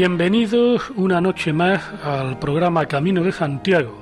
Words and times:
Bienvenidos 0.00 0.90
una 0.94 1.20
noche 1.20 1.52
más 1.52 1.82
al 2.04 2.38
programa 2.38 2.86
Camino 2.86 3.24
de 3.24 3.32
Santiago, 3.32 3.98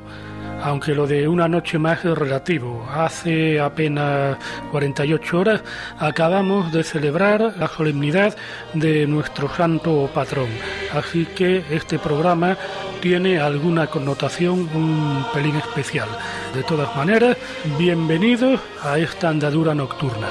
aunque 0.62 0.94
lo 0.94 1.06
de 1.06 1.26
una 1.26 1.48
noche 1.48 1.78
más 1.78 2.04
es 2.04 2.18
relativo. 2.18 2.86
Hace 2.92 3.58
apenas 3.58 4.36
48 4.72 5.38
horas 5.38 5.62
acabamos 5.98 6.70
de 6.70 6.84
celebrar 6.84 7.54
la 7.58 7.66
solemnidad 7.68 8.36
de 8.74 9.06
nuestro 9.06 9.48
santo 9.48 10.10
patrón, 10.12 10.50
así 10.92 11.24
que 11.34 11.64
este 11.70 11.98
programa 11.98 12.58
tiene 13.00 13.38
alguna 13.40 13.86
connotación 13.86 14.68
un 14.74 15.24
pelín 15.32 15.56
especial. 15.56 16.10
De 16.54 16.62
todas 16.62 16.94
maneras, 16.94 17.38
bienvenidos 17.78 18.60
a 18.82 18.98
esta 18.98 19.30
andadura 19.30 19.74
nocturna. 19.74 20.28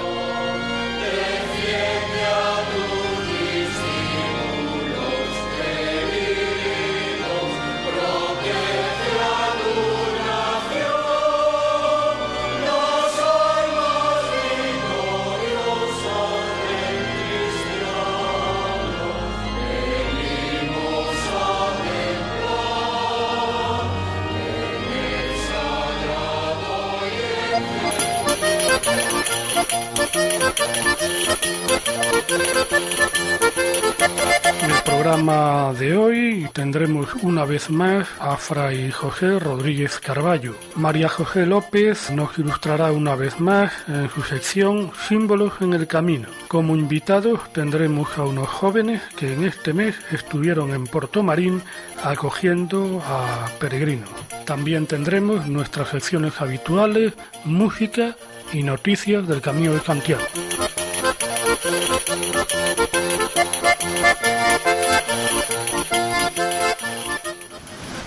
Programa 35.26 35.74
de 35.80 35.98
hoy 35.98 36.48
tendremos 36.54 37.16
una 37.24 37.46
vez 37.46 37.72
más 37.72 38.08
a 38.20 38.38
Fray 38.38 38.92
José 38.92 39.40
Rodríguez 39.40 40.00
Carballo. 40.00 40.54
María 40.76 41.10
José 41.10 41.48
López 41.48 42.12
nos 42.12 42.38
ilustrará 42.38 42.92
una 42.92 43.16
vez 43.16 43.40
más 43.40 43.74
en 43.88 44.08
su 44.12 44.22
sección 44.22 44.92
Símbolos 45.08 45.54
en 45.62 45.74
el 45.74 45.88
Camino. 45.88 46.28
Como 46.48 46.76
invitados 46.76 47.40
tendremos 47.54 48.16
a 48.20 48.24
unos 48.24 48.48
jóvenes 48.48 49.02
que 49.18 49.34
en 49.34 49.46
este 49.46 49.74
mes 49.74 49.96
estuvieron 50.12 50.76
en 50.76 50.86
Puerto 50.86 51.24
Marín 51.24 51.64
acogiendo 52.04 53.02
a 53.04 53.48
peregrinos. 53.60 54.10
También 54.46 54.86
tendremos 54.86 55.48
nuestras 55.48 55.90
secciones 55.90 56.40
habituales, 56.40 57.14
música 57.46 58.16
y 58.54 58.62
noticias 58.62 59.28
del 59.28 59.42
Camino 59.42 59.74
de 59.74 59.80
Santiago. 59.80 60.22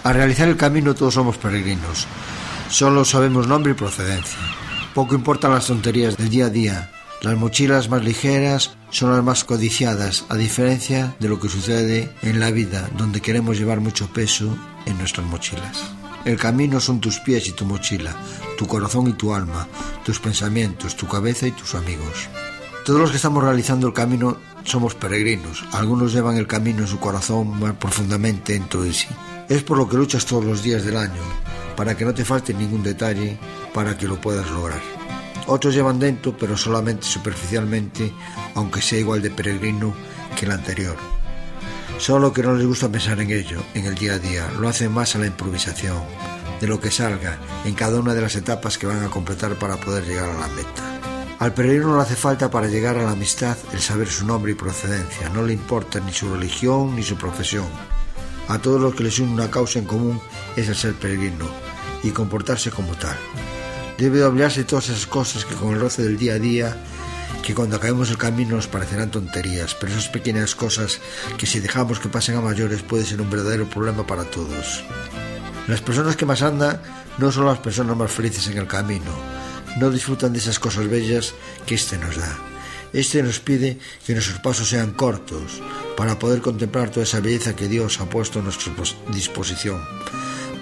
Al 0.05 0.15
realizar 0.15 0.49
el 0.49 0.57
camino 0.57 0.95
todos 0.95 1.15
somos 1.15 1.37
peregrinos. 1.37 2.07
Solo 2.71 3.05
sabemos 3.05 3.47
nombre 3.47 3.73
y 3.73 3.75
procedencia. 3.75 4.39
Poco 4.95 5.15
importan 5.15 5.53
las 5.53 5.67
tonterías 5.67 6.17
del 6.17 6.31
día 6.31 6.47
a 6.47 6.51
día. 6.51 6.91
Las 7.21 7.37
mochilas 7.37 7.91
más 7.91 8.03
ligeras 8.03 8.77
son 8.91 9.13
las 9.13 9.23
más 9.23 9.45
codiciadas, 9.45 10.25
a 10.29 10.37
diferencia 10.37 11.15
de 11.19 11.29
lo 11.29 11.39
que 11.39 11.49
sucede 11.49 12.11
en 12.23 12.41
la 12.41 12.51
vida, 12.51 12.89
donde 12.97 13.21
queremos 13.21 13.59
llevar 13.59 13.81
mucho 13.81 14.07
peso 14.13 14.57
en 14.87 14.97
nuestras 14.97 15.27
mochilas. 15.27 15.93
El 16.25 16.39
camino 16.39 16.81
son 16.81 17.01
tus 17.01 17.21
pies 17.21 17.47
y 17.49 17.53
tu 17.53 17.65
mochila, 17.65 18.17
tu 18.57 18.67
corazón 18.67 19.09
y 19.09 19.13
tu 19.13 19.35
alma, 19.35 19.69
tus 20.05 20.21
pensamientos, 20.21 20.97
tu 20.97 21.07
cabeza 21.07 21.47
y 21.47 21.53
tus 21.53 21.75
amigos. 21.75 22.29
Todos 22.85 23.01
los 23.01 23.11
que 23.11 23.17
estamos 23.17 23.45
realizando 23.45 23.87
el 23.87 23.93
camino 23.93 24.39
somos 24.69 24.95
peregrinos. 24.95 25.65
Algunos 25.73 26.13
llevan 26.13 26.37
el 26.37 26.47
camino 26.47 26.81
en 26.81 26.87
su 26.87 27.01
corazón 27.01 27.59
más 27.59 27.75
profundamente 27.75 28.53
dentro 28.53 28.83
de 28.83 28.93
sí. 28.93 29.09
Es 29.49 29.63
por 29.63 29.79
lo 29.79 29.89
que 29.89 29.97
luchas 29.97 30.27
todos 30.27 30.45
los 30.45 30.63
días 30.63 30.85
del 30.85 30.97
año, 30.97 31.23
para 31.75 31.97
que 31.97 32.05
no 32.05 32.13
te 32.13 32.25
falte 32.25 32.53
ningún 32.53 32.83
detalle 32.83 33.39
para 33.73 33.97
que 33.97 34.07
lo 34.07 34.21
puedas 34.21 34.51
lograr. 34.51 34.81
Otros 35.47 35.75
llevan 35.75 35.99
dentro, 35.99 36.37
pero 36.37 36.57
solamente 36.57 37.07
superficialmente, 37.07 38.13
aunque 38.55 38.83
sea 38.83 38.99
igual 38.99 39.23
de 39.23 39.31
peregrino 39.31 39.95
que 40.37 40.45
el 40.45 40.53
anterior. 40.53 40.97
Solo 41.99 42.33
que 42.33 42.43
no 42.43 42.55
les 42.55 42.67
gusta 42.67 42.91
pensar 42.91 43.19
en 43.21 43.31
ello, 43.31 43.63
en 43.75 43.87
el 43.87 43.95
día 43.95 44.15
a 44.15 44.19
día, 44.19 44.51
lo 44.61 44.69
hacen 44.69 44.93
más 44.93 45.17
a 45.17 45.19
la 45.19 45.27
improvisación, 45.27 45.97
de 46.61 46.67
lo 46.67 46.79
que 46.79 46.91
salga 46.91 47.39
en 47.65 47.75
cada 47.75 47.99
una 47.99 48.15
de 48.15 48.21
las 48.21 48.37
etapas 48.37 48.77
que 48.77 48.87
van 48.87 49.03
a 49.03 49.09
completar 49.09 49.55
para 49.59 49.77
poder 49.79 50.05
llegar 50.05 50.29
a 50.29 50.39
la 50.39 50.49
meta. 50.49 51.18
Al 51.39 51.55
peregrino 51.55 51.95
no 51.95 52.01
hace 52.01 52.17
falta 52.17 52.51
para 52.51 52.67
llegar 52.67 52.99
a 52.99 53.05
la 53.05 53.13
amistad 53.13 53.57
el 53.73 53.79
saber 53.79 54.09
su 54.09 54.27
nombre 54.27 54.53
y 54.53 54.55
procedencia, 54.57 55.29
no 55.29 55.43
le 55.43 55.53
importa 55.53 56.01
ni 56.01 56.13
su 56.13 56.35
religión 56.35 56.97
ni 56.97 57.05
su 57.05 57.17
profesión, 57.17 57.67
a 58.49 58.59
todos 58.59 58.81
los 58.81 58.95
que 58.95 59.05
les 59.05 59.21
une 59.21 59.33
una 59.33 59.51
causa 59.51 59.79
en 59.79 59.85
común 59.85 60.21
es 60.57 60.69
el 60.69 60.75
ser 60.75 60.95
peregrino 60.95 61.47
y 62.03 62.11
comportarse 62.11 62.73
como 62.73 62.95
tal. 62.95 63.17
Debe 63.99 64.19
de 64.19 64.65
todas 64.65 64.89
esas 64.89 65.07
cosas 65.07 65.45
que 65.45 65.55
con 65.55 65.75
el 65.75 65.81
roce 65.81 66.03
del 66.03 66.19
día 66.19 66.35
a 66.35 66.39
día, 66.39 66.77
que 67.43 67.55
cuando 67.55 67.79
caemos 67.79 68.11
el 68.11 68.19
camino 68.19 68.57
nos 68.57 68.67
parecerán 68.67 69.11
tonterías, 69.11 69.75
pero 69.75 69.93
esas 69.93 70.09
pequeñas 70.09 70.57
cosas 70.57 70.99
que 71.37 71.47
si 71.47 71.61
dejamos 71.61 72.01
que 72.01 72.09
pasen 72.09 72.37
a 72.37 72.41
mayores 72.41 72.83
puede 72.83 73.05
ser 73.05 73.21
un 73.21 73.31
verdadero 73.31 73.69
problema 73.69 74.05
para 74.05 74.25
todos. 74.25 74.83
Las 75.69 75.83
personas 75.83 76.17
que 76.17 76.27
más 76.27 76.43
andan 76.43 76.81
no 77.19 77.31
son 77.31 77.47
las 77.47 77.59
personas 77.59 77.97
más 77.97 78.11
felices 78.11 78.47
en 78.49 78.59
el 78.59 78.67
camino, 78.67 79.38
no 79.79 79.91
disfrutan 79.91 80.33
de 80.33 80.41
esas 80.41 80.59
cosas 80.59 80.89
bellas 80.89 81.35
que 81.67 81.77
éste 81.77 81.99
nos 81.99 82.17
da. 82.17 82.37
Este 82.93 83.23
nos 83.23 83.39
pide 83.39 83.79
que 84.05 84.15
nuestros 84.15 84.41
pasos 84.41 84.69
sean 84.69 84.93
cortos 84.93 85.61
para 85.97 86.19
poder 86.19 86.41
contemplar 86.41 86.91
toda 86.91 87.05
esa 87.05 87.21
belleza 87.21 87.55
que 87.55 87.69
Dios 87.69 88.01
ha 88.01 88.07
puesto 88.07 88.41
a 88.41 88.43
nuestra 88.43 88.73
disposición, 89.13 89.81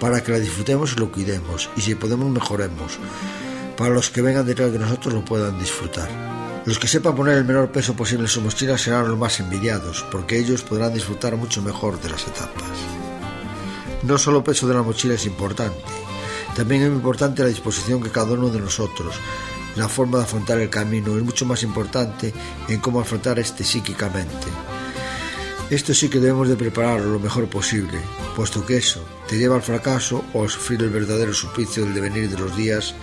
para 0.01 0.23
que 0.23 0.33
la 0.33 0.41
disfrutemos 0.41 0.93
y 0.93 1.01
lo 1.01 1.13
cuidemos, 1.13 1.71
y 1.77 1.83
si 1.83 1.95
podemos 1.95 2.31
mejoremos, 2.31 2.99
para 3.77 3.95
los 3.95 4.11
que 4.11 4.23
vengan 4.23 4.47
detrás 4.47 4.73
de 4.73 4.79
nosotros 4.79 5.15
lo 5.15 5.25
puedan 5.25 5.59
disfrutar. 5.59 6.09
Los 6.67 6.81
que 6.81 6.89
sepan 6.89 7.15
poner 7.15 7.39
el 7.39 7.45
menor 7.45 7.71
peso 7.71 7.95
posible 7.95 8.25
en 8.25 8.31
su 8.31 8.41
mochila 8.41 8.77
serán 8.77 9.09
los 9.09 9.19
más 9.19 9.39
envidiados, 9.39 10.05
porque 10.11 10.37
ellos 10.37 10.63
podrán 10.63 10.93
disfrutar 10.93 11.37
mucho 11.37 11.63
mejor 11.63 12.01
de 12.01 12.11
las 12.11 12.27
etapas. 12.27 12.65
No 14.03 14.19
solo 14.19 14.39
el 14.39 14.45
peso 14.45 14.67
de 14.67 14.75
la 14.75 14.83
mochila 14.83 15.15
es 15.15 15.27
importante, 15.27 15.79
también 16.57 16.83
es 16.83 16.89
importante 16.89 17.43
la 17.43 17.49
disposición 17.49 18.03
que 18.03 18.11
cada 18.11 18.33
uno 18.33 18.49
de 18.49 18.61
nosotros 18.61 19.15
la 19.77 19.89
forma 19.91 20.19
de 20.19 20.25
afrontar 20.25 20.59
el 20.59 20.71
camino 20.71 21.17
es 21.17 21.23
mucho 21.23 21.45
más 21.45 21.63
importante 21.63 22.33
en 22.69 22.81
cómo 22.81 22.99
afrontar 22.99 23.39
este 23.39 23.63
psíquicamente. 23.63 24.47
Esto 25.69 25.93
sí 25.93 26.09
que 26.09 26.19
debemos 26.19 26.49
de 26.49 26.57
prepararlo 26.57 27.13
lo 27.13 27.19
mejor 27.21 27.47
posible, 27.49 27.99
puesto 28.35 28.65
que 28.65 28.79
eso 28.79 29.05
te 29.29 29.37
lleva 29.37 29.57
al 29.57 29.63
fracaso 29.63 30.25
o 30.33 30.45
a 30.45 30.49
sufrir 30.49 30.81
el 30.83 30.91
verdadero 30.91 31.35
suplicio 31.35 31.85
del 31.85 31.93
devenir 31.93 32.31
de 32.31 32.39
los 32.39 32.57
días 32.57 32.95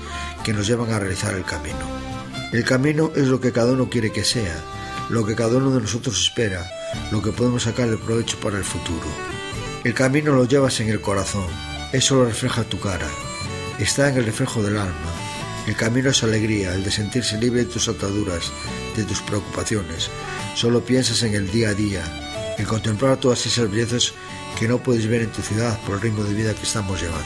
que 0.44 0.53
nos 0.53 0.65
llevan 0.65 0.91
a 0.91 1.00
realizar 1.00 1.35
el 1.35 1.44
camino. 1.44 1.77
El 2.51 2.63
camino 2.63 3.11
es 3.15 3.27
lo 3.27 3.39
que 3.39 3.51
cada 3.51 3.73
uno 3.73 3.89
quiere 3.89 4.11
que 4.11 4.23
sea, 4.23 4.55
lo 5.09 5.25
que 5.25 5.35
cada 5.35 5.57
uno 5.57 5.71
de 5.71 5.81
nosotros 5.81 6.19
espera, 6.19 6.65
lo 7.11 7.21
que 7.21 7.31
podemos 7.31 7.63
sacar 7.63 7.89
de 7.89 7.97
provecho 7.97 8.39
para 8.39 8.57
el 8.57 8.63
futuro. 8.63 9.07
El 9.83 9.94
camino 9.94 10.31
lo 10.31 10.45
llevas 10.45 10.79
en 10.79 10.89
el 10.89 11.01
corazón, 11.01 11.45
eso 11.91 12.15
lo 12.15 12.25
refleja 12.25 12.63
tu 12.63 12.79
cara, 12.79 13.09
está 13.80 14.10
en 14.10 14.18
el 14.18 14.25
reflejo 14.25 14.62
del 14.62 14.78
alma, 14.78 15.12
el 15.66 15.78
camino 15.78 16.10
es 16.10 16.22
alegría, 16.24 16.74
el 16.74 16.84
de 16.84 16.92
sentirse 16.92 17.38
libre 17.38 17.64
de 17.64 17.72
tus 17.72 17.88
ataduras, 17.88 18.52
de 18.98 19.04
tus 19.06 19.22
preocupaciones. 19.22 20.10
Solo 20.56 20.84
piensas 20.84 21.24
en 21.24 21.36
el 21.36 21.50
día 21.52 21.70
a 21.70 21.74
día, 21.74 22.56
en 22.58 22.66
contemplar 22.66 23.16
todas 23.18 23.46
esas 23.46 23.72
bellezas 23.72 24.14
que 24.60 24.68
no 24.68 24.80
puedes 24.80 25.08
ver 25.08 25.22
en 25.22 25.31
tu 25.31 25.42
ciudad 25.42 25.80
por 25.81 25.96
el 25.96 26.02
ritmo 26.02 26.24
de 26.24 26.34
vida 26.34 26.54
que 26.54 26.64
estamos 26.64 27.02
llevando. 27.02 27.25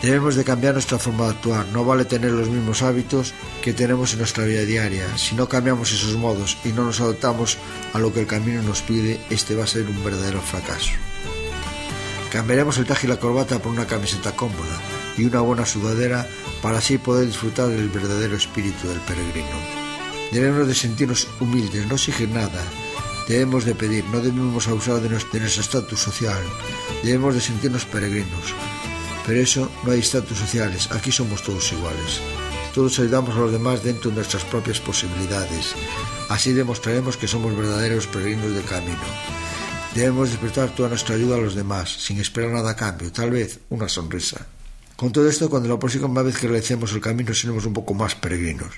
Debemos 0.00 0.36
de 0.36 0.44
cambiar 0.44 0.74
nuestra 0.74 0.98
forma 0.98 1.24
de 1.24 1.30
actuar. 1.30 1.66
No 1.68 1.84
vale 1.84 2.04
tener 2.04 2.30
los 2.30 2.48
mismos 2.48 2.82
hábitos 2.82 3.32
que 3.62 3.72
tenemos 3.72 4.12
en 4.12 4.18
nuestra 4.18 4.44
vida 4.44 4.60
diaria. 4.60 5.16
Si 5.16 5.34
no 5.34 5.48
cambiamos 5.48 5.92
esos 5.92 6.14
modos 6.14 6.58
y 6.64 6.68
no 6.68 6.84
nos 6.84 7.00
adaptamos 7.00 7.56
a 7.94 7.98
lo 7.98 8.12
que 8.12 8.20
el 8.20 8.26
camino 8.26 8.62
nos 8.62 8.82
pide, 8.82 9.18
este 9.30 9.56
va 9.56 9.64
a 9.64 9.66
ser 9.66 9.86
un 9.86 10.04
verdadero 10.04 10.40
fracaso. 10.40 10.92
Cambiaremos 12.30 12.78
el 12.78 12.84
traje 12.84 13.06
y 13.06 13.10
la 13.10 13.18
corbata 13.18 13.58
por 13.58 13.72
una 13.72 13.86
camiseta 13.86 14.32
cómoda 14.32 14.93
y 15.16 15.24
una 15.24 15.40
buena 15.40 15.66
sudadera 15.66 16.28
para 16.62 16.78
así 16.78 16.98
poder 16.98 17.26
disfrutar 17.26 17.68
del 17.68 17.88
verdadero 17.88 18.36
espíritu 18.36 18.88
del 18.88 19.00
peregrino. 19.00 19.84
Debemos 20.32 20.66
de 20.66 20.74
sentirnos 20.74 21.28
humildes, 21.40 21.86
no 21.86 21.94
exigir 21.94 22.28
nada. 22.28 22.62
Debemos 23.28 23.64
de 23.64 23.74
pedir, 23.74 24.04
no 24.06 24.20
debemos 24.20 24.68
abusar 24.68 25.00
de 25.00 25.08
nuestro 25.08 25.44
estatus 25.44 26.00
social. 26.00 26.42
Debemos 27.02 27.34
de 27.34 27.40
sentirnos 27.40 27.84
peregrinos. 27.84 28.54
Pero 29.26 29.40
eso 29.40 29.70
no 29.84 29.92
hay 29.92 30.00
estatus 30.00 30.38
sociales, 30.38 30.90
aquí 30.90 31.10
somos 31.10 31.42
todos 31.42 31.72
iguales. 31.72 32.20
Todos 32.74 32.98
ayudamos 32.98 33.36
a 33.36 33.38
los 33.38 33.52
demás 33.52 33.82
dentro 33.84 34.10
de 34.10 34.16
nuestras 34.16 34.44
propias 34.44 34.80
posibilidades. 34.80 35.74
Así 36.28 36.52
demostraremos 36.52 37.16
que 37.16 37.28
somos 37.28 37.56
verdaderos 37.56 38.06
peregrinos 38.08 38.52
del 38.52 38.64
camino. 38.64 38.98
Debemos 39.94 40.30
despertar 40.30 40.74
toda 40.74 40.88
nuestra 40.88 41.14
ayuda 41.14 41.36
a 41.36 41.40
los 41.40 41.54
demás, 41.54 41.88
sin 41.90 42.18
esperar 42.18 42.50
nada 42.50 42.72
a 42.72 42.76
cambio, 42.76 43.12
tal 43.12 43.30
vez 43.30 43.60
una 43.70 43.88
sonrisa. 43.88 44.44
Con 44.96 45.10
todo 45.10 45.28
esto, 45.28 45.50
cuando 45.50 45.68
la 45.68 45.78
próxima 45.78 46.22
vez 46.22 46.38
que 46.38 46.46
realicemos 46.46 46.92
el 46.92 47.00
camino 47.00 47.34
seremos 47.34 47.66
un 47.66 47.72
poco 47.72 47.94
más 47.94 48.14
peregrinos. 48.14 48.68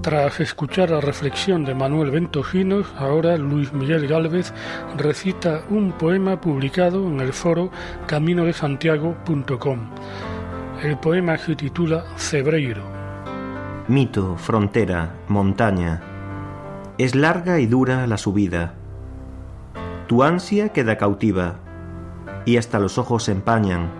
Tras 0.00 0.40
escuchar 0.40 0.88
la 0.90 1.00
reflexión 1.02 1.66
de 1.66 1.74
Manuel 1.74 2.10
Ventojinos, 2.12 2.86
ahora 2.96 3.36
Luis 3.36 3.72
Miguel 3.74 4.06
Gálvez 4.06 4.54
recita 4.96 5.64
un 5.68 5.92
poema 5.92 6.40
publicado 6.40 7.06
en 7.06 7.20
el 7.20 7.32
foro 7.34 7.70
caminodesantiago.com. 8.06 9.90
El 10.82 10.98
poema 10.98 11.36
se 11.38 11.56
titula 11.56 12.04
Cebreiro. 12.16 12.82
Mito, 13.88 14.36
frontera, 14.36 15.14
montaña. 15.28 16.02
Es 16.98 17.14
larga 17.14 17.60
y 17.60 17.66
dura 17.66 18.06
la 18.06 18.16
subida. 18.16 18.74
Tu 20.06 20.22
ansia 20.22 20.70
queda 20.70 20.96
cautiva 20.96 21.56
y 22.44 22.56
hasta 22.56 22.78
los 22.78 22.98
ojos 22.98 23.24
se 23.24 23.32
empañan. 23.32 23.90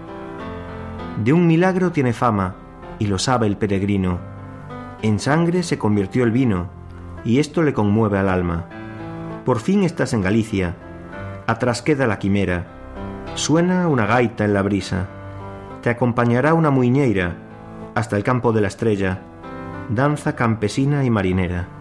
De 1.25 1.33
un 1.33 1.47
milagro 1.47 1.93
tiene 1.93 2.13
fama 2.13 2.55
y 2.99 3.07
lo 3.07 3.19
sabe 3.19 3.47
el 3.47 3.57
peregrino 3.57 4.19
en 5.01 5.21
sangre 5.21 5.63
se 5.63 5.79
convirtió 5.79 6.25
el 6.25 6.33
vino, 6.33 6.71
y 7.25 7.39
esto 7.39 7.63
le 7.63 7.73
conmueve 7.73 8.19
al 8.19 8.29
alma. 8.29 8.65
Por 9.45 9.61
fin 9.61 9.85
estás 9.85 10.13
en 10.13 10.23
Galicia. 10.23 10.75
Atrás 11.47 11.83
queda 11.83 12.09
la 12.09 12.19
quimera. 12.19 12.67
Suena 13.37 13.87
una 13.87 14.07
gaita 14.07 14.45
en 14.45 14.55
la 14.55 14.63
brisa. 14.63 15.07
Te 15.83 15.91
acompañará 15.91 16.55
una 16.55 16.71
muiñeira 16.71 17.37
hasta 17.95 18.17
el 18.17 18.25
campo 18.25 18.53
de 18.53 18.61
la 18.61 18.69
estrella, 18.69 19.21
danza 19.89 20.35
campesina 20.35 21.05
y 21.05 21.11
marinera. 21.11 21.78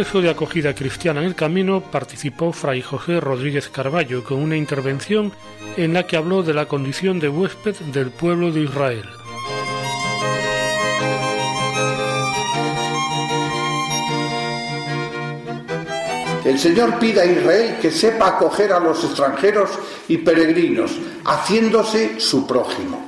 De 0.00 0.30
Acogida 0.30 0.74
Cristiana 0.74 1.20
en 1.20 1.26
el 1.26 1.34
Camino 1.34 1.82
participó 1.82 2.54
Fray 2.54 2.80
José 2.80 3.20
Rodríguez 3.20 3.68
Carballo 3.68 4.24
con 4.24 4.38
una 4.38 4.56
intervención 4.56 5.30
en 5.76 5.92
la 5.92 6.06
que 6.06 6.16
habló 6.16 6.42
de 6.42 6.54
la 6.54 6.64
condición 6.64 7.20
de 7.20 7.28
huésped 7.28 7.76
del 7.92 8.10
pueblo 8.10 8.50
de 8.50 8.62
Israel. 8.62 9.04
El 16.46 16.58
Señor 16.58 16.98
pide 16.98 17.20
a 17.20 17.26
Israel 17.26 17.76
que 17.80 17.90
sepa 17.90 18.28
acoger 18.28 18.72
a 18.72 18.80
los 18.80 19.04
extranjeros 19.04 19.68
y 20.08 20.16
peregrinos, 20.16 20.92
haciéndose 21.26 22.18
su 22.18 22.46
prójimo. 22.46 23.06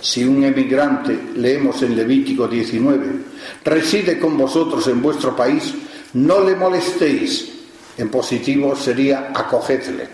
Si 0.00 0.24
un 0.24 0.44
emigrante, 0.44 1.18
leemos 1.34 1.82
en 1.82 1.96
Levítico 1.96 2.46
19, 2.46 3.06
reside 3.64 4.18
con 4.20 4.38
vosotros 4.38 4.86
en 4.86 5.02
vuestro 5.02 5.34
país, 5.34 5.74
no 6.14 6.40
le 6.40 6.56
molestéis. 6.56 7.52
En 7.96 8.08
positivo 8.08 8.74
sería 8.74 9.30
acogedle. 9.34 10.08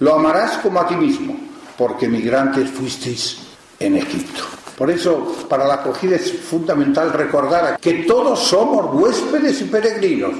Lo 0.00 0.14
amarás 0.14 0.58
como 0.58 0.80
a 0.80 0.86
ti 0.86 0.96
mismo, 0.96 1.36
porque 1.76 2.08
migrantes 2.08 2.70
fuisteis 2.70 3.38
en 3.78 3.96
Egipto. 3.96 4.42
Por 4.76 4.90
eso, 4.90 5.46
para 5.48 5.66
la 5.66 5.74
acogida 5.74 6.16
es 6.16 6.32
fundamental 6.32 7.12
recordar 7.12 7.78
que 7.78 8.04
todos 8.04 8.40
somos 8.40 8.92
huéspedes 8.94 9.60
y 9.60 9.64
peregrinos. 9.64 10.32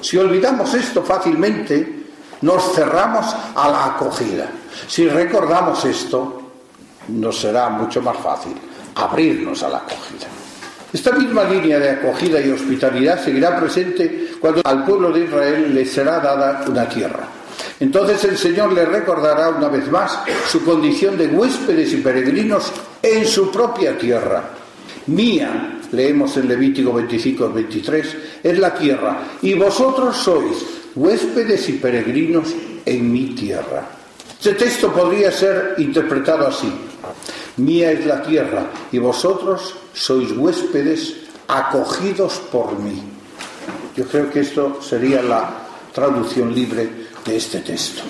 Si 0.00 0.16
olvidamos 0.16 0.74
esto 0.74 1.02
fácilmente, 1.02 2.06
nos 2.40 2.74
cerramos 2.74 3.34
a 3.54 3.68
la 3.68 3.86
acogida. 3.86 4.50
Si 4.88 5.08
recordamos 5.08 5.84
esto, 5.84 6.42
nos 7.08 7.38
será 7.38 7.68
mucho 7.68 8.02
más 8.02 8.16
fácil 8.16 8.54
abrirnos 8.94 9.62
a 9.62 9.68
la 9.68 9.78
acogida. 9.78 10.35
Esta 10.92 11.12
misma 11.12 11.44
línea 11.44 11.78
de 11.78 11.90
acogida 11.90 12.40
y 12.40 12.50
hospitalidad 12.50 13.22
seguirá 13.22 13.58
presente 13.58 14.30
cuando 14.40 14.62
al 14.64 14.84
pueblo 14.84 15.10
de 15.10 15.24
Israel 15.24 15.74
le 15.74 15.84
será 15.84 16.20
dada 16.20 16.64
una 16.68 16.88
tierra. 16.88 17.28
Entonces 17.80 18.22
el 18.24 18.38
Señor 18.38 18.72
le 18.72 18.86
recordará 18.86 19.50
una 19.50 19.68
vez 19.68 19.90
más 19.90 20.18
su 20.48 20.64
condición 20.64 21.18
de 21.18 21.26
huéspedes 21.26 21.92
y 21.92 21.96
peregrinos 21.98 22.72
en 23.02 23.26
su 23.26 23.50
propia 23.50 23.98
tierra. 23.98 24.50
Mía, 25.06 25.78
leemos 25.92 26.36
en 26.36 26.48
Levítico 26.48 26.92
25 26.92 27.52
23, 27.52 28.16
es 28.42 28.58
la 28.58 28.74
tierra, 28.74 29.18
y 29.42 29.54
vosotros 29.54 30.16
sois 30.16 30.56
huéspedes 30.94 31.68
y 31.68 31.72
peregrinos 31.74 32.54
en 32.84 33.12
mi 33.12 33.26
tierra. 33.34 33.86
Este 34.38 34.54
texto 34.54 34.92
podría 34.92 35.30
ser 35.30 35.74
interpretado 35.78 36.46
así. 36.46 36.72
Mía 37.56 37.92
es 37.92 38.04
la 38.04 38.22
tierra 38.22 38.70
y 38.92 38.98
vosotros 38.98 39.74
sois 39.94 40.32
huéspedes 40.32 41.16
acogidos 41.48 42.40
por 42.52 42.78
mí. 42.78 43.02
Yo 43.96 44.04
creo 44.04 44.30
que 44.30 44.40
esto 44.40 44.82
sería 44.82 45.22
la 45.22 45.66
traducción 45.92 46.54
libre 46.54 46.88
de 47.24 47.36
este 47.36 47.60
texto. 47.60 48.02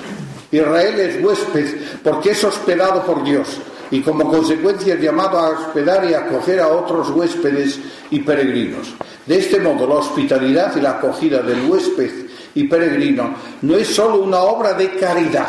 Israel 0.50 0.98
es 0.98 1.22
huésped 1.22 2.00
porque 2.02 2.30
es 2.30 2.42
hospedado 2.42 3.04
por 3.04 3.22
Dios 3.22 3.58
y 3.90 4.00
como 4.00 4.28
consecuencia 4.28 4.94
es 4.94 5.00
llamado 5.00 5.38
a 5.38 5.50
hospedar 5.50 6.04
y 6.10 6.14
acoger 6.14 6.60
a 6.60 6.68
otros 6.68 7.10
huéspedes 7.10 7.78
y 8.10 8.20
peregrinos. 8.20 8.94
De 9.26 9.38
este 9.38 9.60
modo, 9.60 9.86
la 9.86 9.96
hospitalidad 9.96 10.74
y 10.76 10.80
la 10.80 10.92
acogida 10.92 11.42
del 11.42 11.70
huésped 11.70 12.26
y 12.54 12.64
peregrino 12.64 13.34
no 13.62 13.76
es 13.76 13.88
sólo 13.94 14.22
una 14.22 14.40
obra 14.40 14.72
de 14.74 14.96
caridad, 14.96 15.48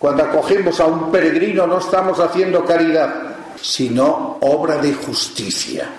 cuando 0.00 0.22
acogemos 0.22 0.80
a 0.80 0.86
un 0.86 1.12
peregrino 1.12 1.66
no 1.66 1.78
estamos 1.78 2.18
haciendo 2.20 2.64
caridad, 2.64 3.36
sino 3.60 4.38
obra 4.40 4.78
de 4.78 4.94
justicia. 4.94 5.90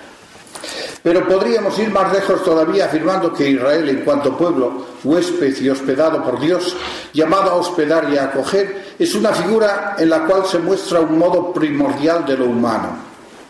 Pero 1.04 1.28
podríamos 1.28 1.78
ir 1.78 1.92
más 1.92 2.12
lejos 2.12 2.44
todavía 2.44 2.86
afirmando 2.86 3.32
que 3.32 3.52
Israel, 3.52 3.88
en 3.90 4.04
cuanto 4.04 4.36
pueblo, 4.36 4.86
huésped 5.04 5.56
y 5.62 5.70
hospedado 5.70 6.24
por 6.24 6.40
Dios, 6.40 6.76
llamado 7.14 7.52
a 7.52 7.56
hospedar 7.56 8.12
y 8.12 8.18
a 8.18 8.24
acoger, 8.24 8.96
es 8.98 9.14
una 9.14 9.34
figura 9.34 9.96
en 10.00 10.10
la 10.10 10.26
cual 10.26 10.48
se 10.48 10.58
muestra 10.58 11.00
un 11.00 11.20
modo 11.20 11.54
primordial 11.54 12.26
de 12.26 12.38
lo 12.38 12.46
humano. 12.46 12.98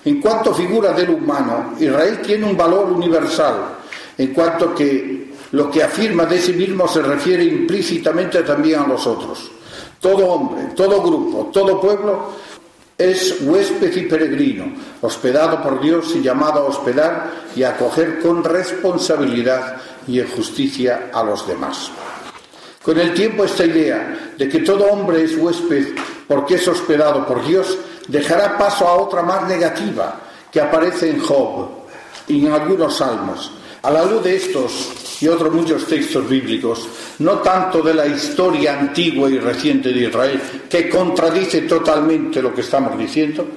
En 0.03 0.19
cuanto 0.19 0.53
figura 0.53 0.91
de 0.91 1.07
lo 1.07 1.13
humano, 1.13 1.75
Israel 1.79 2.19
tiene 2.21 2.45
un 2.45 2.57
valor 2.57 2.91
universal, 2.91 3.55
en 4.17 4.33
cuanto 4.33 4.75
que 4.75 5.31
lo 5.51 5.71
que 5.71 5.81
afirma 5.81 6.25
de 6.25 6.41
sí 6.41 6.51
mismo 6.51 6.89
se 6.89 7.01
refiere 7.01 7.45
implícitamente 7.45 8.43
también 8.43 8.81
a 8.81 8.87
los 8.87 9.07
otros. 9.07 9.49
Todo 10.01 10.25
hombre, 10.25 10.73
todo 10.75 11.01
grupo, 11.01 11.51
todo 11.53 11.79
pueblo 11.79 12.31
es 12.97 13.37
huésped 13.41 13.95
y 13.95 14.01
peregrino, 14.07 14.73
hospedado 15.01 15.61
por 15.61 15.79
Dios 15.79 16.15
y 16.15 16.21
llamado 16.21 16.61
a 16.61 16.63
hospedar 16.63 17.31
y 17.55 17.63
acoger 17.63 18.19
con 18.19 18.43
responsabilidad 18.43 19.77
y 20.07 20.19
en 20.19 20.27
justicia 20.27 21.11
a 21.13 21.23
los 21.23 21.47
demás. 21.47 21.91
Con 22.83 22.99
el 22.99 23.13
tiempo 23.13 23.45
esta 23.45 23.63
idea 23.63 24.33
de 24.35 24.49
que 24.49 24.59
todo 24.59 24.85
hombre 24.85 25.23
es 25.23 25.37
huésped 25.37 25.95
porque 26.27 26.55
es 26.55 26.67
hospedado 26.67 27.25
por 27.27 27.45
Dios 27.45 27.77
dejará 28.07 28.57
paso 28.57 28.87
a 28.87 28.95
otra 28.95 29.21
más 29.21 29.47
negativa 29.47 30.19
que 30.51 30.61
aparece 30.61 31.11
en 31.11 31.19
Job 31.19 31.69
y 32.27 32.45
en 32.45 32.51
algunos 32.51 32.97
salmos. 32.97 33.51
A 33.83 33.91
la 33.91 34.03
luz 34.05 34.23
de 34.23 34.35
estos 34.35 34.89
y 35.21 35.27
otros 35.27 35.53
muchos 35.53 35.85
textos 35.85 36.27
bíblicos, 36.27 36.87
no 37.19 37.39
tanto 37.39 37.81
de 37.81 37.93
la 37.93 38.07
historia 38.07 38.79
antigua 38.79 39.29
y 39.29 39.37
reciente 39.37 39.93
de 39.93 40.07
Israel, 40.07 40.41
que 40.67 40.89
contradice 40.89 41.61
totalmente 41.61 42.41
lo 42.41 42.53
que 42.53 42.61
estamos 42.61 42.97
diciendo, 42.97 43.47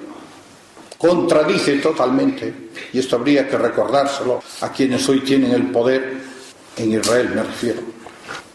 contradice 0.99 1.79
totalmente, 1.79 2.53
y 2.93 2.99
esto 2.99 3.17
habría 3.17 3.49
que 3.49 3.57
recordárselo 3.57 4.43
a 4.61 4.71
quienes 4.71 5.09
hoy 5.09 5.21
tienen 5.21 5.53
el 5.53 5.65
poder, 5.71 6.13
en 6.77 6.93
Israel 6.93 7.31
me 7.35 7.43
refiero. 7.43 7.81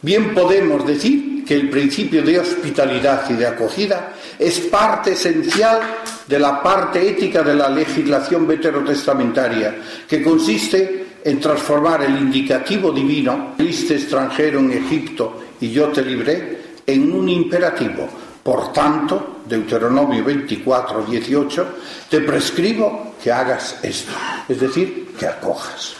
Bien 0.01 0.33
podemos 0.33 0.85
decir 0.85 1.43
que 1.43 1.55
el 1.55 1.69
principio 1.69 2.21
de 2.21 2.39
hospitalidad 2.39 3.27
y 3.29 3.33
de 3.33 3.47
acogida 3.47 4.13
es 4.37 4.59
parte 4.59 5.13
esencial 5.13 5.79
de 6.27 6.37
la 6.37 6.61
parte 6.61 7.09
ética 7.09 7.41
de 7.41 7.55
la 7.55 7.69
legislación 7.69 8.45
veterotestamentaria, 8.45 9.75
que 10.07 10.21
consiste 10.21 11.08
en 11.23 11.39
transformar 11.39 12.03
el 12.03 12.17
indicativo 12.17 12.91
divino, 12.91 13.53
viste 13.57 13.95
extranjero 13.95 14.59
en 14.59 14.71
Egipto 14.71 15.41
y 15.59 15.71
yo 15.71 15.89
te 15.89 16.03
libré, 16.03 16.59
en 16.85 17.11
un 17.11 17.29
imperativo. 17.29 18.07
Por 18.41 18.73
tanto, 18.73 19.41
Deuteronomio 19.45 20.23
24, 20.23 21.03
18, 21.03 21.67
te 22.09 22.21
prescribo 22.21 23.13
que 23.21 23.31
hagas 23.31 23.79
esto, 23.83 24.11
es 24.47 24.59
decir, 24.59 25.13
que 25.17 25.27
acojas. 25.27 25.95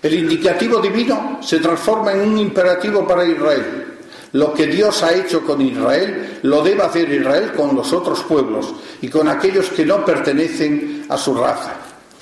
El 0.00 0.14
indicativo 0.14 0.80
divino 0.80 1.38
se 1.42 1.58
transforma 1.58 2.12
en 2.12 2.20
un 2.20 2.38
imperativo 2.38 3.06
para 3.06 3.24
Israel. 3.24 3.98
Lo 4.32 4.54
que 4.54 4.66
Dios 4.66 5.02
ha 5.02 5.12
hecho 5.12 5.44
con 5.44 5.60
Israel 5.60 6.38
lo 6.42 6.62
debe 6.62 6.82
hacer 6.82 7.12
Israel 7.12 7.52
con 7.54 7.76
los 7.76 7.92
otros 7.92 8.22
pueblos 8.22 8.74
y 9.02 9.08
con 9.08 9.28
aquellos 9.28 9.68
que 9.68 9.84
no 9.84 10.04
pertenecen 10.04 11.04
a 11.08 11.18
su 11.18 11.34
raza. 11.34 11.74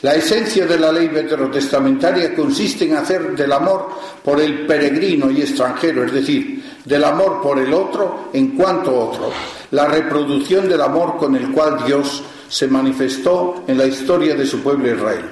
La 0.02 0.14
esencia 0.14 0.66
de 0.66 0.78
la 0.78 0.90
ley 0.90 1.08
veterotestamentaria 1.08 2.34
consiste 2.34 2.86
en 2.86 2.96
hacer 2.96 3.36
del 3.36 3.52
amor 3.52 3.90
por 4.24 4.40
el 4.40 4.66
peregrino 4.66 5.30
y 5.30 5.42
extranjero, 5.42 6.04
es 6.04 6.12
decir, 6.12 6.64
del 6.84 7.04
amor 7.04 7.42
por 7.42 7.58
el 7.58 7.72
otro 7.74 8.30
en 8.32 8.56
cuanto 8.56 8.96
otro, 8.98 9.30
la 9.72 9.86
reproducción 9.86 10.68
del 10.68 10.80
amor 10.80 11.18
con 11.18 11.36
el 11.36 11.50
cual 11.50 11.84
Dios 11.84 12.22
se 12.48 12.66
manifestó 12.66 13.64
en 13.66 13.76
la 13.76 13.84
historia 13.84 14.34
de 14.34 14.46
su 14.46 14.60
pueblo 14.60 14.90
Israel. 14.90 15.24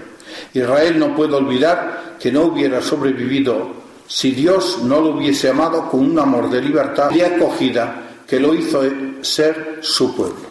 Israel 0.53 0.99
no 0.99 1.17
puede 1.17 1.35
olvidar 1.35 2.17
que 2.21 2.31
no 2.31 2.43
hubiera 2.43 2.83
sobrevivido 2.83 3.79
si 4.07 4.33
Dios 4.33 4.81
no 4.83 5.01
lo 5.01 5.17
hubiese 5.17 5.49
amado 5.49 5.89
con 5.91 6.01
un 6.01 6.19
amor 6.19 6.51
de 6.51 6.61
libertad 6.61 7.11
y 7.15 7.23
acogida 7.23 8.03
que 8.27 8.39
lo 8.39 8.55
hizo 8.55 8.83
ser 9.23 9.79
su 9.81 10.15
pueblo. 10.15 10.48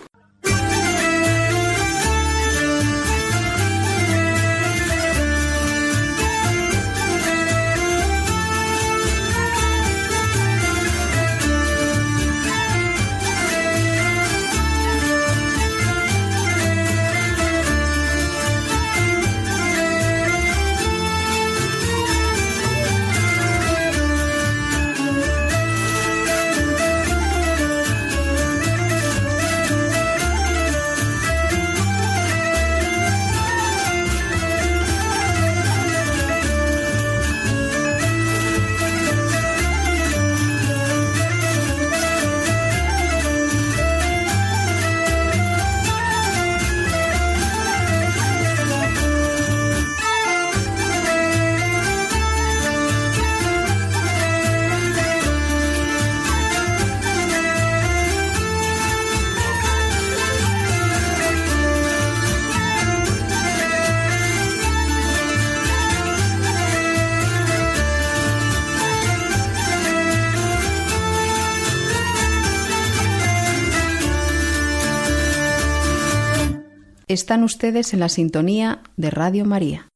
Están 77.18 77.44
ustedes 77.44 77.96
en 77.96 78.02
la 78.02 78.10
sintonía 78.10 78.84
de 78.96 79.10
Radio 79.10 79.44
María. 79.44 79.88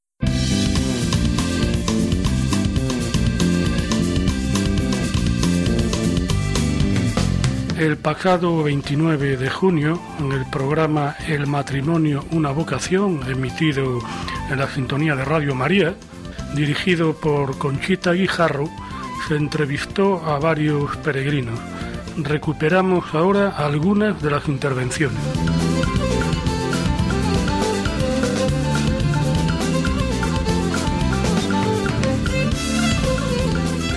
El 7.78 7.98
pasado 7.98 8.64
29 8.64 9.38
de 9.38 9.50
junio, 9.52 10.02
en 10.18 10.32
el 10.32 10.48
programa 10.48 11.16
El 11.28 11.46
matrimonio, 11.46 12.26
una 12.32 12.50
vocación, 12.50 13.22
emitido 13.30 14.00
en 14.50 14.58
la 14.58 14.68
sintonía 14.68 15.16
de 15.16 15.24
Radio 15.24 15.54
María, 15.54 15.94
dirigido 16.56 17.14
por 17.14 17.56
Conchita 17.60 18.14
Guijarro, 18.14 18.68
se 19.28 19.36
entrevistó 19.36 20.26
a 20.26 20.40
varios 20.40 20.98
peregrinos. 20.98 21.60
Recuperamos 22.18 23.14
ahora 23.14 23.50
algunas 23.50 24.20
de 24.24 24.32
las 24.32 24.48
intervenciones. 24.48 25.51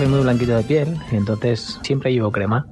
Soy 0.05 0.13
muy 0.13 0.23
blanquito 0.23 0.55
de 0.55 0.63
piel 0.65 0.99
y 1.11 1.17
entonces 1.17 1.81
siempre 1.83 2.13
llevo 2.13 2.31
crema. 2.31 2.67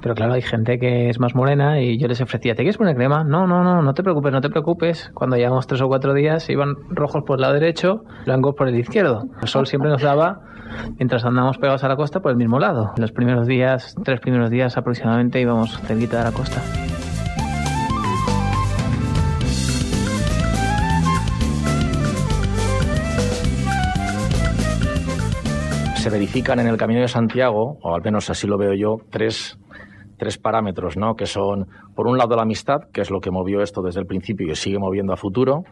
Pero 0.00 0.14
claro, 0.14 0.34
hay 0.34 0.42
gente 0.42 0.78
que 0.78 1.08
es 1.08 1.18
más 1.18 1.34
morena 1.34 1.80
y 1.80 1.98
yo 1.98 2.06
les 2.06 2.20
ofrecía, 2.20 2.54
¿te 2.54 2.62
quieres 2.62 2.76
poner 2.76 2.94
crema? 2.94 3.24
No, 3.24 3.46
no, 3.46 3.64
no, 3.64 3.82
no 3.82 3.92
te 3.92 4.04
preocupes, 4.04 4.32
no 4.32 4.40
te 4.40 4.50
preocupes. 4.50 5.10
Cuando 5.12 5.36
llevamos 5.36 5.66
tres 5.66 5.80
o 5.80 5.88
cuatro 5.88 6.14
días 6.14 6.48
iban 6.48 6.76
rojos 6.90 7.24
por 7.26 7.38
el 7.38 7.42
lado 7.42 7.54
derecho, 7.54 8.04
blancos 8.24 8.54
por 8.54 8.68
el 8.68 8.78
izquierdo. 8.78 9.24
El 9.42 9.48
sol 9.48 9.66
siempre 9.66 9.90
nos 9.90 10.02
daba, 10.02 10.42
mientras 10.96 11.24
andábamos 11.24 11.58
pegados 11.58 11.82
a 11.82 11.88
la 11.88 11.96
costa, 11.96 12.20
por 12.20 12.30
el 12.30 12.36
mismo 12.36 12.60
lado. 12.60 12.92
Los 12.96 13.10
primeros 13.10 13.48
días, 13.48 13.96
tres 14.04 14.20
primeros 14.20 14.48
días 14.50 14.76
aproximadamente 14.76 15.40
íbamos 15.40 15.76
cerquita 15.80 16.18
de 16.18 16.24
la 16.24 16.32
costa. 16.32 16.62
Se 26.00 26.08
verifican 26.08 26.58
en 26.60 26.66
el 26.66 26.78
Camino 26.78 27.02
de 27.02 27.08
Santiago, 27.08 27.76
o 27.82 27.94
al 27.94 28.00
menos 28.00 28.30
así 28.30 28.46
lo 28.46 28.56
veo 28.56 28.72
yo, 28.72 28.96
tres, 29.10 29.58
tres 30.16 30.38
parámetros, 30.38 30.96
¿no? 30.96 31.14
Que 31.14 31.26
son, 31.26 31.66
por 31.94 32.06
un 32.06 32.16
lado, 32.16 32.36
la 32.36 32.42
amistad, 32.42 32.84
que 32.90 33.02
es 33.02 33.10
lo 33.10 33.20
que 33.20 33.30
movió 33.30 33.60
esto 33.60 33.82
desde 33.82 34.00
el 34.00 34.06
principio 34.06 34.50
y 34.50 34.54
sigue 34.54 34.78
moviendo 34.78 35.12
a 35.12 35.18
futuro. 35.18 35.62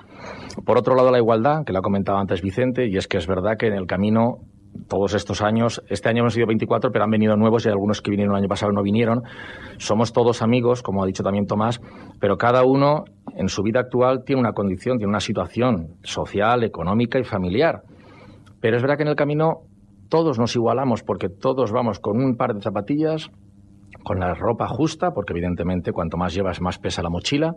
Por 0.67 0.77
otro 0.77 0.95
lado, 0.95 1.11
la 1.11 1.17
igualdad, 1.17 1.65
que 1.65 1.73
la 1.73 1.79
ha 1.79 1.83
comentado 1.83 2.19
antes 2.19 2.43
Vicente, 2.43 2.89
y 2.89 2.99
es 2.99 3.09
que 3.09 3.17
es 3.17 3.27
verdad 3.27 3.57
que 3.59 3.69
en 3.69 3.73
el 3.73 3.87
camino 3.87 4.41
todos 4.87 5.15
estos 5.15 5.41
años, 5.41 5.83
este 5.89 6.11
año 6.11 6.21
hemos 6.21 6.35
sido 6.35 6.47
24, 6.47 6.91
pero 6.93 7.05
han 7.05 7.11
venido 7.11 7.35
nuevos 7.35 7.65
y 7.65 7.71
algunos 7.71 8.03
que 8.03 8.11
vinieron 8.11 8.35
el 8.35 8.43
año 8.43 8.49
pasado 8.49 8.71
no 8.71 8.83
vinieron. 8.83 9.23
Somos 9.79 10.13
todos 10.13 10.43
amigos, 10.43 10.83
como 10.83 11.03
ha 11.03 11.07
dicho 11.07 11.23
también 11.23 11.47
Tomás, 11.47 11.81
pero 12.21 12.37
cada 12.37 12.65
uno 12.65 13.05
en 13.35 13.49
su 13.49 13.63
vida 13.63 13.81
actual 13.81 14.25
tiene 14.27 14.41
una 14.41 14.53
condición, 14.53 14.99
tiene 14.99 15.09
una 15.09 15.21
situación 15.21 15.95
social, 16.03 16.65
económica 16.65 17.19
y 17.19 17.25
familiar. 17.25 17.81
Pero 18.61 18.77
es 18.77 18.83
verdad 18.83 18.99
que 18.99 19.05
en 19.05 19.09
el 19.09 19.17
camino 19.17 19.68
todos 20.09 20.39
nos 20.39 20.55
igualamos 20.57 21.03
porque 21.03 21.29
todos 21.29 21.73
vamos 21.73 21.99
con 22.01 22.23
un 22.23 22.37
par 22.37 22.55
de 22.55 22.63
zapatillas, 22.63 23.31
con 24.05 24.21
la 24.21 24.35
ropa 24.35 24.67
justa, 24.69 25.13
porque 25.13 25.33
evidentemente 25.33 25.93
cuanto 25.93 26.17
más 26.17 26.35
llevas 26.35 26.61
más 26.61 26.79
pesa 26.79 27.03
la 27.03 27.11
mochila, 27.11 27.55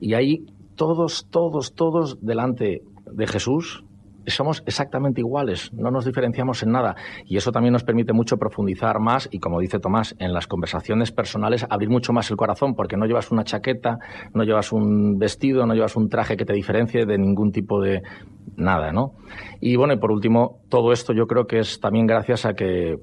y 0.00 0.14
ahí 0.14 0.44
todos, 0.74 1.26
todos, 1.30 1.74
todos 1.74 2.18
delante 2.20 2.82
de 3.10 3.26
Jesús, 3.26 3.84
somos 4.26 4.62
exactamente 4.66 5.20
iguales, 5.20 5.72
no 5.72 5.90
nos 5.90 6.04
diferenciamos 6.04 6.62
en 6.62 6.72
nada. 6.72 6.96
Y 7.24 7.36
eso 7.36 7.52
también 7.52 7.72
nos 7.72 7.84
permite 7.84 8.12
mucho 8.12 8.36
profundizar 8.36 9.00
más 9.00 9.28
y, 9.30 9.38
como 9.38 9.60
dice 9.60 9.78
Tomás, 9.78 10.14
en 10.18 10.32
las 10.32 10.46
conversaciones 10.46 11.12
personales 11.12 11.66
abrir 11.68 11.90
mucho 11.90 12.12
más 12.12 12.30
el 12.30 12.36
corazón, 12.36 12.74
porque 12.74 12.96
no 12.96 13.06
llevas 13.06 13.30
una 13.30 13.44
chaqueta, 13.44 13.98
no 14.34 14.44
llevas 14.44 14.72
un 14.72 15.18
vestido, 15.18 15.66
no 15.66 15.74
llevas 15.74 15.96
un 15.96 16.08
traje 16.08 16.36
que 16.36 16.44
te 16.44 16.52
diferencie 16.52 17.06
de 17.06 17.18
ningún 17.18 17.52
tipo 17.52 17.80
de 17.80 18.02
nada, 18.56 18.92
¿no? 18.92 19.12
Y 19.60 19.76
bueno, 19.76 19.94
y 19.94 19.98
por 19.98 20.12
último, 20.12 20.60
todo 20.68 20.92
esto 20.92 21.12
yo 21.12 21.26
creo 21.26 21.46
que 21.46 21.58
es 21.58 21.80
también 21.80 22.06
gracias 22.06 22.46
a 22.46 22.54
que 22.54 22.96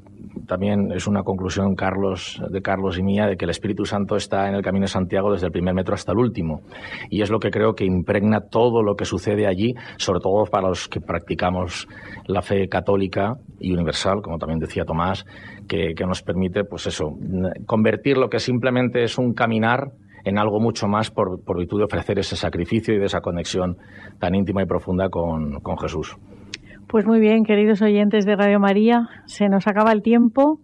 también 0.47 0.91
es 0.91 1.07
una 1.07 1.23
conclusión 1.23 1.75
Carlos, 1.75 2.41
de 2.49 2.61
Carlos 2.61 2.97
y 2.97 3.03
mía 3.03 3.27
de 3.27 3.37
que 3.37 3.45
el 3.45 3.51
Espíritu 3.51 3.85
Santo 3.85 4.15
está 4.15 4.47
en 4.47 4.55
el 4.55 4.61
Camino 4.61 4.83
de 4.83 4.89
Santiago 4.89 5.31
desde 5.31 5.47
el 5.47 5.51
primer 5.51 5.73
metro 5.73 5.93
hasta 5.93 6.11
el 6.11 6.17
último. 6.17 6.61
Y 7.09 7.21
es 7.21 7.29
lo 7.29 7.39
que 7.39 7.49
creo 7.49 7.75
que 7.75 7.85
impregna 7.85 8.41
todo 8.41 8.83
lo 8.83 8.95
que 8.95 9.05
sucede 9.05 9.47
allí, 9.47 9.75
sobre 9.97 10.19
todo 10.19 10.45
para 10.45 10.69
los 10.69 10.87
que 10.87 11.01
practicamos 11.13 11.87
la 12.25 12.41
fe 12.41 12.67
católica 12.67 13.35
y 13.59 13.71
universal, 13.71 14.23
como 14.23 14.39
también 14.39 14.59
decía 14.59 14.83
Tomás, 14.83 15.25
que, 15.67 15.93
nos 16.07 16.23
permite, 16.23 16.63
pues 16.63 16.87
eso, 16.87 17.15
convertir 17.67 18.17
lo 18.17 18.29
que 18.29 18.39
simplemente 18.39 19.03
es 19.03 19.19
un 19.19 19.33
caminar 19.33 19.91
en 20.25 20.39
algo 20.39 20.59
mucho 20.59 20.87
más 20.87 21.11
por, 21.11 21.39
virtud 21.55 21.77
de 21.77 21.83
ofrecer 21.85 22.17
ese 22.17 22.35
sacrificio 22.35 22.95
y 22.95 22.97
de 22.97 23.05
esa 23.05 23.21
conexión 23.21 23.77
tan 24.19 24.33
íntima 24.33 24.63
y 24.63 24.65
profunda 24.65 25.09
con 25.09 25.77
Jesús. 25.77 26.17
Pues 26.87 27.05
muy 27.05 27.19
bien, 27.19 27.43
queridos 27.43 27.81
oyentes 27.83 28.25
de 28.25 28.35
Radio 28.35 28.59
María, 28.59 29.09
se 29.25 29.49
nos 29.49 29.67
acaba 29.67 29.91
el 29.91 30.01
tiempo 30.01 30.59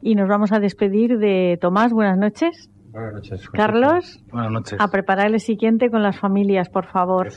y 0.00 0.14
nos 0.14 0.28
vamos 0.28 0.52
a 0.52 0.60
despedir 0.60 1.18
de 1.18 1.58
Tomás. 1.60 1.92
Buenas 1.92 2.16
noches. 2.16 2.70
Buenas 2.92 3.14
noches. 3.14 3.48
Carlos. 3.50 4.24
Buenas 4.32 4.50
noches. 4.50 4.78
A 4.80 4.88
preparar 4.88 5.28
el 5.28 5.40
siguiente 5.40 5.90
con 5.90 6.02
las 6.02 6.18
familias, 6.18 6.68
por 6.68 6.86
favor. 6.86 7.28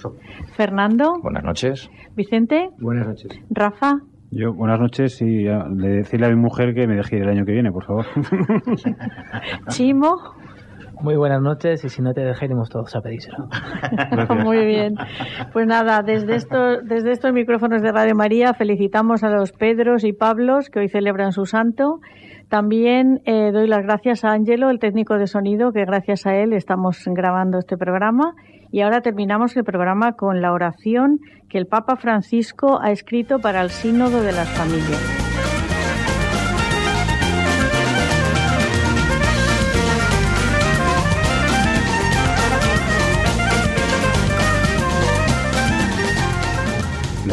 Fernando. 0.56 1.14
Buenas 1.22 1.44
noches. 1.44 1.90
Vicente. 2.16 2.70
Buenas 2.80 3.08
noches. 3.08 3.40
Rafa. 3.50 4.00
Yo, 4.32 4.52
buenas 4.52 4.80
noches 4.80 5.22
y 5.22 5.48
a, 5.48 5.64
de 5.70 5.98
decirle 5.98 6.26
a 6.26 6.30
mi 6.30 6.38
mujer 6.38 6.74
que 6.74 6.88
me 6.88 6.96
deje 6.96 7.18
ir 7.18 7.24
el 7.24 7.30
año 7.30 7.46
que 7.46 7.52
viene, 7.52 7.72
por 7.72 7.86
favor. 7.86 8.06
Chimo. 9.70 10.18
Muy 11.02 11.18
buenas 11.18 11.42
noches 11.42 11.84
y 11.84 11.90
si 11.90 12.02
no 12.02 12.14
te 12.14 12.22
dejé, 12.22 12.46
iremos 12.46 12.70
todos 12.70 12.96
a 12.96 13.02
pedírselo. 13.02 13.50
Muy 14.44 14.66
bien. 14.66 14.96
Pues 15.52 15.68
nada, 15.68 16.02
desde, 16.02 16.36
esto, 16.36 16.82
desde 16.82 17.12
estos 17.12 17.34
micrófonos 17.34 17.82
de 17.82 17.92
Radio 17.92 18.16
María 18.16 18.54
felicitamos 18.54 19.24
a 19.24 19.30
los 19.30 19.52
Pedros 19.52 20.04
y 20.06 20.14
Pablos 20.14 20.70
que 20.70 20.80
hoy 20.80 20.88
celebran 20.88 21.34
su 21.34 21.46
santo. 21.46 22.00
También 22.54 23.24
eh, 23.26 23.50
doy 23.52 23.66
las 23.66 23.82
gracias 23.82 24.24
a 24.24 24.30
Ángelo, 24.30 24.70
el 24.70 24.78
técnico 24.78 25.18
de 25.18 25.26
sonido, 25.26 25.72
que 25.72 25.86
gracias 25.86 26.28
a 26.28 26.36
él 26.36 26.54
estamos 26.54 27.02
grabando 27.08 27.58
este 27.58 27.78
programa. 27.78 28.36
Y 28.72 28.82
ahora 28.82 29.02
terminamos 29.02 29.58
el 29.58 29.64
programa 29.64 30.12
con 30.12 30.40
la 30.40 30.54
oración 30.54 31.20
que 31.50 31.58
el 31.58 31.66
Papa 31.66 31.96
Francisco 31.96 32.80
ha 32.80 32.92
escrito 32.92 33.40
para 33.40 33.60
el 33.62 33.72
Sínodo 33.72 34.22
de 34.22 34.34
las 34.34 34.50
Familias. 34.50 35.23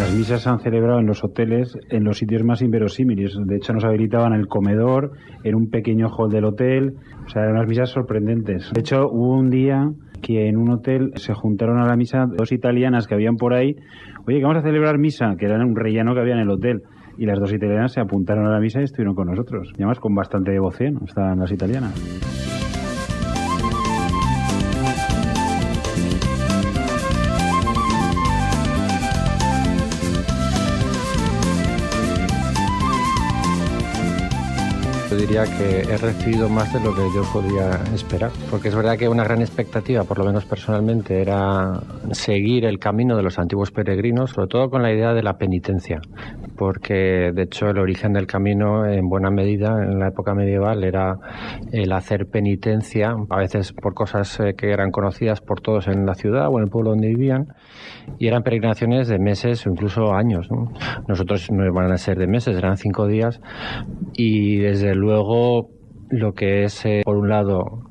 Las 0.00 0.14
misas 0.14 0.40
se 0.40 0.48
han 0.48 0.60
celebrado 0.60 0.98
en 0.98 1.06
los 1.06 1.22
hoteles 1.22 1.76
en 1.90 2.04
los 2.04 2.16
sitios 2.16 2.42
más 2.42 2.62
inverosímiles. 2.62 3.36
De 3.44 3.56
hecho, 3.56 3.74
nos 3.74 3.84
habilitaban 3.84 4.32
el 4.32 4.46
comedor, 4.46 5.12
en 5.44 5.54
un 5.54 5.68
pequeño 5.68 6.08
hall 6.08 6.30
del 6.30 6.46
hotel. 6.46 6.94
O 7.26 7.28
sea, 7.28 7.42
eran 7.42 7.56
unas 7.56 7.68
misas 7.68 7.90
sorprendentes. 7.90 8.70
De 8.72 8.80
hecho, 8.80 9.10
hubo 9.10 9.36
un 9.36 9.50
día 9.50 9.90
que 10.22 10.48
en 10.48 10.56
un 10.56 10.70
hotel 10.70 11.12
se 11.16 11.34
juntaron 11.34 11.78
a 11.80 11.86
la 11.86 11.96
misa 11.96 12.24
dos 12.26 12.50
italianas 12.50 13.06
que 13.06 13.14
habían 13.14 13.36
por 13.36 13.52
ahí. 13.52 13.76
Oye, 14.26 14.38
que 14.38 14.42
vamos 14.42 14.56
a 14.56 14.62
celebrar 14.62 14.96
misa, 14.96 15.34
que 15.38 15.44
era 15.44 15.62
un 15.62 15.76
relleno 15.76 16.14
que 16.14 16.20
había 16.20 16.32
en 16.32 16.40
el 16.40 16.50
hotel. 16.50 16.80
Y 17.18 17.26
las 17.26 17.38
dos 17.38 17.52
italianas 17.52 17.92
se 17.92 18.00
apuntaron 18.00 18.46
a 18.46 18.50
la 18.50 18.58
misa 18.58 18.80
y 18.80 18.84
estuvieron 18.84 19.14
con 19.14 19.26
nosotros. 19.26 19.68
Y 19.72 19.82
además 19.82 20.00
con 20.00 20.14
bastante 20.14 20.50
devoción 20.50 20.98
estaban 21.06 21.40
las 21.40 21.52
italianas. 21.52 22.59
Diría 35.30 35.44
que 35.44 35.82
he 35.82 35.96
recibido 35.96 36.48
más 36.48 36.72
de 36.72 36.80
lo 36.80 36.92
que 36.92 37.02
yo 37.14 37.22
podía 37.32 37.70
esperar, 37.94 38.32
porque 38.50 38.66
es 38.66 38.74
verdad 38.74 38.96
que 38.98 39.08
una 39.08 39.22
gran 39.22 39.40
expectativa, 39.42 40.02
por 40.02 40.18
lo 40.18 40.24
menos 40.24 40.44
personalmente, 40.44 41.20
era 41.20 41.80
seguir 42.10 42.64
el 42.64 42.80
camino 42.80 43.16
de 43.16 43.22
los 43.22 43.38
antiguos 43.38 43.70
peregrinos, 43.70 44.30
sobre 44.32 44.48
todo 44.48 44.70
con 44.70 44.82
la 44.82 44.92
idea 44.92 45.14
de 45.14 45.22
la 45.22 45.38
penitencia, 45.38 46.00
porque 46.56 47.30
de 47.32 47.42
hecho 47.42 47.68
el 47.68 47.78
origen 47.78 48.12
del 48.12 48.26
camino 48.26 48.84
en 48.84 49.08
buena 49.08 49.30
medida 49.30 49.68
en 49.80 50.00
la 50.00 50.08
época 50.08 50.34
medieval 50.34 50.82
era 50.82 51.14
el 51.70 51.92
hacer 51.92 52.26
penitencia, 52.26 53.14
a 53.28 53.38
veces 53.38 53.72
por 53.72 53.94
cosas 53.94 54.40
eh, 54.40 54.54
que 54.58 54.72
eran 54.72 54.90
conocidas 54.90 55.40
por 55.40 55.60
todos 55.60 55.86
en 55.86 56.06
la 56.06 56.14
ciudad 56.14 56.48
o 56.48 56.58
en 56.58 56.64
el 56.64 56.70
pueblo 56.70 56.90
donde 56.90 57.06
vivían, 57.06 57.54
y 58.18 58.26
eran 58.26 58.42
peregrinaciones 58.42 59.06
de 59.06 59.20
meses 59.20 59.64
o 59.64 59.70
incluso 59.70 60.12
años. 60.12 60.48
Nosotros 61.06 61.52
no 61.52 61.64
iban 61.64 61.92
a 61.92 61.98
ser 61.98 62.18
de 62.18 62.26
meses, 62.26 62.56
eran 62.56 62.76
cinco 62.76 63.06
días, 63.06 63.40
y 64.22 64.58
desde 64.58 64.94
luego 64.94 65.70
lo 66.10 66.32
que 66.32 66.64
es, 66.64 66.84
eh, 66.84 67.02
por 67.04 67.16
un 67.16 67.28
lado, 67.28 67.84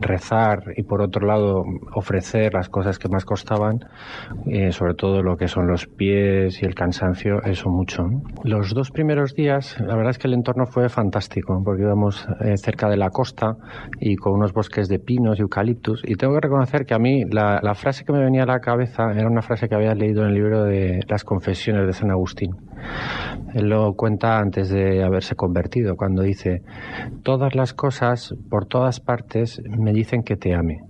rezar 0.00 0.64
y 0.76 0.82
por 0.82 1.00
otro 1.00 1.26
lado, 1.26 1.62
ofrecer 1.94 2.52
las 2.52 2.68
cosas 2.68 2.98
que 2.98 3.08
más 3.08 3.24
costaban, 3.24 3.78
eh, 4.46 4.72
sobre 4.72 4.94
todo 4.94 5.22
lo 5.22 5.36
que 5.36 5.46
son 5.46 5.68
los 5.68 5.86
pies 5.86 6.60
y 6.60 6.66
el 6.66 6.74
cansancio, 6.74 7.42
eso 7.44 7.70
mucho. 7.70 8.02
Los 8.42 8.74
dos 8.74 8.90
primeros 8.90 9.34
días, 9.34 9.78
la 9.80 9.94
verdad 9.94 10.10
es 10.10 10.18
que 10.18 10.26
el 10.26 10.34
entorno 10.34 10.66
fue 10.66 10.88
fantástico, 10.88 11.62
porque 11.64 11.82
íbamos 11.82 12.26
eh, 12.40 12.56
cerca 12.56 12.88
de 12.88 12.96
la 12.96 13.10
costa 13.10 13.56
y 14.00 14.16
con 14.16 14.34
unos 14.34 14.52
bosques 14.52 14.88
de 14.88 14.98
pinos 14.98 15.38
y 15.38 15.42
eucaliptus, 15.42 16.02
y 16.04 16.16
tengo 16.16 16.34
que 16.34 16.40
reconocer 16.40 16.84
que 16.84 16.94
a 16.94 16.98
mí 16.98 17.24
la 17.30 17.74
frase 17.74 18.04
que 18.04 18.12
me 18.12 18.24
venía 18.24 18.42
a 18.42 18.46
la 18.46 18.58
cabeza 18.58 19.12
era 19.12 19.28
una 19.28 19.42
frase 19.42 19.68
que 19.68 19.74
había 19.74 19.94
leído 19.94 20.22
en 20.22 20.30
el 20.30 20.34
libro 20.34 20.64
de 20.64 21.00
las 21.08 21.22
confesiones 21.24 21.86
de 21.86 21.92
San 21.92 22.10
Agustín. 22.10 22.56
Él 23.54 23.68
lo 23.68 23.94
cuenta 23.94 24.38
antes 24.38 24.68
de 24.68 25.02
haberse 25.02 25.34
convertido, 25.34 25.96
cuando 25.96 26.22
dice, 26.22 26.62
todas 27.22 27.54
las 27.54 27.72
cosas 27.72 28.34
por 28.50 28.66
todas 28.66 29.00
partes 29.00 29.62
me 29.66 29.92
dicen 29.92 30.22
que 30.22 30.36
te 30.36 30.54
ame. 30.54 30.80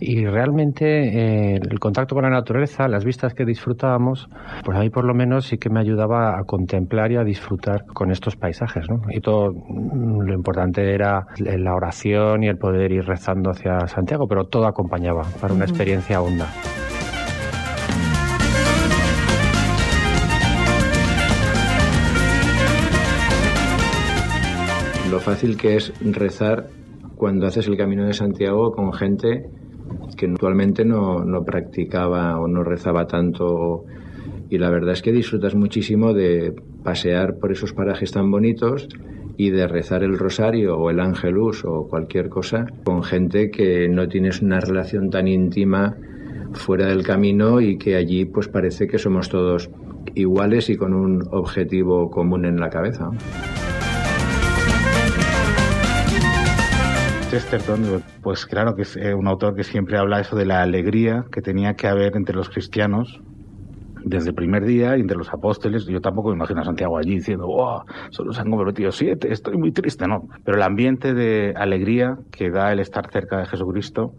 Y 0.00 0.26
realmente 0.26 1.54
eh, 1.54 1.54
el 1.56 1.80
contacto 1.80 2.14
con 2.14 2.24
la 2.24 2.30
naturaleza, 2.30 2.86
las 2.88 3.04
vistas 3.04 3.34
que 3.34 3.44
disfrutábamos, 3.44 4.28
pues 4.64 4.78
a 4.78 4.80
mí 4.80 4.90
por 4.90 5.04
lo 5.04 5.14
menos 5.14 5.46
sí 5.46 5.58
que 5.58 5.70
me 5.70 5.80
ayudaba 5.80 6.38
a 6.38 6.44
contemplar 6.44 7.10
y 7.12 7.16
a 7.16 7.24
disfrutar 7.24 7.84
con 7.86 8.10
estos 8.10 8.36
paisajes. 8.36 8.88
¿no? 8.88 9.00
Y 9.10 9.20
todo 9.20 9.52
mm, 9.52 10.20
lo 10.20 10.34
importante 10.34 10.94
era 10.94 11.26
la 11.38 11.74
oración 11.74 12.44
y 12.44 12.48
el 12.48 12.58
poder 12.58 12.92
ir 12.92 13.06
rezando 13.06 13.50
hacia 13.50 13.88
Santiago, 13.88 14.28
pero 14.28 14.44
todo 14.44 14.66
acompañaba 14.66 15.22
para 15.40 15.54
una 15.54 15.64
experiencia 15.64 16.20
honda. 16.22 16.46
Fácil 25.18 25.56
que 25.56 25.76
es 25.76 25.92
rezar 26.00 26.68
cuando 27.16 27.46
haces 27.46 27.66
el 27.68 27.76
camino 27.76 28.06
de 28.06 28.12
Santiago 28.12 28.72
con 28.72 28.92
gente 28.92 29.50
que 30.16 30.26
actualmente 30.26 30.84
no, 30.84 31.24
no 31.24 31.44
practicaba 31.44 32.38
o 32.38 32.46
no 32.48 32.62
rezaba 32.62 33.06
tanto 33.06 33.84
y 34.50 34.58
la 34.58 34.70
verdad 34.70 34.92
es 34.92 35.02
que 35.02 35.12
disfrutas 35.12 35.54
muchísimo 35.54 36.12
de 36.14 36.54
pasear 36.82 37.38
por 37.38 37.52
esos 37.52 37.72
parajes 37.72 38.12
tan 38.12 38.30
bonitos 38.30 38.88
y 39.36 39.50
de 39.50 39.68
rezar 39.68 40.02
el 40.02 40.18
rosario 40.18 40.76
o 40.76 40.90
el 40.90 41.00
ángelus 41.00 41.64
o 41.64 41.86
cualquier 41.88 42.28
cosa 42.28 42.66
con 42.84 43.02
gente 43.02 43.50
que 43.50 43.88
no 43.88 44.08
tienes 44.08 44.42
una 44.42 44.60
relación 44.60 45.10
tan 45.10 45.28
íntima 45.28 45.96
fuera 46.52 46.86
del 46.86 47.04
camino 47.04 47.60
y 47.60 47.78
que 47.78 47.96
allí 47.96 48.24
pues 48.24 48.48
parece 48.48 48.86
que 48.86 48.98
somos 48.98 49.28
todos 49.28 49.70
iguales 50.14 50.70
y 50.70 50.76
con 50.76 50.94
un 50.94 51.22
objetivo 51.30 52.10
común 52.10 52.46
en 52.46 52.58
la 52.58 52.70
cabeza. 52.70 53.10
Chesterton, 57.30 58.02
pues 58.22 58.46
claro 58.46 58.74
que 58.74 58.82
es 58.82 58.96
eh, 58.96 59.12
un 59.12 59.28
autor 59.28 59.54
que 59.54 59.62
siempre 59.62 59.98
habla 59.98 60.20
eso 60.20 60.34
de 60.34 60.46
la 60.46 60.62
alegría 60.62 61.26
que 61.30 61.42
tenía 61.42 61.74
que 61.74 61.86
haber 61.86 62.16
entre 62.16 62.34
los 62.34 62.48
cristianos 62.48 63.20
desde 64.02 64.30
el 64.30 64.34
primer 64.34 64.64
día 64.64 64.96
y 64.96 65.00
entre 65.00 65.18
los 65.18 65.28
apóstoles. 65.28 65.84
Yo 65.86 66.00
tampoco 66.00 66.30
me 66.30 66.36
imagino 66.36 66.62
a 66.62 66.64
Santiago 66.64 66.96
allí 66.96 67.16
diciendo, 67.16 67.46
wow, 67.46 67.82
solo 68.10 68.32
se 68.32 68.40
han 68.40 68.50
convertido 68.50 68.92
siete, 68.92 69.30
estoy 69.30 69.58
muy 69.58 69.72
triste, 69.72 70.06
¿no? 70.06 70.28
Pero 70.42 70.56
el 70.56 70.62
ambiente 70.62 71.12
de 71.12 71.52
alegría 71.54 72.16
que 72.30 72.48
da 72.50 72.72
el 72.72 72.80
estar 72.80 73.10
cerca 73.10 73.38
de 73.38 73.46
Jesucristo, 73.46 74.14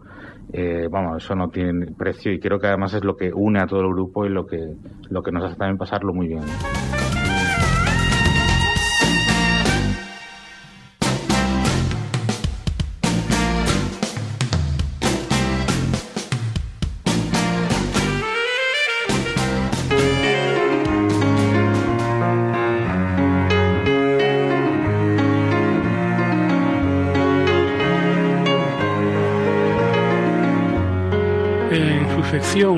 eh, 0.52 0.86
vamos, 0.88 1.24
eso 1.24 1.34
no 1.34 1.48
tiene 1.48 1.86
precio 1.92 2.32
y 2.32 2.38
creo 2.38 2.60
que 2.60 2.68
además 2.68 2.94
es 2.94 3.04
lo 3.04 3.16
que 3.16 3.32
une 3.34 3.60
a 3.60 3.66
todo 3.66 3.80
el 3.80 3.88
grupo 3.88 4.24
y 4.24 4.28
lo 4.28 4.46
que, 4.46 4.74
lo 5.08 5.22
que 5.22 5.32
nos 5.32 5.44
hace 5.44 5.56
también 5.56 5.78
pasarlo 5.78 6.14
muy 6.14 6.28
bien. 6.28 6.42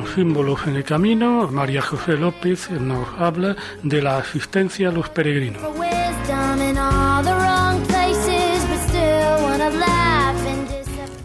Sección 0.02 0.14
Símbolos 0.14 0.60
en 0.66 0.76
el 0.76 0.84
Camino, 0.84 1.48
María 1.48 1.82
José 1.82 2.16
López 2.16 2.70
nos 2.70 3.08
habla 3.18 3.56
de 3.82 4.02
la 4.02 4.18
asistencia 4.18 4.88
a 4.88 4.92
los 4.92 5.08
peregrinos. 5.08 5.62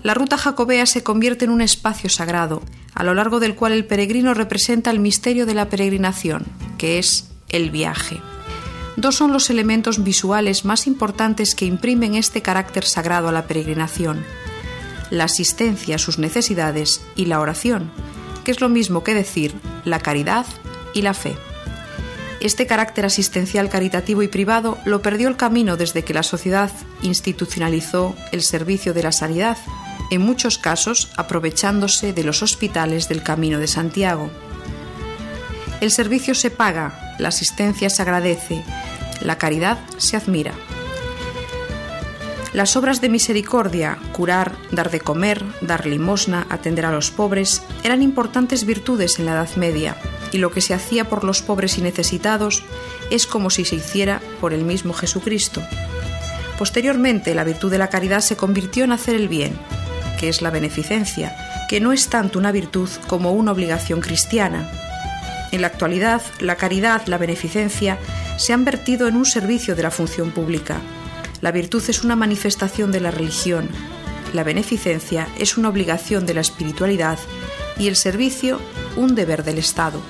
La 0.04 0.14
ruta 0.14 0.38
jacobea 0.38 0.86
se 0.86 1.04
convierte 1.04 1.46
en 1.46 1.52
un 1.52 1.62
espacio 1.62 2.10
sagrado, 2.10 2.62
a 2.94 3.04
lo 3.04 3.14
largo 3.14 3.40
del 3.40 3.56
cual 3.56 3.74
el 3.74 3.86
peregrino 3.86 4.34
representa 4.34 4.90
el 4.90 5.00
misterio 5.00 5.46
de 5.46 5.54
la 5.54 5.70
peregrinación, 5.70 6.46
que 6.78 6.98
es 6.98 7.30
el 7.50 7.72
viaje. 7.72 8.22
Dos 8.96 9.16
son 9.16 9.34
los 9.34 9.50
elementos 9.50 10.04
visuales 10.04 10.66
más 10.66 10.88
importantes 10.88 11.56
que 11.56 11.66
imprimen 11.66 12.16
este 12.16 12.42
carácter 12.42 12.86
sagrado 12.86 13.28
a 13.28 13.32
la 13.32 13.46
peregrinación 13.48 14.24
la 15.10 15.26
asistencia 15.26 15.96
a 15.96 16.00
sus 16.00 16.20
necesidades 16.20 17.02
y 17.16 17.26
la 17.26 17.40
oración, 17.40 17.92
que 18.48 18.52
es 18.52 18.62
lo 18.62 18.70
mismo 18.70 19.04
que 19.04 19.14
decir 19.14 19.54
la 19.84 20.00
caridad 20.00 20.46
y 20.94 21.02
la 21.02 21.14
fe. 21.14 21.36
Este 22.40 22.66
carácter 22.66 23.06
asistencial 23.06 23.68
caritativo 23.68 24.24
y 24.24 24.30
privado 24.30 24.78
lo 24.86 25.02
perdió 25.02 25.28
el 25.28 25.36
camino 25.36 25.76
desde 25.76 26.06
que 26.06 26.14
la 26.14 26.24
sociedad 26.24 26.72
institucionalizó 27.02 28.16
el 28.32 28.42
servicio 28.44 28.94
de 28.94 29.04
la 29.04 29.12
sanidad, 29.12 29.58
en 30.12 30.22
muchos 30.22 30.58
casos 30.58 31.12
aprovechándose 31.18 32.14
de 32.14 32.24
los 32.24 32.42
hospitales 32.42 33.10
del 33.10 33.22
Camino 33.22 33.60
de 33.60 33.68
Santiago. 33.68 34.30
El 35.82 35.92
servicio 35.92 36.34
se 36.34 36.50
paga, 36.50 37.18
la 37.20 37.28
asistencia 37.28 37.90
se 37.90 38.02
agradece, 38.02 38.64
la 39.20 39.38
caridad 39.38 39.78
se 39.98 40.16
admira. 40.16 40.54
Las 42.54 42.78
obras 42.78 43.02
de 43.02 43.10
misericordia, 43.10 43.98
curar, 44.14 44.56
dar 44.72 44.90
de 44.90 45.02
comer, 45.02 45.44
dar 45.62 45.86
limosna, 45.86 46.48
atender 46.50 46.86
a 46.86 46.92
los 46.92 47.12
pobres, 47.12 47.62
eran 47.84 48.02
importantes 48.02 48.66
virtudes 48.66 49.20
en 49.20 49.26
la 49.26 49.34
Edad 49.34 49.56
Media, 49.58 49.98
y 50.32 50.38
lo 50.38 50.52
que 50.52 50.62
se 50.62 50.74
hacía 50.74 51.10
por 51.10 51.24
los 51.24 51.42
pobres 51.42 51.78
y 51.78 51.82
necesitados 51.82 52.64
es 53.12 53.28
como 53.28 53.50
si 53.50 53.66
se 53.66 53.76
hiciera 53.76 54.22
por 54.40 54.54
el 54.54 54.64
mismo 54.64 54.94
Jesucristo. 54.94 55.62
Posteriormente, 56.58 57.36
la 57.36 57.44
virtud 57.44 57.70
de 57.70 57.78
la 57.78 57.90
caridad 57.90 58.22
se 58.22 58.38
convirtió 58.38 58.86
en 58.86 58.94
hacer 58.94 59.16
el 59.16 59.28
bien, 59.28 59.58
que 60.20 60.30
es 60.30 60.42
la 60.42 60.50
beneficencia, 60.50 61.36
que 61.70 61.80
no 61.80 61.92
es 61.92 62.08
tanto 62.08 62.40
una 62.40 62.52
virtud 62.52 62.90
como 63.08 63.34
una 63.34 63.52
obligación 63.52 64.00
cristiana. 64.00 64.70
En 65.52 65.62
la 65.62 65.68
actualidad, 65.68 66.22
la 66.40 66.56
caridad, 66.56 67.06
la 67.08 67.18
beneficencia, 67.18 68.00
se 68.38 68.54
han 68.54 68.66
vertido 68.66 69.08
en 69.08 69.16
un 69.16 69.26
servicio 69.26 69.76
de 69.76 69.84
la 69.84 69.92
función 69.92 70.32
pública. 70.32 70.80
La 71.42 71.52
virtud 71.52 71.84
es 71.88 72.04
una 72.04 72.16
manifestación 72.16 72.92
de 72.92 73.00
la 73.00 73.12
religión, 73.12 73.70
la 74.34 74.44
beneficencia 74.44 75.28
es 75.38 75.58
una 75.58 75.70
obligación 75.70 76.26
de 76.26 76.34
la 76.34 76.42
espiritualidad 76.42 77.18
y 77.80 77.88
el 77.88 77.96
servicio 77.96 78.60
un 78.96 79.16
deber 79.16 79.44
del 79.44 79.58
Estado. 79.58 80.02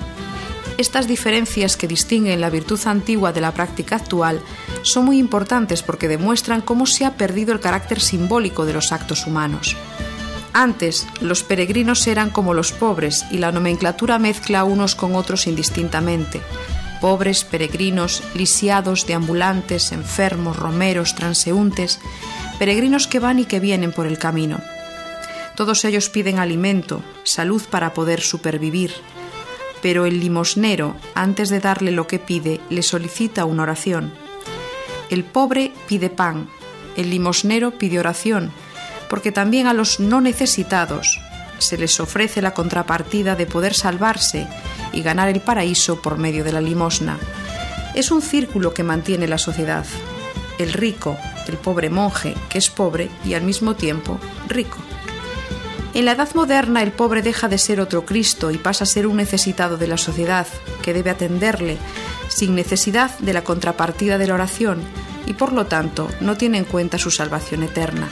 Estas 0.76 1.08
diferencias 1.08 1.76
que 1.76 1.88
distinguen 1.88 2.40
la 2.40 2.50
virtud 2.50 2.80
antigua 2.86 3.32
de 3.32 3.40
la 3.40 3.52
práctica 3.52 3.96
actual 3.96 4.40
son 4.82 5.04
muy 5.06 5.18
importantes 5.18 5.82
porque 5.82 6.08
demuestran 6.08 6.60
cómo 6.60 6.86
se 6.86 7.04
ha 7.04 7.16
perdido 7.16 7.52
el 7.52 7.60
carácter 7.60 8.00
simbólico 8.00 8.64
de 8.64 8.74
los 8.74 8.92
actos 8.92 9.26
humanos. 9.26 9.76
Antes, 10.52 11.06
los 11.20 11.42
peregrinos 11.42 12.06
eran 12.06 12.30
como 12.30 12.54
los 12.54 12.72
pobres 12.72 13.26
y 13.30 13.38
la 13.38 13.52
nomenclatura 13.52 14.18
mezcla 14.18 14.64
unos 14.64 14.94
con 14.94 15.14
otros 15.14 15.46
indistintamente. 15.46 16.40
Pobres, 17.00 17.44
peregrinos, 17.44 18.22
lisiados, 18.34 19.06
deambulantes, 19.06 19.92
enfermos, 19.92 20.56
romeros, 20.56 21.14
transeúntes, 21.14 22.00
peregrinos 22.58 23.06
que 23.06 23.20
van 23.20 23.38
y 23.38 23.44
que 23.44 23.60
vienen 23.60 23.92
por 23.92 24.06
el 24.06 24.18
camino. 24.18 24.60
Todos 25.56 25.84
ellos 25.84 26.08
piden 26.08 26.38
alimento, 26.38 27.02
salud 27.24 27.62
para 27.70 27.94
poder 27.94 28.20
supervivir, 28.20 28.92
pero 29.82 30.06
el 30.06 30.20
limosnero, 30.20 30.96
antes 31.14 31.48
de 31.48 31.60
darle 31.60 31.92
lo 31.92 32.06
que 32.06 32.18
pide, 32.18 32.60
le 32.68 32.82
solicita 32.82 33.44
una 33.44 33.62
oración. 33.62 34.12
El 35.10 35.24
pobre 35.24 35.72
pide 35.86 36.10
pan, 36.10 36.48
el 36.96 37.10
limosnero 37.10 37.72
pide 37.72 37.98
oración, 37.98 38.50
porque 39.08 39.32
también 39.32 39.66
a 39.66 39.72
los 39.72 40.00
no 40.00 40.20
necesitados 40.20 41.20
se 41.58 41.76
les 41.76 41.98
ofrece 42.00 42.42
la 42.42 42.54
contrapartida 42.54 43.34
de 43.36 43.46
poder 43.46 43.74
salvarse 43.74 44.46
y 44.92 45.02
ganar 45.02 45.28
el 45.28 45.40
paraíso 45.40 46.00
por 46.00 46.18
medio 46.18 46.44
de 46.44 46.52
la 46.52 46.60
limosna. 46.60 47.18
Es 47.94 48.10
un 48.10 48.22
círculo 48.22 48.74
que 48.74 48.82
mantiene 48.82 49.28
la 49.28 49.38
sociedad. 49.38 49.86
El 50.58 50.72
rico, 50.72 51.16
el 51.46 51.56
pobre 51.56 51.90
monje, 51.90 52.34
que 52.48 52.58
es 52.58 52.70
pobre 52.70 53.10
y 53.24 53.34
al 53.34 53.42
mismo 53.42 53.74
tiempo 53.74 54.18
rico. 54.48 54.78
En 55.94 56.04
la 56.04 56.12
edad 56.12 56.28
moderna 56.34 56.82
el 56.82 56.92
pobre 56.92 57.22
deja 57.22 57.48
de 57.48 57.58
ser 57.58 57.80
otro 57.80 58.04
Cristo 58.04 58.50
y 58.50 58.58
pasa 58.58 58.84
a 58.84 58.86
ser 58.86 59.06
un 59.06 59.16
necesitado 59.16 59.78
de 59.78 59.88
la 59.88 59.96
sociedad, 59.96 60.46
que 60.82 60.92
debe 60.92 61.10
atenderle, 61.10 61.78
sin 62.28 62.54
necesidad 62.54 63.18
de 63.18 63.32
la 63.32 63.42
contrapartida 63.42 64.18
de 64.18 64.26
la 64.26 64.34
oración, 64.34 64.80
y 65.26 65.32
por 65.32 65.52
lo 65.52 65.66
tanto 65.66 66.08
no 66.20 66.36
tiene 66.36 66.58
en 66.58 66.64
cuenta 66.64 66.98
su 66.98 67.10
salvación 67.10 67.62
eterna. 67.62 68.08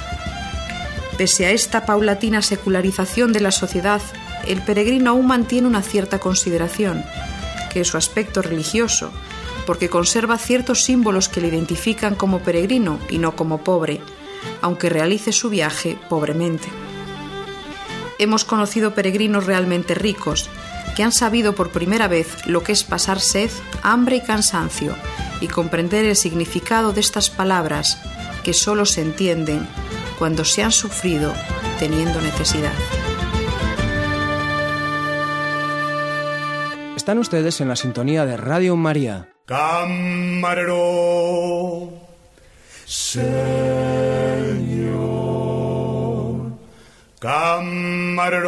Pese 1.16 1.46
a 1.46 1.50
esta 1.50 1.86
paulatina 1.86 2.42
secularización 2.42 3.32
de 3.32 3.40
la 3.40 3.50
sociedad, 3.50 4.02
el 4.46 4.62
peregrino 4.62 5.10
aún 5.10 5.26
mantiene 5.26 5.68
una 5.68 5.82
cierta 5.82 6.18
consideración, 6.18 7.04
que 7.72 7.80
es 7.80 7.88
su 7.88 7.96
aspecto 7.96 8.42
religioso, 8.42 9.10
porque 9.66 9.90
conserva 9.90 10.38
ciertos 10.38 10.84
símbolos 10.84 11.28
que 11.28 11.40
le 11.40 11.48
identifican 11.48 12.14
como 12.14 12.40
peregrino 12.40 12.98
y 13.10 13.18
no 13.18 13.36
como 13.36 13.58
pobre, 13.58 14.00
aunque 14.62 14.88
realice 14.88 15.32
su 15.32 15.50
viaje 15.50 15.98
pobremente. 16.08 16.68
Hemos 18.18 18.44
conocido 18.44 18.94
peregrinos 18.94 19.44
realmente 19.44 19.94
ricos, 19.94 20.48
que 20.94 21.02
han 21.02 21.12
sabido 21.12 21.54
por 21.54 21.70
primera 21.70 22.08
vez 22.08 22.46
lo 22.46 22.62
que 22.62 22.72
es 22.72 22.82
pasar 22.84 23.20
sed, 23.20 23.50
hambre 23.82 24.16
y 24.16 24.20
cansancio, 24.22 24.94
y 25.40 25.48
comprender 25.48 26.06
el 26.06 26.16
significado 26.16 26.92
de 26.92 27.00
estas 27.00 27.28
palabras 27.28 27.98
que 28.42 28.54
solo 28.54 28.86
se 28.86 29.02
entienden 29.02 29.68
cuando 30.18 30.44
se 30.44 30.62
han 30.62 30.72
sufrido 30.72 31.34
teniendo 31.78 32.22
necesidad. 32.22 32.72
Están 37.06 37.18
ustedes 37.20 37.60
en 37.60 37.68
la 37.68 37.76
sintonía 37.76 38.26
de 38.26 38.36
Radio 38.36 38.74
María. 38.74 39.28
Camarero, 39.46 40.82
Señor. 42.84 43.36
Camarero, 47.20 48.40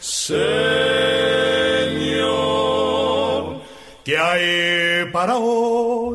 Señor. 0.00 0.40
¿Qué 4.02 4.16
hay 4.16 5.04
para 5.12 5.36
hoy? 5.36 6.05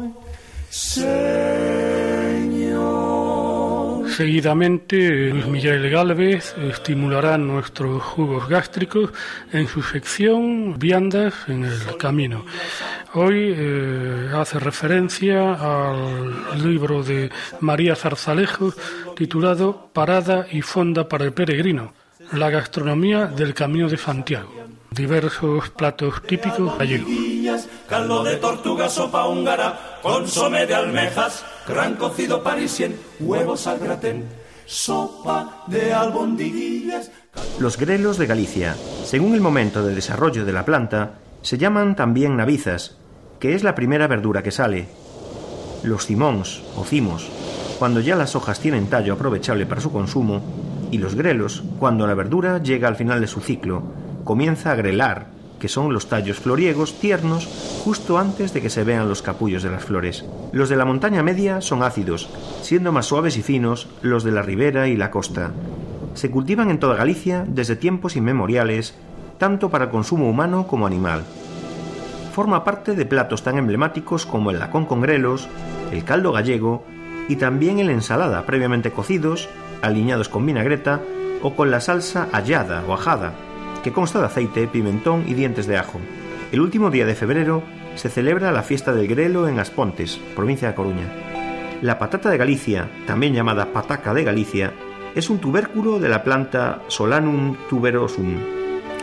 Seguidamente, 4.15 5.29
Luis 5.29 5.47
Miguel 5.47 5.89
Galvez 5.89 6.53
estimulará 6.57 7.37
nuestros 7.37 8.03
jugos 8.03 8.49
gástricos 8.49 9.11
en 9.53 9.67
su 9.67 9.81
sección 9.81 10.77
Viandas 10.77 11.33
en 11.47 11.63
el 11.63 11.97
Camino. 11.97 12.45
Hoy 13.13 13.53
eh, 13.55 14.29
hace 14.33 14.59
referencia 14.59 15.53
al 15.53 16.61
libro 16.61 17.03
de 17.03 17.29
María 17.61 17.95
Zarzalejo 17.95 18.73
titulado 19.15 19.89
Parada 19.93 20.45
y 20.51 20.61
Fonda 20.61 21.07
para 21.07 21.25
el 21.25 21.33
Peregrino, 21.33 21.93
la 22.33 22.49
gastronomía 22.49 23.27
del 23.27 23.53
Camino 23.53 23.87
de 23.87 23.97
Santiago. 23.97 24.53
Diversos 24.91 25.69
platos 25.69 26.21
típicos 26.23 26.77
gallegos. 26.77 27.30
De 27.91 28.37
tortuga, 28.37 28.87
sopa 28.87 29.27
húngara, 29.27 29.99
consome 30.01 30.65
de 30.65 30.73
almejas, 30.73 31.43
gran 31.67 31.95
cocido 31.95 32.41
parisien, 32.41 32.97
huevos 33.19 33.67
al 33.67 33.79
gratén, 33.79 34.29
sopa 34.65 35.65
de 35.67 35.91
albondiguillas. 35.91 37.11
Los 37.59 37.77
grelos 37.77 38.17
de 38.17 38.27
Galicia, 38.27 38.77
según 39.03 39.33
el 39.33 39.41
momento 39.41 39.83
de 39.85 39.93
desarrollo 39.93 40.45
de 40.45 40.53
la 40.53 40.63
planta, 40.63 41.15
se 41.41 41.57
llaman 41.57 41.97
también 41.97 42.37
navizas, 42.37 42.95
que 43.41 43.55
es 43.55 43.63
la 43.65 43.75
primera 43.75 44.07
verdura 44.07 44.41
que 44.41 44.51
sale. 44.51 44.87
Los 45.83 46.05
cimons 46.05 46.63
o 46.77 46.85
cimos, 46.85 47.29
cuando 47.77 47.99
ya 47.99 48.15
las 48.15 48.37
hojas 48.37 48.61
tienen 48.61 48.87
tallo 48.87 49.15
aprovechable 49.15 49.65
para 49.65 49.81
su 49.81 49.91
consumo, 49.91 50.41
y 50.91 50.97
los 50.97 51.15
grelos, 51.15 51.61
cuando 51.77 52.07
la 52.07 52.13
verdura 52.13 52.63
llega 52.63 52.87
al 52.87 52.95
final 52.95 53.19
de 53.19 53.27
su 53.27 53.41
ciclo, 53.41 53.83
comienza 54.23 54.71
a 54.71 54.75
grelar, 54.75 55.30
que 55.61 55.69
son 55.69 55.93
los 55.93 56.07
tallos 56.07 56.39
floriegos 56.39 56.99
tiernos 56.99 57.47
justo 57.85 58.17
antes 58.17 58.51
de 58.51 58.61
que 58.61 58.71
se 58.71 58.83
vean 58.83 59.07
los 59.07 59.21
capullos 59.21 59.61
de 59.61 59.69
las 59.69 59.85
flores. 59.85 60.25
Los 60.51 60.69
de 60.69 60.75
la 60.75 60.85
montaña 60.85 61.21
media 61.21 61.61
son 61.61 61.83
ácidos, 61.83 62.29
siendo 62.63 62.91
más 62.91 63.05
suaves 63.05 63.37
y 63.37 63.43
finos 63.43 63.87
los 64.01 64.23
de 64.23 64.31
la 64.31 64.41
ribera 64.41 64.87
y 64.87 64.97
la 64.97 65.11
costa. 65.11 65.51
Se 66.15 66.31
cultivan 66.31 66.71
en 66.71 66.79
toda 66.79 66.95
Galicia 66.95 67.45
desde 67.47 67.75
tiempos 67.75 68.15
inmemoriales, 68.15 68.95
tanto 69.37 69.69
para 69.69 69.91
consumo 69.91 70.27
humano 70.27 70.65
como 70.65 70.87
animal. 70.87 71.21
Forma 72.33 72.63
parte 72.63 72.95
de 72.95 73.05
platos 73.05 73.43
tan 73.43 73.59
emblemáticos 73.59 74.25
como 74.25 74.49
el 74.49 74.57
lacón 74.57 74.87
con 74.87 75.01
grelos, 75.01 75.47
el 75.91 76.03
caldo 76.03 76.31
gallego 76.31 76.83
y 77.29 77.35
también 77.35 77.77
el 77.77 77.91
ensalada 77.91 78.47
previamente 78.47 78.91
cocidos, 78.91 79.47
aliñados 79.83 80.27
con 80.27 80.43
vinagreta 80.43 81.01
o 81.43 81.53
con 81.53 81.69
la 81.69 81.81
salsa 81.81 82.27
hallada 82.31 82.83
o 82.87 82.93
ajada, 82.93 83.33
que 83.83 83.91
consta 83.91 84.19
de 84.19 84.25
aceite, 84.25 84.67
pimentón 84.67 85.25
y 85.27 85.33
dientes 85.33 85.67
de 85.67 85.77
ajo. 85.77 85.99
El 86.51 86.61
último 86.61 86.89
día 86.89 87.05
de 87.05 87.15
febrero 87.15 87.63
se 87.95 88.09
celebra 88.09 88.51
la 88.51 88.63
fiesta 88.63 88.93
del 88.93 89.07
grelo 89.07 89.47
en 89.47 89.59
Aspontes, 89.59 90.19
provincia 90.35 90.67
de 90.67 90.75
Coruña. 90.75 91.07
La 91.81 91.97
patata 91.97 92.29
de 92.29 92.37
Galicia, 92.37 92.89
también 93.07 93.33
llamada 93.33 93.73
pataca 93.73 94.13
de 94.13 94.23
Galicia, 94.23 94.73
es 95.15 95.29
un 95.29 95.39
tubérculo 95.39 95.99
de 95.99 96.09
la 96.09 96.23
planta 96.23 96.81
Solanum 96.87 97.55
tuberosum. 97.69 98.35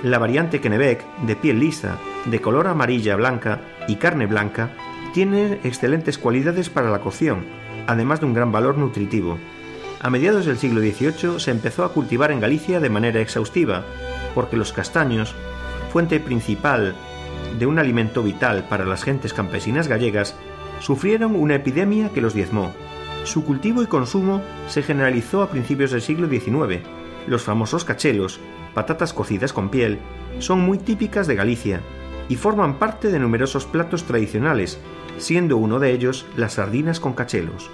La 0.03 0.19
variante 0.19 0.61
Kennebec, 0.61 1.05
de 1.23 1.37
piel 1.37 1.59
lisa, 1.59 1.99
de 2.27 2.41
color 2.41 2.67
amarilla 2.69 3.17
blanca 3.17 3.61
y 3.89 3.97
carne 3.97 4.27
blanca, 4.27 4.71
tiene 5.13 5.59
excelentes 5.65 6.19
cualidades 6.19 6.71
para 6.71 6.91
la 6.91 7.01
cocción, 7.01 7.45
además 7.87 8.21
de 8.21 8.27
un 8.27 8.35
gran 8.35 8.53
valor 8.53 8.79
nutritivo. 8.79 9.39
A 10.01 10.11
mediados 10.11 10.47
del 10.47 10.59
siglo 10.59 10.81
XVIII 10.81 11.41
se 11.41 11.51
empezó 11.51 11.85
a 11.85 11.93
cultivar 11.93 12.31
en 12.31 12.41
Galicia 12.41 12.79
de 12.79 12.91
manera 12.91 13.21
exhaustiva, 13.21 13.85
porque 14.39 14.57
los 14.57 14.73
castaños, 14.73 15.35
fuente 15.93 16.21
principal 16.21 16.95
de 17.59 17.67
un 17.67 17.81
alimento 17.81 18.23
vital 18.23 18.63
para 18.69 18.85
las 18.85 19.03
gentes 19.03 19.35
campesinas 19.35 19.89
gallegas, 19.89 20.37
sufrieron 20.79 21.35
una 21.35 21.57
epidemia 21.57 22.11
que 22.11 22.21
los 22.21 22.35
diezmó. 22.35 22.73
Su 23.25 23.45
cultivo 23.45 23.83
y 23.83 23.87
consumo 23.87 24.41
se 24.69 24.85
generalizó 24.85 25.43
a 25.43 25.51
principios 25.51 25.91
del 25.91 26.03
siglo 26.03 26.29
XIX. 26.29 26.87
Los 27.27 27.43
famosos 27.43 27.85
cachelos, 27.85 28.39
patatas 28.75 29.13
cocidas 29.13 29.53
con 29.53 29.71
piel, 29.71 29.99
son 30.39 30.61
muy 30.61 30.79
típicas 30.79 31.27
de 31.27 31.35
Galicia 31.35 31.81
y 32.29 32.37
forman 32.37 32.79
parte 32.79 33.09
de 33.09 33.19
numerosos 33.19 33.67
platos 33.67 34.05
tradicionales, 34.05 34.79
siendo 35.17 35.57
uno 35.57 35.81
de 35.81 35.91
ellos 35.91 36.27
las 36.37 36.53
sardinas 36.53 37.01
con 37.01 37.15
cachelos. 37.15 37.73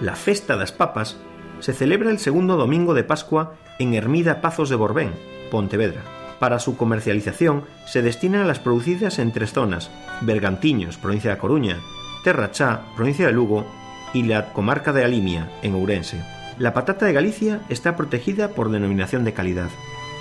La 0.00 0.16
Festa 0.16 0.56
das 0.56 0.72
Papas 0.72 1.18
se 1.60 1.72
celebra 1.72 2.10
el 2.10 2.18
segundo 2.18 2.56
domingo 2.56 2.94
de 2.94 3.04
Pascua 3.04 3.54
en 3.78 3.94
Hermida 3.94 4.40
Pazos 4.40 4.70
de 4.70 4.74
Borbén, 4.74 5.12
Pontevedra. 5.50 6.02
Para 6.38 6.58
su 6.58 6.76
comercialización 6.76 7.64
se 7.86 8.00
destinan 8.00 8.42
a 8.42 8.46
las 8.46 8.58
producidas 8.58 9.18
en 9.18 9.32
tres 9.32 9.52
zonas, 9.52 9.90
Bergantiños, 10.22 10.96
provincia 10.96 11.32
de 11.32 11.38
Coruña, 11.38 11.76
Terrachá, 12.24 12.80
provincia 12.96 13.26
de 13.26 13.32
Lugo, 13.32 13.66
y 14.14 14.22
la 14.22 14.52
comarca 14.52 14.92
de 14.92 15.04
Alimia, 15.04 15.50
en 15.62 15.74
Ourense. 15.74 16.24
La 16.58 16.72
patata 16.74 17.06
de 17.06 17.12
Galicia 17.12 17.60
está 17.68 17.96
protegida 17.96 18.48
por 18.48 18.70
denominación 18.70 19.24
de 19.24 19.32
calidad. 19.32 19.68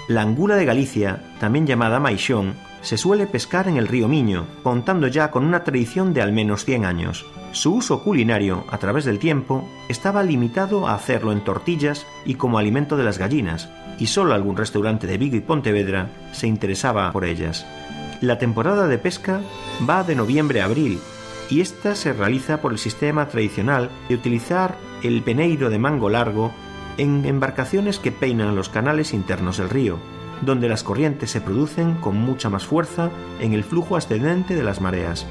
La 0.08 0.22
angula 0.22 0.56
de 0.56 0.66
Galicia, 0.66 1.24
también 1.40 1.68
llamada 1.68 2.00
maixón, 2.00 2.56
se 2.82 2.98
suele 2.98 3.28
pescar 3.28 3.68
en 3.68 3.78
el 3.78 3.88
río 3.88 4.08
Miño, 4.08 4.46
contando 4.64 5.08
ya 5.08 5.32
con 5.32 5.46
una 5.46 5.64
tradición 5.64 6.14
de 6.14 6.22
al 6.22 6.32
menos 6.32 6.66
100 6.66 6.86
años. 6.86 7.26
Su 7.52 7.76
uso 7.76 8.04
culinario, 8.04 8.66
a 8.70 8.78
través 8.78 9.06
del 9.06 9.20
tiempo, 9.20 9.68
estaba 9.90 10.24
limitado 10.24 10.88
a 10.88 10.96
hacerlo 10.96 11.32
en 11.32 11.44
tortillas 11.44 12.06
y 12.26 12.36
como 12.36 12.58
alimento 12.58 12.96
de 12.96 13.04
las 13.04 13.18
gallinas, 13.18 13.70
y 14.00 14.08
solo 14.08 14.34
algún 14.34 14.58
restaurante 14.58 15.08
de 15.08 15.18
Vigo 15.18 15.36
y 15.36 15.42
Pontevedra 15.42 16.08
se 16.32 16.48
interesaba 16.48 17.12
por 17.12 17.26
ellas. 17.26 17.66
La 18.22 18.38
temporada 18.38 18.88
de 18.88 18.98
pesca 18.98 19.42
va 19.88 20.04
de 20.04 20.16
noviembre 20.16 20.62
a 20.62 20.66
abril, 20.66 21.00
y 21.50 21.62
esta 21.62 21.96
se 21.96 22.14
realiza 22.14 22.62
por 22.62 22.72
el 22.72 22.80
sistema 22.80 23.28
tradicional 23.28 23.90
de 24.08 24.16
utilizar 24.16 24.78
el 25.04 25.22
peneiro 25.24 25.70
de 25.70 25.80
mango 25.80 26.10
largo 26.10 26.52
en 26.98 27.26
embarcaciones 27.26 27.98
que 27.98 28.12
peinan 28.12 28.56
los 28.56 28.70
canales 28.70 29.14
internos 29.14 29.58
del 29.58 29.70
río, 29.70 30.00
donde 30.42 30.70
las 30.70 30.84
corrientes 30.84 31.32
se 31.32 31.42
producen 31.42 31.96
con 31.96 32.18
mucha 32.18 32.50
más 32.50 32.66
fuerza 32.66 33.10
en 33.40 33.54
el 33.54 33.64
flujo 33.64 33.96
ascendente 33.96 34.56
de 34.56 34.64
las 34.64 34.82
mareas. 34.82 35.26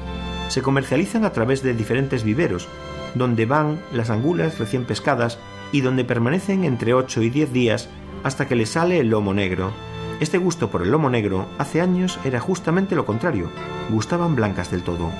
Se 0.49 0.61
comercializan 0.61 1.25
a 1.25 1.31
través 1.31 1.61
de 1.63 1.73
diferentes 1.73 2.23
viveros, 2.23 2.67
donde 3.15 3.45
van 3.45 3.79
las 3.93 4.09
angulas 4.09 4.57
recién 4.59 4.85
pescadas 4.85 5.37
y 5.71 5.81
donde 5.81 6.05
permanecen 6.05 6.63
entre 6.63 6.93
8 6.93 7.21
y 7.21 7.29
10 7.29 7.53
días 7.53 7.89
hasta 8.23 8.47
que 8.47 8.55
les 8.55 8.71
sale 8.71 8.99
el 8.99 9.09
lomo 9.09 9.33
negro. 9.33 9.71
Este 10.19 10.37
gusto 10.37 10.69
por 10.69 10.81
el 10.81 10.91
lomo 10.91 11.09
negro 11.09 11.47
hace 11.57 11.81
años 11.81 12.19
era 12.25 12.39
justamente 12.39 12.95
lo 12.95 13.05
contrario, 13.05 13.49
gustaban 13.89 14.35
blancas 14.35 14.69
del 14.71 14.83
todo. 14.83 15.11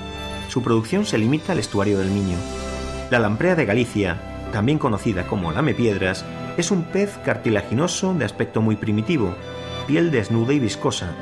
Su 0.48 0.62
producción 0.62 1.06
se 1.06 1.18
limita 1.18 1.52
al 1.52 1.58
estuario 1.58 1.98
del 1.98 2.10
Miño. 2.10 2.36
La 3.10 3.18
lamprea 3.18 3.54
de 3.54 3.64
Galicia, 3.64 4.20
también 4.52 4.78
conocida 4.78 5.26
como 5.26 5.52
lamepiedras, 5.52 6.24
es 6.56 6.70
un 6.70 6.82
pez 6.82 7.18
cartilaginoso 7.24 8.14
de 8.14 8.24
aspecto 8.24 8.60
muy 8.60 8.76
primitivo, 8.76 9.34
piel 9.86 10.10
desnuda 10.10 10.52
y 10.52 10.58
viscosa, 10.58 11.12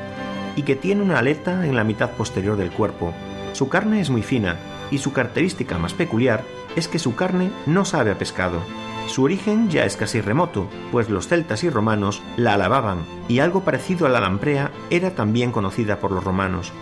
y 0.56 0.62
que 0.62 0.76
tiene 0.76 1.02
una 1.02 1.18
aleta 1.18 1.66
en 1.66 1.76
la 1.76 1.84
mitad 1.84 2.10
posterior 2.10 2.56
del 2.56 2.70
cuerpo. 2.70 3.12
Su 3.52 3.68
carne 3.68 4.00
es 4.00 4.10
muy 4.10 4.22
fina, 4.22 4.56
y 4.90 4.98
su 4.98 5.12
característica 5.12 5.78
más 5.78 5.94
peculiar 5.94 6.42
es 6.74 6.88
que 6.88 6.98
su 6.98 7.14
carne 7.14 7.50
no 7.66 7.84
sabe 7.84 8.10
a 8.10 8.18
pescado. 8.18 8.60
Su 9.08 9.22
origen 9.22 9.70
ya 9.70 9.86
es 9.86 9.96
casi 9.96 10.20
remoto, 10.20 10.68
pues 10.92 11.08
los 11.08 11.28
celtas 11.28 11.64
y 11.64 11.70
romanos 11.70 12.22
la 12.36 12.54
alababan, 12.54 12.98
y 13.26 13.38
algo 13.38 13.64
parecido 13.64 14.06
a 14.06 14.10
la 14.10 14.20
lamprea 14.20 14.70
era 14.90 15.14
también 15.14 15.50
conocida 15.50 15.96
por 15.96 16.12
los 16.12 16.22
romanos. 16.22 16.72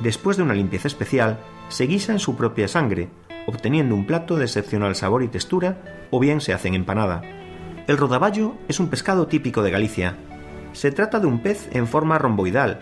Después 0.00 0.36
de 0.36 0.44
una 0.44 0.54
limpieza 0.54 0.86
especial, 0.86 1.40
se 1.68 1.88
guisa 1.88 2.12
en 2.12 2.20
su 2.20 2.36
propia 2.36 2.68
sangre, 2.68 3.08
obteniendo 3.48 3.96
un 3.96 4.06
plato 4.06 4.36
de 4.36 4.44
excepcional 4.44 4.94
sabor 4.94 5.24
y 5.24 5.28
textura, 5.28 6.06
o 6.12 6.20
bien 6.20 6.40
se 6.40 6.54
hace 6.54 6.68
en 6.68 6.74
empanada. 6.74 7.22
El 7.88 7.98
rodaballo 7.98 8.54
es 8.68 8.78
un 8.78 8.86
pescado 8.86 9.26
típico 9.26 9.64
de 9.64 9.72
Galicia. 9.72 10.16
Se 10.72 10.92
trata 10.92 11.18
de 11.18 11.26
un 11.26 11.40
pez 11.40 11.68
en 11.72 11.88
forma 11.88 12.16
romboidal, 12.16 12.78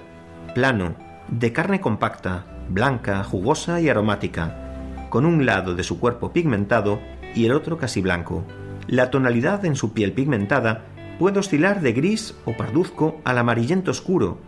plano, 0.55 0.95
de 1.29 1.55
carne 1.55 1.81
compacta, 1.81 2.45
blanca, 2.69 3.25
jugosa 3.25 3.81
y 3.81 3.89
aromática, 3.89 5.09
con 5.09 5.25
un 5.25 5.47
lado 5.47 5.75
de 5.75 5.85
su 5.85 5.99
cuerpo 5.99 6.35
pigmentado 6.35 7.01
y 7.35 7.47
el 7.47 7.53
otro 7.53 7.79
casi 7.79 8.03
blanco. 8.03 8.45
La 8.87 9.11
tonalidad 9.11 9.65
en 9.65 9.77
su 9.77 9.93
piel 9.93 10.13
pigmentada 10.13 10.83
puede 11.19 11.39
oscilar 11.39 11.81
de 11.81 11.93
gris 11.93 12.35
o 12.45 12.57
parduzco 12.57 13.21
al 13.25 13.39
amarillento 13.39 13.91
oscuro, 13.91 14.39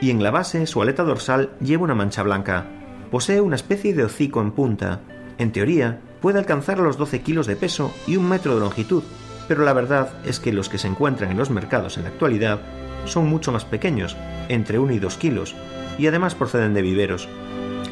y 0.00 0.10
en 0.10 0.22
la 0.22 0.30
base 0.30 0.66
su 0.66 0.80
aleta 0.80 1.02
dorsal 1.02 1.50
lleva 1.60 1.84
una 1.84 1.94
mancha 1.94 2.22
blanca. 2.22 2.66
Posee 3.10 3.40
una 3.40 3.56
especie 3.56 3.94
de 3.94 4.04
hocico 4.04 4.40
en 4.40 4.52
punta. 4.52 5.00
En 5.38 5.52
teoría, 5.52 6.00
puede 6.20 6.38
alcanzar 6.38 6.78
los 6.78 6.96
12 6.96 7.22
kilos 7.22 7.46
de 7.46 7.56
peso 7.56 7.92
y 8.06 8.16
un 8.16 8.28
metro 8.28 8.54
de 8.54 8.60
longitud, 8.60 9.02
pero 9.48 9.64
la 9.64 9.72
verdad 9.72 10.12
es 10.24 10.38
que 10.38 10.52
los 10.52 10.68
que 10.68 10.78
se 10.78 10.86
encuentran 10.86 11.30
en 11.30 11.38
los 11.38 11.50
mercados 11.50 11.96
en 11.96 12.04
la 12.04 12.10
actualidad 12.10 12.60
son 13.06 13.26
mucho 13.28 13.50
más 13.50 13.64
pequeños, 13.64 14.16
entre 14.48 14.78
1 14.78 14.92
y 14.92 14.98
2 14.98 15.16
kilos, 15.16 15.56
y 15.98 16.06
además 16.06 16.34
proceden 16.34 16.74
de 16.74 16.82
viveros. 16.82 17.28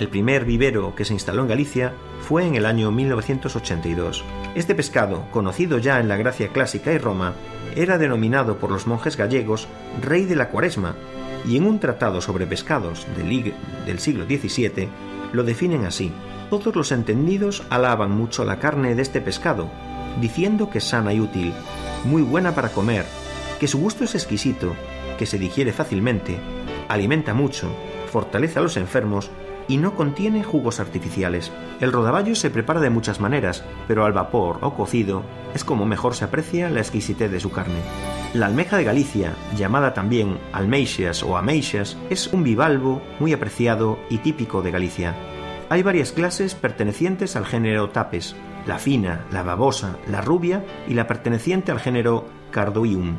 El 0.00 0.08
primer 0.08 0.44
vivero 0.44 0.94
que 0.94 1.04
se 1.04 1.12
instaló 1.12 1.42
en 1.42 1.48
Galicia 1.48 1.92
fue 2.20 2.46
en 2.46 2.54
el 2.54 2.66
año 2.66 2.92
1982. 2.92 4.24
Este 4.54 4.76
pescado, 4.76 5.24
conocido 5.32 5.78
ya 5.78 5.98
en 5.98 6.06
la 6.06 6.16
Gracia 6.16 6.48
clásica 6.48 6.92
y 6.92 6.98
Roma, 6.98 7.34
era 7.74 7.98
denominado 7.98 8.58
por 8.58 8.70
los 8.70 8.86
monjes 8.86 9.16
gallegos 9.16 9.66
rey 10.00 10.24
de 10.24 10.36
la 10.36 10.50
cuaresma, 10.50 10.94
y 11.46 11.56
en 11.56 11.66
un 11.66 11.80
tratado 11.80 12.20
sobre 12.20 12.46
pescados 12.46 13.06
del, 13.16 13.98
siglo 13.98 14.24
XVII 14.24 14.88
lo 15.32 15.42
definen 15.42 15.84
así. 15.84 16.12
Todos 16.48 16.76
los 16.76 16.92
entendidos 16.92 17.64
alaban 17.68 18.12
mucho 18.12 18.44
la 18.44 18.60
carne 18.60 18.94
de 18.94 19.02
este 19.02 19.20
pescado, 19.20 19.68
diciendo 20.20 20.70
que 20.70 20.78
es 20.78 20.84
sana 20.84 21.12
y 21.12 21.20
útil, 21.20 21.52
muy 22.04 22.22
buena 22.22 22.54
para 22.54 22.70
comer, 22.70 23.04
que 23.58 23.66
su 23.66 23.78
gusto 23.78 24.04
es 24.04 24.14
exquisito, 24.14 24.74
que 25.18 25.26
se 25.26 25.38
digiere 25.38 25.72
fácilmente, 25.72 26.38
alimenta 26.88 27.34
mucho, 27.34 27.68
fortalece 28.10 28.60
a 28.60 28.62
los 28.62 28.76
enfermos 28.76 29.30
y 29.68 29.76
no 29.76 29.94
contiene 29.94 30.42
jugos 30.42 30.80
artificiales. 30.80 31.52
El 31.80 31.92
rodaballo 31.92 32.34
se 32.34 32.50
prepara 32.50 32.80
de 32.80 32.90
muchas 32.90 33.20
maneras, 33.20 33.62
pero 33.86 34.04
al 34.04 34.12
vapor 34.12 34.58
o 34.62 34.74
cocido 34.74 35.22
es 35.54 35.62
como 35.62 35.86
mejor 35.86 36.14
se 36.14 36.24
aprecia 36.24 36.70
la 36.70 36.80
exquisitez 36.80 37.30
de 37.30 37.40
su 37.40 37.52
carne. 37.52 37.80
La 38.34 38.46
almeja 38.46 38.76
de 38.76 38.84
Galicia, 38.84 39.34
llamada 39.56 39.94
también 39.94 40.38
almeixas 40.52 41.22
o 41.22 41.36
ameixas, 41.36 41.96
es 42.10 42.26
un 42.32 42.42
bivalvo 42.42 43.02
muy 43.20 43.32
apreciado 43.32 43.98
y 44.10 44.18
típico 44.18 44.62
de 44.62 44.70
Galicia. 44.70 45.14
Hay 45.70 45.82
varias 45.82 46.12
clases 46.12 46.54
pertenecientes 46.54 47.36
al 47.36 47.44
género 47.44 47.90
tapes, 47.90 48.34
la 48.66 48.78
fina, 48.78 49.24
la 49.30 49.42
babosa, 49.42 49.96
la 50.10 50.22
rubia 50.22 50.64
y 50.88 50.94
la 50.94 51.06
perteneciente 51.06 51.72
al 51.72 51.80
género 51.80 52.26
cardoium, 52.50 53.16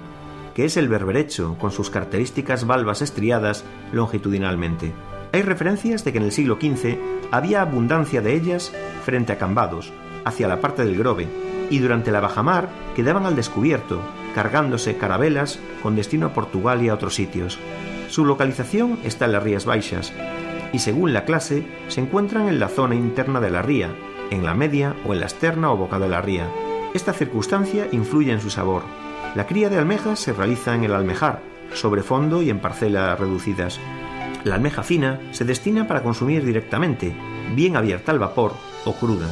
que 0.54 0.66
es 0.66 0.78
el 0.78 0.90
berberecho 0.90 1.58
con 1.60 1.72
sus 1.72 1.90
características 1.90 2.66
valvas 2.66 3.02
estriadas 3.02 3.66
longitudinalmente. 3.92 4.94
Hay 5.32 5.44
referencias 5.44 6.04
de 6.04 6.12
que 6.12 6.18
en 6.18 6.26
el 6.26 6.32
siglo 6.32 6.58
XV 6.60 6.98
había 7.32 7.62
abundancia 7.62 8.22
de 8.22 8.34
ellas 8.34 8.74
frente 9.06 9.34
a 9.34 9.38
Cambados, 9.38 9.94
hacia 10.26 10.48
la 10.48 10.60
parte 10.60 10.84
del 10.84 10.98
Grove, 10.98 11.28
y 11.70 11.80
durante 11.80 12.12
la 12.12 12.20
bajamar 12.20 12.70
quedaban 12.96 13.26
al 13.26 13.36
descubierto, 13.36 14.02
cargándose 14.34 14.98
carabelas 14.98 15.60
con 15.84 15.96
destino 15.96 16.28
a 16.28 16.34
Portugal 16.34 16.82
y 16.82 16.90
a 16.90 16.96
otros 16.96 17.14
sitios. 17.14 17.60
Su 18.10 18.26
localización 18.26 18.98
está 19.04 19.26
en 19.26 19.34
las 19.34 19.44
Rías 19.44 19.66
Baixas, 19.66 20.14
y 20.74 20.80
según 20.80 21.14
la 21.14 21.26
clase 21.26 21.64
se 21.88 22.02
encuentran 22.02 22.48
en 22.48 22.60
la 22.60 22.68
zona 22.68 22.96
interna 22.96 23.40
de 23.40 23.52
la 23.52 23.62
ría, 23.62 23.90
en 24.32 24.44
la 24.44 24.54
media 24.54 24.96
o 25.06 25.14
en 25.14 25.20
la 25.20 25.26
externa 25.28 25.72
o 25.72 25.78
boca 25.78 26.00
de 26.00 26.10
la 26.10 26.22
ría. 26.22 26.48
Esta 26.94 27.14
circunstancia 27.14 27.88
influye 27.92 28.32
en 28.32 28.42
su 28.42 28.50
sabor. 28.50 28.84
La 29.36 29.46
cría 29.46 29.70
de 29.70 29.78
almejas 29.78 30.20
se 30.20 30.34
realiza 30.34 30.74
en 30.74 30.84
el 30.84 30.94
almejar, 30.94 31.42
sobre 31.74 32.02
fondo 32.02 32.42
y 32.42 32.50
en 32.50 32.60
parcelas 32.60 33.20
reducidas. 33.20 33.80
La 34.44 34.56
almeja 34.56 34.84
fina 34.84 35.20
se 35.32 35.44
destina 35.44 35.88
para 35.88 36.02
consumir 36.02 36.46
directamente, 36.46 37.14
bien 37.56 37.76
abierta 37.76 38.12
al 38.12 38.20
vapor 38.20 38.54
o 38.86 38.94
cruda. 38.94 39.28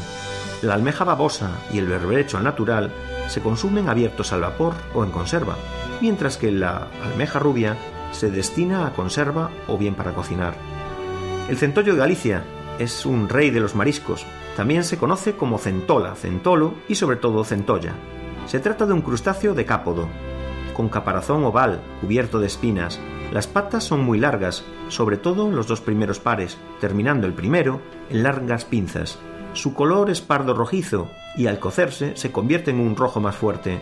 La 0.62 0.74
almeja 0.74 1.04
babosa 1.06 1.52
y 1.72 1.78
el 1.78 1.88
berberecho 1.88 2.38
al 2.38 2.44
natural 2.44 2.92
se 3.28 3.42
consumen 3.42 3.90
abiertos 3.90 4.34
al 4.34 4.42
vapor 4.42 4.74
o 4.94 5.04
en 5.04 5.12
conserva, 5.12 5.56
mientras 6.02 6.38
que 6.38 6.52
la 6.52 6.88
almeja 7.06 7.40
rubia 7.40 7.78
se 8.12 8.32
destina 8.32 8.86
a 8.86 8.94
conserva 8.94 9.50
o 9.68 9.78
bien 9.78 9.96
para 9.96 10.14
cocinar. 10.14 10.56
El 11.48 11.58
centollo 11.58 11.94
de 11.94 12.00
Galicia 12.00 12.44
es 12.80 13.06
un 13.06 13.30
rey 13.30 13.50
de 13.50 13.60
los 13.60 13.76
mariscos. 13.76 14.26
También 14.56 14.84
se 14.84 14.98
conoce 14.98 15.34
como 15.34 15.58
centola, 15.58 16.16
centolo 16.16 16.74
y 16.88 16.96
sobre 16.96 17.18
todo 17.18 17.44
centolla. 17.44 17.94
Se 18.48 18.60
trata 18.60 18.86
de 18.86 18.94
un 18.94 19.02
crustáceo 19.02 19.54
decápodo, 19.54 20.08
con 20.74 20.90
caparazón 20.90 21.44
oval, 21.44 21.82
cubierto 22.02 22.40
de 22.40 22.48
espinas. 22.48 23.00
Las 23.32 23.46
patas 23.46 23.84
son 23.84 24.02
muy 24.06 24.20
largas, 24.20 24.64
sobre 24.88 25.18
todo 25.18 25.52
los 25.52 25.68
dos 25.68 25.82
primeros 25.82 26.20
pares, 26.20 26.58
terminando 26.80 27.28
el 27.28 27.34
primero 27.34 27.82
en 28.10 28.24
largas 28.24 28.64
pinzas. 28.64 29.20
Su 29.54 29.74
color 29.74 30.10
es 30.10 30.22
pardo 30.22 30.54
rojizo 30.54 31.10
y 31.36 31.48
al 31.48 31.60
cocerse 31.60 32.16
se 32.16 32.32
convierte 32.32 32.72
en 32.72 32.80
un 32.80 32.96
rojo 32.96 33.20
más 33.20 33.36
fuerte. 33.36 33.80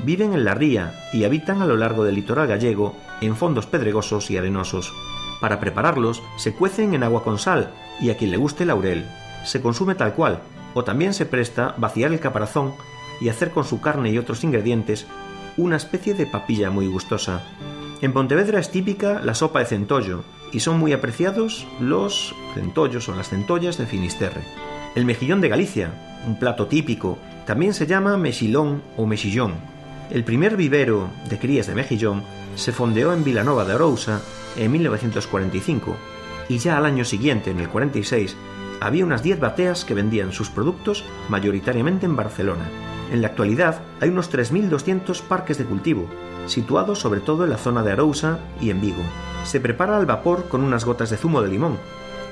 Viven 0.00 0.32
en 0.32 0.44
la 0.44 0.54
ría 0.54 0.94
y 1.12 1.24
habitan 1.24 1.62
a 1.62 1.66
lo 1.66 1.76
largo 1.76 2.04
del 2.04 2.16
litoral 2.16 2.48
gallego 2.48 2.96
en 3.20 3.36
fondos 3.36 3.66
pedregosos 3.66 4.30
y 4.30 4.36
arenosos. 4.36 4.92
Para 5.40 5.60
prepararlos, 5.60 6.22
se 6.36 6.54
cuecen 6.54 6.94
en 6.94 7.02
agua 7.02 7.22
con 7.22 7.38
sal 7.38 7.70
y 8.00 8.10
a 8.10 8.16
quien 8.16 8.30
le 8.30 8.38
guste 8.38 8.64
laurel. 8.64 9.06
Se 9.44 9.62
consume 9.62 9.94
tal 9.94 10.14
cual, 10.14 10.40
o 10.74 10.84
también 10.84 11.14
se 11.14 11.26
presta 11.26 11.74
vaciar 11.78 12.12
el 12.12 12.20
caparazón 12.20 12.74
y 13.20 13.28
hacer 13.28 13.50
con 13.50 13.64
su 13.64 13.80
carne 13.80 14.10
y 14.10 14.18
otros 14.18 14.42
ingredientes 14.42 15.06
una 15.56 15.76
especie 15.76 16.14
de 16.14 16.26
papilla 16.26 16.70
muy 16.70 16.86
gustosa. 16.86 17.42
En 18.02 18.14
Pontevedra 18.14 18.58
es 18.58 18.70
típica 18.70 19.20
la 19.22 19.34
sopa 19.34 19.58
de 19.58 19.66
centollo 19.66 20.24
y 20.52 20.60
son 20.60 20.78
muy 20.78 20.94
apreciados 20.94 21.66
los 21.80 22.34
centollos 22.54 23.08
o 23.10 23.14
las 23.14 23.28
centollas 23.28 23.76
de 23.76 23.84
Finisterre. 23.84 24.40
El 24.94 25.04
mejillón 25.04 25.42
de 25.42 25.50
Galicia, 25.50 25.92
un 26.26 26.38
plato 26.38 26.66
típico, 26.66 27.18
también 27.46 27.74
se 27.74 27.86
llama 27.86 28.16
mexilón 28.16 28.82
o 28.96 29.04
mexillón. 29.04 29.52
El 30.10 30.24
primer 30.24 30.56
vivero 30.56 31.10
de 31.28 31.38
crías 31.38 31.66
de 31.66 31.74
mejillón 31.74 32.22
se 32.56 32.72
fondeó 32.72 33.12
en 33.12 33.22
Vilanova 33.22 33.66
de 33.66 33.74
Arousa 33.74 34.22
en 34.56 34.72
1945 34.72 35.96
y 36.48 36.58
ya 36.58 36.78
al 36.78 36.86
año 36.86 37.04
siguiente, 37.04 37.50
en 37.50 37.60
el 37.60 37.68
46, 37.68 38.34
había 38.80 39.04
unas 39.04 39.22
10 39.22 39.40
bateas 39.40 39.84
que 39.84 39.94
vendían 39.94 40.32
sus 40.32 40.48
productos 40.48 41.04
mayoritariamente 41.28 42.06
en 42.06 42.16
Barcelona. 42.16 42.64
En 43.12 43.20
la 43.20 43.28
actualidad 43.28 43.82
hay 44.00 44.08
unos 44.08 44.32
3.200 44.32 45.20
parques 45.22 45.58
de 45.58 45.64
cultivo, 45.64 46.08
situados 46.46 46.98
sobre 46.98 47.20
todo 47.20 47.44
en 47.44 47.50
la 47.50 47.58
zona 47.58 47.82
de 47.82 47.92
Arousa 47.92 48.38
y 48.60 48.70
en 48.70 48.80
Vigo. 48.80 49.02
Se 49.44 49.60
prepara 49.60 49.96
al 49.96 50.06
vapor 50.06 50.48
con 50.48 50.62
unas 50.62 50.84
gotas 50.84 51.10
de 51.10 51.16
zumo 51.16 51.42
de 51.42 51.48
limón, 51.48 51.78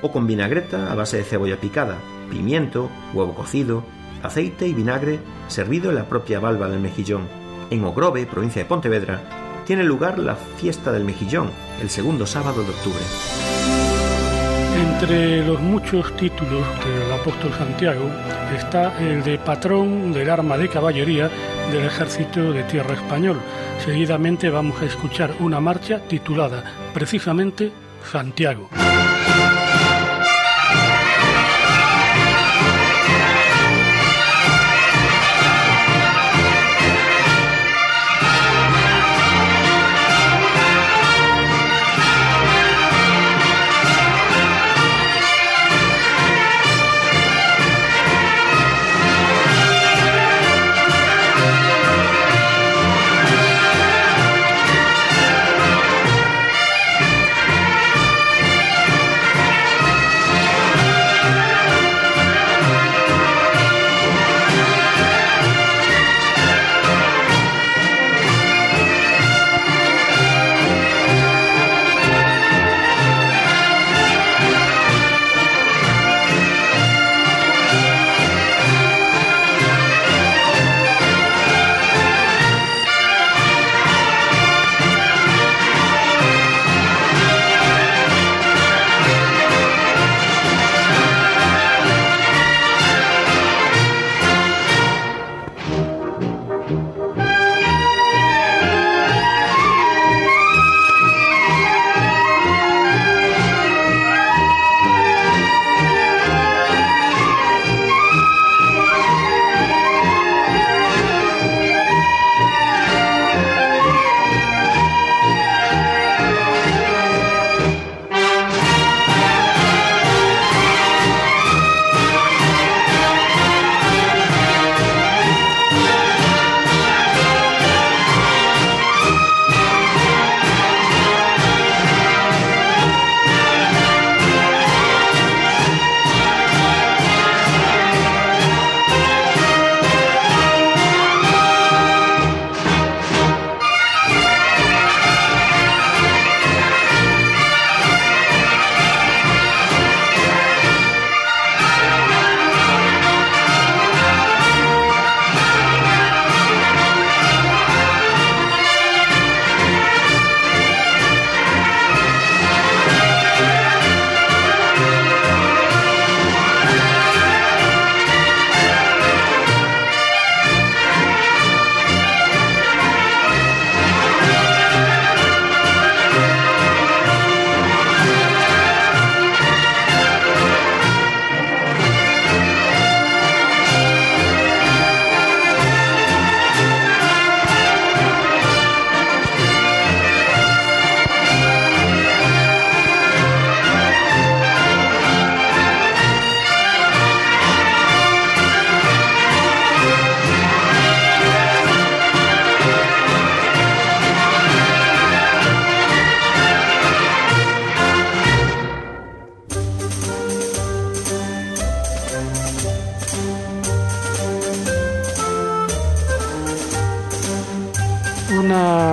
o 0.02 0.12
con 0.12 0.26
vinagreta 0.26 0.92
a 0.92 0.94
base 0.94 1.16
de 1.16 1.24
cebolla 1.24 1.56
picada, 1.56 1.96
pimiento, 2.30 2.88
huevo 3.14 3.34
cocido, 3.34 3.84
aceite 4.22 4.66
y 4.66 4.74
vinagre 4.74 5.20
servido 5.48 5.90
en 5.90 5.96
la 5.96 6.08
propia 6.08 6.40
valva 6.40 6.68
del 6.68 6.80
mejillón. 6.80 7.22
En 7.70 7.84
Ogrove, 7.84 8.26
provincia 8.26 8.62
de 8.62 8.68
Pontevedra, 8.68 9.20
tiene 9.66 9.84
lugar 9.84 10.18
la 10.18 10.36
fiesta 10.36 10.92
del 10.92 11.04
mejillón, 11.04 11.50
el 11.82 11.90
segundo 11.90 12.26
sábado 12.26 12.62
de 12.62 12.70
octubre. 12.70 13.04
Entre 14.78 15.44
los 15.44 15.60
muchos 15.60 16.16
títulos 16.16 16.66
del 16.84 17.12
apóstol 17.12 17.52
Santiago 17.52 18.08
está 18.56 18.98
el 18.98 19.22
de 19.22 19.38
patrón 19.38 20.12
del 20.12 20.30
arma 20.30 20.56
de 20.56 20.68
caballería 20.68 21.30
del 21.70 21.84
ejército 21.84 22.52
de 22.52 22.62
tierra 22.64 22.94
español. 22.94 23.38
Seguidamente 23.78 24.50
vamos 24.50 24.80
a 24.82 24.86
escuchar 24.86 25.34
una 25.40 25.60
marcha 25.60 26.00
titulada 26.08 26.64
precisamente 26.92 27.72
Santiago. 28.04 28.68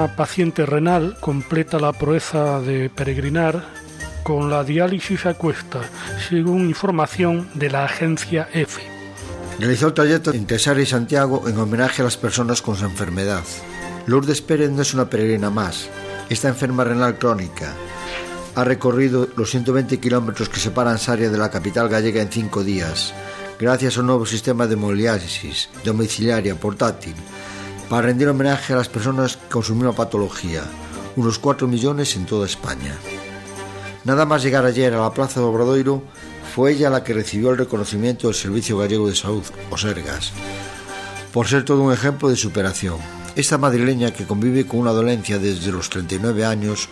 Paciente 0.10 0.66
renal 0.66 1.18
completa 1.20 1.80
la 1.80 1.94
proeza 1.94 2.60
de 2.62 2.90
peregrinar 2.90 3.64
con 4.24 4.50
la 4.50 4.64
diálisis 4.64 5.26
a 5.26 5.36
cuesta, 5.36 5.82
según 6.30 6.68
información 6.68 7.48
de 7.54 7.70
la 7.70 7.86
agencia 7.86 8.50
EFE. 8.54 8.82
Realizó 9.60 9.88
el 9.88 9.94
trayecto 9.94 10.34
en 10.34 10.46
Tesar 10.46 10.80
y 10.80 10.86
Santiago 10.86 11.48
en 11.48 11.58
homenaje 11.58 12.02
a 12.02 12.06
las 12.06 12.18
personas 12.18 12.62
con 12.62 12.76
su 12.76 12.86
enfermedad. 12.86 13.44
Lourdes 14.08 14.42
Pérez 14.42 14.72
no 14.72 14.82
es 14.82 14.94
una 14.94 15.10
peregrina 15.10 15.50
más, 15.50 15.90
está 16.30 16.50
enferma 16.50 16.84
renal 16.84 17.18
crónica. 17.18 17.74
Ha 18.56 18.64
recorrido 18.64 19.30
los 19.36 19.52
120 19.52 20.00
kilómetros 20.00 20.50
que 20.50 20.60
separan 20.60 20.98
Saria 20.98 21.30
de 21.30 21.38
la 21.38 21.52
capital 21.52 21.88
gallega 21.88 22.22
en 22.22 22.32
cinco 22.32 22.64
días, 22.64 23.14
gracias 23.60 23.98
a 23.98 24.02
un 24.02 24.08
nuevo 24.08 24.26
sistema 24.26 24.68
de 24.68 24.74
hemodiálisis 24.74 25.70
domiciliaria 25.84 26.56
portátil 26.56 27.16
para 27.90 28.08
rendir 28.08 28.28
homenaje 28.28 28.74
a 28.74 28.78
las 28.78 28.90
personas 28.90 29.38
con 29.50 29.64
su 29.64 29.76
misma 29.76 29.94
patología, 29.94 30.64
unos 31.16 31.40
4 31.40 31.68
millones 31.68 32.16
en 32.16 32.26
toda 32.26 32.46
España. 32.46 32.96
Nada 34.04 34.26
más 34.26 34.44
llegar 34.44 34.66
ayer 34.66 34.94
a 34.94 35.02
la 35.02 35.14
Plaza 35.14 35.40
de 35.40 35.46
Obradoiro, 35.46 36.04
fue 36.54 36.72
ella 36.72 36.90
la 36.90 37.04
que 37.04 37.14
recibió 37.14 37.52
el 37.52 37.58
reconocimiento 37.58 38.28
del 38.28 38.36
Servicio 38.36 38.78
Gallego 38.78 39.08
de 39.08 39.16
Salud, 39.16 39.44
o 39.70 39.78
SERGAS, 39.78 40.32
por 41.34 41.48
ser 41.48 41.66
todo 41.66 41.82
un 41.82 41.92
ejemplo 41.92 42.30
de 42.30 42.36
superación. 42.36 42.98
Esta 43.36 43.58
madrileña, 43.58 44.12
que 44.12 44.26
convive 44.26 44.66
con 44.66 44.80
una 44.80 44.92
dolencia 44.92 45.38
desde 45.38 45.72
los 45.72 45.90
39 45.90 46.46
años, 46.46 46.88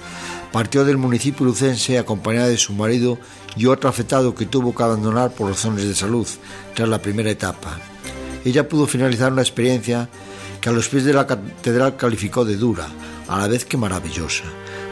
partió 0.51 0.83
del 0.83 0.97
municipio 0.97 1.45
lucense 1.45 1.97
acompañada 1.97 2.49
de 2.49 2.57
su 2.57 2.73
marido 2.73 3.17
y 3.55 3.67
otro 3.67 3.89
afectado 3.89 4.35
que 4.35 4.45
tuvo 4.45 4.75
que 4.75 4.83
abandonar 4.83 5.31
por 5.31 5.47
razones 5.47 5.85
de 5.85 5.95
salud 5.95 6.27
tras 6.75 6.89
la 6.89 7.01
primera 7.01 7.31
etapa. 7.31 7.79
Ella 8.43 8.67
pudo 8.67 8.87
finalizar 8.87 9.31
una 9.31 9.41
experiencia 9.41 10.09
que 10.63 10.69
a 10.69 10.71
los 10.71 10.87
pies 10.87 11.03
de 11.03 11.11
la 11.11 11.27
catedral 11.27 11.97
calificó 11.97 12.45
de 12.45 12.55
dura, 12.55 12.87
a 13.27 13.37
la 13.37 13.47
vez 13.49 13.65
que 13.65 13.75
maravillosa. 13.75 14.45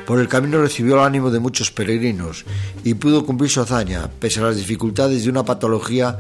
Por 0.05 0.19
el 0.19 0.28
camino 0.28 0.61
recibió 0.61 0.95
el 0.95 1.05
ánimo 1.05 1.32
de 1.32 1.39
muchos 1.39 1.72
peregrinos 1.72 2.43
y 2.84 2.95
pudo 2.95 3.26
cumplir 3.26 3.49
su 3.49 3.61
hazaña, 3.61 4.09
pese 4.19 4.41
a 4.41 4.43
las 4.43 4.57
dificultades 4.57 5.24
de 5.24 5.30
una 5.30 5.45
patología 5.45 6.19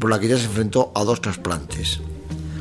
por 0.00 0.08
la 0.08 0.18
que 0.18 0.28
ya 0.28 0.38
se 0.38 0.46
enfrentó 0.46 0.92
a 0.94 1.04
dos 1.04 1.20
trasplantes. 1.20 2.00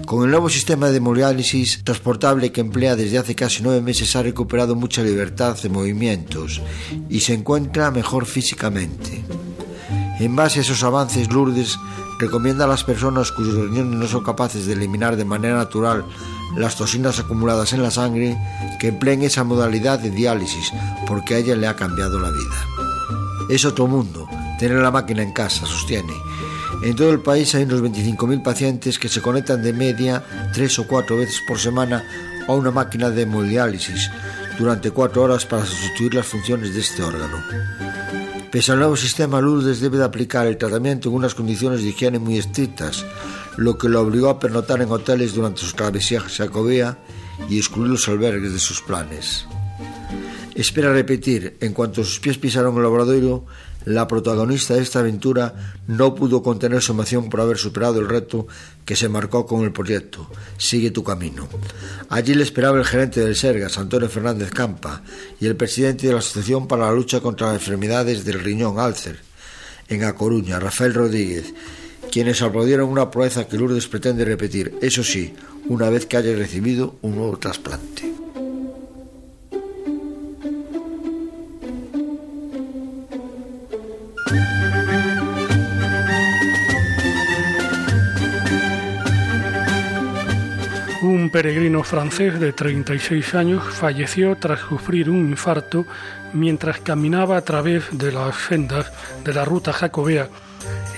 Con 0.06 0.26
el 0.26 0.30
nuevo 0.30 0.50
sistema 0.50 0.90
de 0.90 0.98
hemodiálisis 0.98 1.86
transportable 1.86 2.52
que 2.52 2.60
emplea 2.60 2.98
desde 2.98 3.18
hace 3.18 3.34
casi 3.34 3.64
nueve 3.64 3.80
meses 3.80 4.14
ha 4.18 4.22
recuperado 4.22 4.76
mucha 4.76 5.04
libertad 5.04 5.58
de 5.58 5.70
movimientos 5.70 6.62
y 7.10 7.22
se 7.22 7.34
encuentra 7.34 7.92
mejor 7.92 8.26
físicamente. 8.26 9.24
En 10.20 10.36
base 10.36 10.60
a 10.60 10.64
esos 10.64 10.84
avances, 10.84 11.32
Lourdes 11.32 11.78
recomienda 12.20 12.66
a 12.66 12.68
las 12.68 12.84
personas 12.84 13.32
cuyos 13.32 13.56
riñones 13.56 13.98
no 13.98 14.08
son 14.08 14.24
capaces 14.24 14.66
de 14.66 14.74
eliminar 14.74 15.16
de 15.16 15.26
manera 15.26 15.56
natural 15.56 16.06
las 16.56 16.76
toxinas 16.76 17.20
acumuladas 17.20 17.74
en 17.74 17.82
la 17.82 17.92
sangre 17.92 18.38
que 18.80 18.90
empleen 18.90 19.24
esa 19.24 19.44
modalidad 19.44 20.00
de 20.00 20.12
diálisis 20.12 20.72
porque 21.08 21.36
a 21.36 21.38
ella 21.40 21.56
le 21.56 21.68
ha 21.68 21.76
cambiado 21.76 22.20
la 22.20 22.32
vida. 22.32 23.48
Es 23.50 23.66
otro 23.66 23.88
mundo 23.88 24.28
tener 24.60 24.78
la 24.78 24.92
máquina 24.92 25.22
en 25.22 25.34
casa, 25.34 25.66
sostiene, 25.66 26.14
en 26.82 26.96
todo 26.96 27.12
el 27.12 27.20
país 27.20 27.56
hay 27.56 27.64
unos 27.64 27.82
25.000 27.82 28.44
pacientes 28.44 29.00
que 29.00 29.10
se 29.10 29.22
conectan 29.22 29.64
de 29.64 29.74
media 29.74 30.24
tres 30.54 30.78
o 30.78 30.86
cuatro 30.88 31.18
veces 31.18 31.42
por 31.48 31.58
semana 31.58 32.04
a 32.48 32.54
una 32.54 32.72
máquina 32.72 33.10
de 33.10 33.24
hemodiálisis 33.24 34.12
durante 34.60 34.92
cuatro 34.92 35.24
horas 35.24 35.46
para 35.46 35.66
sustituir 35.66 36.14
las 36.14 36.28
funciones 36.28 36.74
de 36.74 36.82
este 36.82 37.02
órgano. 37.02 37.38
Pese 38.56 38.72
al 38.72 38.80
nuevo 38.80 38.96
sistema, 38.96 39.42
Lourdes 39.42 39.82
debe 39.82 39.98
de 39.98 40.06
aplicar 40.06 40.48
el 40.48 40.56
tratamiento 40.56 41.10
en 41.10 41.16
unas 41.16 41.36
condiciones 41.36 41.82
de 41.82 41.90
higiene 41.90 42.20
muy 42.20 42.38
estrictas, 42.38 43.06
lo 43.58 43.78
que 43.78 43.90
lo 43.90 44.00
obligó 44.00 44.30
a 44.30 44.40
pernotar 44.40 44.82
en 44.82 44.90
hoteles 44.90 45.34
durante 45.34 45.60
sus 45.60 45.76
travesías 45.76 46.24
a 46.24 46.30
Jacobea 46.30 46.98
y 47.50 47.58
excluir 47.58 47.92
los 47.92 48.08
albergues 48.08 48.54
de 48.54 48.60
sus 48.60 48.80
planes. 48.80 49.46
Espera 50.56 50.94
repetir, 50.94 51.58
en 51.60 51.74
cuanto 51.74 52.06
sus 52.06 52.22
pies 52.22 52.38
pisaron 52.38 52.78
el 52.78 52.86
obradoiro, 52.86 53.46
la 53.86 54.08
protagonista 54.08 54.74
de 54.74 54.82
esta 54.82 55.00
aventura 55.00 55.54
no 55.88 56.16
pudo 56.16 56.44
contener 56.44 56.82
su 56.82 56.92
emoción 56.92 57.30
por 57.30 57.42
haber 57.42 57.58
superado 57.58 58.00
el 58.00 58.10
reto 58.10 58.48
que 58.84 58.96
se 58.96 59.10
marcó 59.10 59.46
con 59.46 59.64
el 59.64 59.72
proyecto 59.72 60.30
Sigue 60.58 60.92
tu 60.92 61.04
camino. 61.04 61.48
Allí 62.10 62.34
le 62.34 62.44
esperaba 62.44 62.78
el 62.78 62.86
gerente 62.86 63.22
del 63.22 63.36
Sergas, 63.36 63.78
Antonio 63.78 64.10
Fernández 64.10 64.52
Campa, 64.52 65.04
y 65.40 65.46
el 65.48 65.56
presidente 65.56 66.08
de 66.08 66.14
la 66.14 66.20
Asociación 66.20 66.68
para 66.68 66.86
la 66.86 66.94
Lucha 66.94 67.22
contra 67.22 67.48
las 67.48 67.62
Enfermedades 67.62 68.26
del 68.26 68.40
Riñón, 68.40 68.80
Alcer, 68.80 69.20
en 69.88 70.04
A 70.04 70.16
Coruña, 70.16 70.60
Rafael 70.60 70.94
Rodríguez, 70.94 71.54
quienes 72.12 72.42
aplaudieron 72.42 72.90
una 72.90 73.12
proeza 73.12 73.48
que 73.48 73.58
Lourdes 73.58 73.88
pretende 73.88 74.26
repetir, 74.26 74.76
eso 74.82 75.04
sí, 75.04 75.34
una 75.68 75.90
vez 75.90 76.06
que 76.06 76.18
haya 76.18 76.36
recibido 76.36 76.96
un 77.02 77.16
nuevo 77.16 77.38
trasplante. 77.38 78.25
Un 91.26 91.32
peregrino 91.32 91.82
francés 91.82 92.40
de 92.40 92.54
36 92.54 93.34
años 93.34 93.64
falleció 93.64 94.36
tras 94.36 94.60
sufrir 94.60 95.10
un 95.10 95.28
infarto 95.28 95.88
mientras 96.34 96.80
caminaba 96.82 97.36
a 97.36 97.42
través 97.42 97.86
de 97.98 98.12
las 98.12 98.36
sendas 98.36 98.92
de 99.24 99.34
la 99.34 99.44
ruta 99.44 99.74
jacobea 99.74 100.30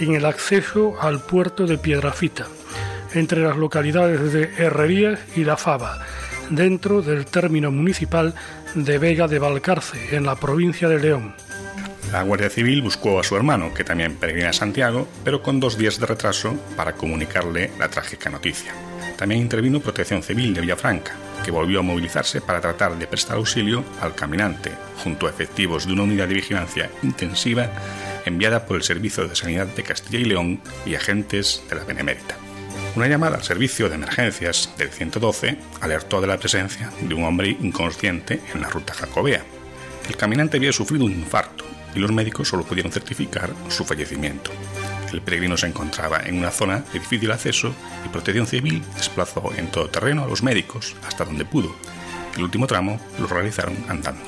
en 0.02 0.16
el 0.16 0.26
acceso 0.26 1.02
al 1.02 1.22
puerto 1.22 1.66
de 1.66 1.78
Piedrafita, 1.78 2.46
entre 3.14 3.42
las 3.42 3.56
localidades 3.56 4.34
de 4.34 4.52
Herrerías 4.58 5.18
y 5.38 5.46
La 5.46 5.56
Fava, 5.56 6.06
dentro 6.50 7.02
del 7.02 7.26
término 7.26 7.72
municipal 7.72 8.36
de 8.76 8.98
Vega 8.98 9.30
de 9.30 9.40
Valcarce, 9.40 10.14
en 10.14 10.26
la 10.26 10.36
provincia 10.36 10.90
de 10.90 11.00
León. 11.00 11.36
La 12.12 12.24
Guardia 12.24 12.50
Civil 12.50 12.82
buscó 12.82 13.22
a 13.22 13.24
su 13.24 13.38
hermano, 13.38 13.74
que 13.74 13.86
también 13.86 14.18
peregrina 14.18 14.50
a 14.50 14.54
Santiago, 14.54 15.08
pero 15.24 15.42
con 15.42 15.62
dos 15.62 15.78
días 15.78 16.02
de 16.02 16.06
retraso 16.06 16.54
para 16.76 16.96
comunicarle 16.96 17.72
la 17.80 17.88
trágica 17.88 18.30
noticia. 18.30 18.74
También 19.18 19.42
intervino 19.42 19.80
Protección 19.80 20.22
Civil 20.22 20.54
de 20.54 20.62
Villafranca, 20.62 21.14
que 21.44 21.52
volvió 21.52 21.80
a 21.80 21.84
movilizarse 21.84 22.40
para 22.40 22.62
tratar 22.62 22.98
de 22.98 23.08
prestar 23.08 23.38
auxilio 23.38 23.84
al 24.00 24.14
caminante, 24.14 24.72
junto 25.04 25.26
a 25.26 25.30
efectivos 25.30 25.88
de 25.88 25.94
una 25.94 26.04
unidad 26.04 26.28
de 26.28 26.36
vigilancia 26.36 26.90
intensiva 27.02 27.70
enviada 28.26 28.66
por 28.66 28.78
el 28.78 28.84
Servicio 28.84 29.28
de 29.28 29.36
Sanidad 29.36 29.68
de 29.68 29.84
Castilla 29.84 30.20
y 30.20 30.26
León 30.26 30.62
y 30.86 30.96
agentes 30.96 31.64
de 31.70 31.76
la 31.76 31.84
Benemérita. 31.84 32.38
Una 32.96 33.08
llamada 33.08 33.38
al 33.38 33.44
servicio 33.44 33.90
de 33.90 33.96
emergencias 33.96 34.74
del 34.78 34.90
112 34.90 35.58
alertó 35.82 36.20
de 36.20 36.28
la 36.28 36.38
presencia 36.38 36.92
de 37.00 37.14
un 37.14 37.24
hombre 37.24 37.50
inconsciente 37.50 38.42
en 38.54 38.62
la 38.62 38.70
ruta 38.70 38.94
jacobea. 38.94 39.44
El 40.08 40.18
caminante 40.18 40.58
había 40.58 40.72
sufrido 40.72 41.06
un 41.06 41.12
infarto 41.12 41.64
y 41.94 42.00
los 42.00 42.12
médicos 42.12 42.48
solo 42.48 42.64
pudieron 42.64 42.92
certificar 42.92 43.52
su 43.70 43.86
fallecimiento. 43.86 44.52
El 45.12 45.22
peregrino 45.22 45.58
se 45.58 45.68
encontraba 45.68 46.22
en 46.26 46.38
una 46.38 46.52
zona 46.52 46.80
de 46.80 47.00
difícil 47.00 47.32
acceso 47.32 47.74
y 48.06 48.10
Protección 48.10 48.46
Civil 48.46 48.84
desplazó 48.96 49.52
en 49.56 49.68
todo 49.72 49.88
terreno 49.88 50.24
a 50.24 50.28
los 50.28 50.44
médicos 50.44 50.96
hasta 51.08 51.26
donde 51.26 51.46
pudo. 51.46 51.74
El 52.36 52.44
último 52.44 52.68
tramo 52.68 53.00
lo 53.20 53.28
realizaron 53.28 53.76
andando. 53.88 54.22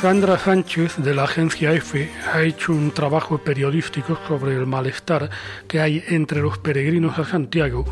Sandra 0.00 0.38
Sánchez 0.38 0.96
de 0.96 1.14
la 1.14 1.24
agencia 1.24 1.74
EFE 1.74 2.10
ha 2.32 2.40
hecho 2.40 2.72
un 2.72 2.90
trabajo 2.90 3.36
periodístico 3.36 4.18
sobre 4.26 4.54
el 4.54 4.66
malestar 4.66 5.28
que 5.68 5.78
hay 5.78 6.02
entre 6.08 6.40
los 6.40 6.56
peregrinos 6.56 7.18
a 7.18 7.26
Santiago 7.26 7.84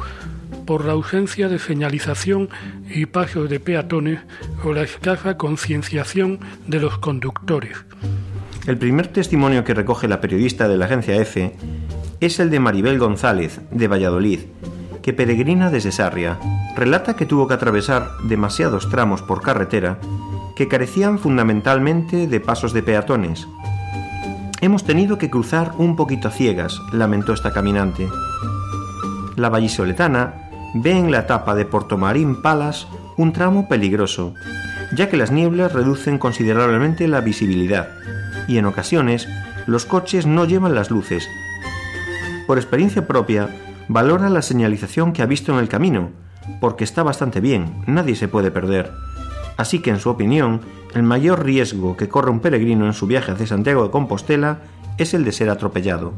por 0.69 0.85
la 0.85 0.93
ausencia 0.93 1.49
de 1.49 1.59
señalización 1.59 2.51
y 2.91 3.07
pasos 3.07 3.49
de 3.49 3.59
peatones 3.59 4.21
o 4.63 4.75
la 4.75 4.83
escasa 4.83 5.39
concienciación 5.39 6.41
de 6.67 6.79
los 6.79 6.99
conductores. 6.99 7.87
El 8.67 8.77
primer 8.77 9.07
testimonio 9.07 9.65
que 9.65 9.73
recoge 9.73 10.09
la 10.09 10.21
periodista 10.21 10.69
de 10.69 10.77
la 10.77 10.85
agencia 10.85 11.17
EFE 11.17 11.57
es 12.21 12.39
el 12.39 12.51
de 12.51 12.61
Maribel 12.61 12.99
González, 12.99 13.63
de 13.71 13.89
Valladolid, 13.89 14.41
que 15.01 15.15
peregrina 15.15 15.71
desde 15.71 15.91
Sarria. 15.91 16.39
Relata 16.77 17.17
que 17.17 17.25
tuvo 17.25 17.49
que 17.49 17.55
atravesar 17.55 18.11
demasiados 18.25 18.91
tramos 18.91 19.23
por 19.23 19.41
carretera 19.41 19.99
que 20.55 20.69
carecían 20.69 21.19
fundamentalmente 21.19 22.27
de 22.27 22.41
pasos 22.41 22.75
de 22.75 22.83
peatones. 22.83 23.49
Hemos 24.61 24.85
tenido 24.85 25.17
que 25.17 25.31
cruzar 25.31 25.73
un 25.79 25.97
poquito 25.97 26.29
a 26.29 26.31
ciegas, 26.31 26.79
lamentó 26.93 27.33
esta 27.33 27.55
caminante. 27.55 28.07
La 29.37 29.49
vallisoletana 29.49 30.48
ve 30.75 30.93
en 30.93 31.11
la 31.11 31.21
etapa 31.21 31.55
de 31.55 31.65
Portomarín 31.65 32.43
Palas 32.43 32.87
un 33.17 33.33
tramo 33.33 33.69
peligroso, 33.69 34.35
ya 34.95 35.09
que 35.09 35.17
las 35.17 35.31
nieblas 35.31 35.73
reducen 35.73 36.19
considerablemente 36.19 37.09
la 37.09 37.21
visibilidad 37.21 37.89
y 38.49 38.59
en 38.59 38.67
ocasiones 38.67 39.29
los 39.67 39.85
coches 39.85 40.27
no 40.27 40.45
llevan 40.47 40.75
las 40.75 40.91
luces. 40.91 41.29
Por 42.47 42.59
experiencia 42.59 43.07
propia, 43.07 43.51
valora 43.89 44.31
la 44.31 44.43
señalización 44.43 45.13
que 45.13 45.23
ha 45.23 45.27
visto 45.27 45.53
en 45.53 45.59
el 45.59 45.69
camino, 45.69 46.11
porque 46.61 46.85
está 46.85 47.03
bastante 47.03 47.41
bien, 47.41 47.83
nadie 47.87 48.17
se 48.17 48.29
puede 48.29 48.51
perder. 48.51 48.91
Así 49.59 49.81
que, 49.81 49.91
en 49.91 49.99
su 49.99 50.09
opinión, 50.09 50.61
el 50.95 51.03
mayor 51.03 51.45
riesgo 51.45 51.97
que 51.97 52.09
corre 52.09 52.31
un 52.31 52.41
peregrino 52.41 52.87
en 52.87 52.95
su 52.95 53.07
viaje 53.07 53.33
hacia 53.33 53.47
Santiago 53.47 53.85
de 53.85 53.91
Compostela 53.91 54.61
es 54.97 55.13
el 55.13 55.25
de 55.25 55.33
ser 55.33 55.51
atropellado. 55.51 56.15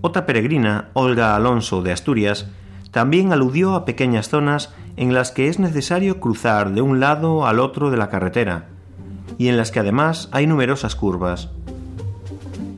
Otra 0.00 0.26
peregrina, 0.26 0.88
Olga 0.94 1.36
Alonso 1.36 1.82
de 1.82 1.92
Asturias, 1.92 2.48
también 2.92 3.32
aludió 3.32 3.74
a 3.74 3.84
pequeñas 3.84 4.28
zonas 4.28 4.72
en 4.96 5.14
las 5.14 5.32
que 5.32 5.48
es 5.48 5.58
necesario 5.58 6.20
cruzar 6.20 6.72
de 6.72 6.82
un 6.82 7.00
lado 7.00 7.46
al 7.46 7.58
otro 7.58 7.90
de 7.90 7.96
la 7.96 8.10
carretera, 8.10 8.66
y 9.38 9.48
en 9.48 9.56
las 9.56 9.70
que 9.70 9.80
además 9.80 10.28
hay 10.30 10.46
numerosas 10.46 10.94
curvas. 10.94 11.48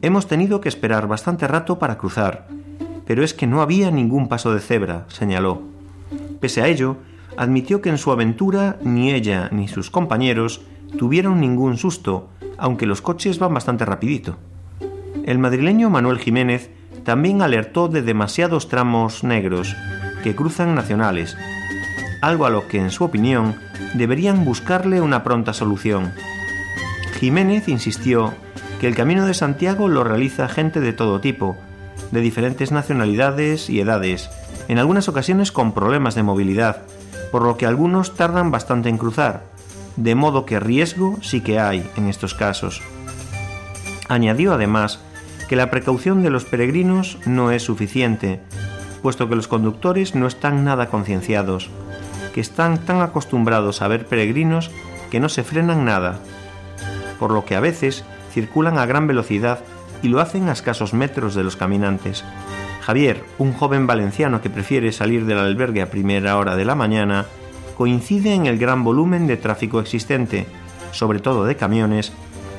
Hemos 0.03 0.27
tenido 0.29 0.61
que 0.61 0.69
esperar 0.69 1.09
bastante 1.09 1.49
rato 1.49 1.79
para 1.79 1.99
cruzar, 1.99 2.47
pero 3.07 3.25
es 3.25 3.35
que 3.35 3.49
no 3.49 3.61
había 3.61 3.91
ningún 3.91 4.29
paso 4.29 4.55
de 4.55 4.61
cebra, 4.61 5.05
señaló. 5.09 5.63
Pese 6.41 6.63
a 6.63 6.69
ello, 6.69 6.97
admitió 7.37 7.81
que 7.81 7.91
en 7.91 7.99
su 7.99 8.13
aventura 8.13 8.77
ni 8.83 9.13
ella 9.13 9.49
ni 9.51 9.67
sus 9.67 9.91
compañeros 9.91 10.63
tuvieron 10.97 11.41
ningún 11.41 11.77
susto, 11.77 12.29
aunque 12.57 12.87
los 12.87 13.03
coches 13.03 13.41
van 13.41 13.53
bastante 13.53 13.85
rapidito. 13.85 14.37
El 15.25 15.39
madrileño 15.39 15.91
Manuel 15.91 16.19
Jiménez 16.19 16.71
también 17.03 17.43
alertó 17.43 17.89
de 17.89 18.03
demasiados 18.03 18.69
tramos 18.69 19.25
negros, 19.25 19.75
que 20.25 20.35
cruzan 20.35 20.75
nacionales, 20.75 21.37
algo 22.23 22.47
a 22.47 22.51
lo 22.51 22.67
que, 22.67 22.79
en 22.79 22.91
su 22.91 23.05
opinión, 23.05 23.57
deberían 23.93 24.47
buscarle 24.47 25.03
una 25.03 25.23
pronta 25.23 25.53
solución. 25.53 26.13
Jiménez 27.21 27.69
insistió 27.69 28.33
que 28.81 28.89
el 28.89 28.95
Camino 28.95 29.27
de 29.27 29.35
Santiago 29.35 29.87
lo 29.87 30.03
realiza 30.03 30.49
gente 30.49 30.81
de 30.81 30.95
todo 30.95 31.21
tipo, 31.21 31.59
de 32.11 32.23
diferentes 32.23 32.73
nacionalidades 32.73 33.69
y 33.69 33.81
edades, 33.81 34.31
en 34.69 34.79
algunas 34.79 35.11
ocasiones 35.11 35.53
con 35.53 35.75
problemas 35.75 36.15
de 36.15 36.23
movilidad, 36.23 36.85
por 37.31 37.43
lo 37.43 37.59
que 37.59 37.67
algunos 37.67 38.15
tardan 38.15 38.51
bastante 38.51 38.89
en 38.89 38.97
cruzar, 38.97 39.45
de 39.97 40.15
modo 40.15 40.47
que 40.47 40.59
riesgo 40.59 41.19
sí 41.21 41.43
que 41.43 41.61
hay 41.61 41.87
en 41.97 42.09
estos 42.09 42.33
casos. 42.33 42.81
Añadió 44.09 44.55
además 44.55 45.01
que 45.51 45.57
la 45.57 45.71
precaución 45.71 46.23
de 46.23 46.31
los 46.31 46.47
peregrinos 46.47 47.19
no 47.27 47.51
es 47.51 47.63
suficiente, 47.63 48.41
puesto 49.05 49.29
que 49.29 49.37
los 49.37 49.49
conductores 49.49 50.15
no 50.15 50.27
están 50.27 50.65
nada 50.65 50.89
concienciados, 50.89 51.69
que 52.33 52.41
están 52.41 52.79
tan 52.87 53.03
acostumbrados 53.03 53.83
a 53.83 53.89
ver 53.89 54.07
peregrinos 54.07 54.71
que 55.11 55.21
no 55.21 55.29
se 55.29 55.45
frenan 55.45 55.85
nada, 55.85 56.21
por 57.19 57.31
lo 57.31 57.45
que 57.45 57.55
a 57.55 57.61
veces 57.61 58.03
circulan 58.33 58.79
a 58.79 58.87
gran 58.87 59.07
velocidad 59.07 59.59
y 60.01 60.09
lo 60.09 60.23
hacen 60.23 60.49
a 60.49 60.53
escasos 60.53 60.95
metros 60.95 61.35
de 61.35 61.45
los 61.45 61.55
caminantes. 61.55 62.25
Javier, 62.81 63.23
un 63.37 63.53
joven 63.53 63.87
valenciano 63.87 64.41
que 64.41 64.49
prefiere 64.49 64.91
salir 64.91 65.27
del 65.27 65.37
albergue 65.37 65.83
a 65.83 65.91
primera 65.91 66.39
hora 66.39 66.57
de 66.57 66.65
la 66.65 66.75
mañana, 66.75 67.27
coincide 67.77 68.33
en 68.33 68.47
el 68.47 68.57
gran 68.57 68.85
volumen 68.85 69.27
de 69.27 69.37
tráfico 69.37 69.81
existente, 69.81 70.47
sobre 70.93 71.19
todo 71.19 71.45
de 71.45 71.57
camiones, 71.57 72.15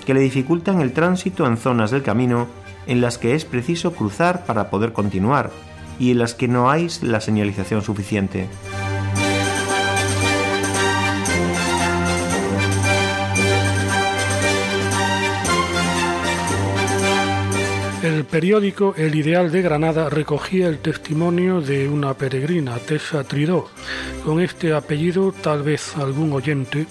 que 0.05 0.13
le 0.13 0.19
dificultan 0.19 0.79
el 0.81 0.93
tránsito 0.93 1.47
en 1.47 1.57
zonas 1.57 1.89
del 1.89 2.03
camino 2.03 2.45
en 2.85 3.01
las 3.01 3.17
que 3.17 3.33
es 3.33 3.45
preciso 3.45 3.93
cruzar 3.93 4.45
para 4.45 4.69
poder 4.69 4.93
continuar 4.93 5.49
y 5.99 6.11
en 6.11 6.19
las 6.19 6.33
que 6.33 6.47
no 6.47 6.69
hay 6.69 6.87
la 7.01 7.21
señalización 7.21 7.81
suficiente. 7.81 8.47
El 18.05 18.23
periódico 18.23 18.93
El 18.95 19.15
Ideal 19.15 19.51
de 19.51 19.63
Granada 19.63 20.11
recogía 20.11 20.67
el 20.67 20.77
testimonio 20.77 21.59
de 21.59 21.89
una 21.89 22.13
peregrina, 22.13 22.77
Tessa 22.77 23.23
Tridó. 23.23 23.67
Con 24.23 24.39
este 24.39 24.73
apellido, 24.73 25.31
tal 25.31 25.63
vez 25.63 25.97
algún 25.97 26.31
oyente 26.31 26.85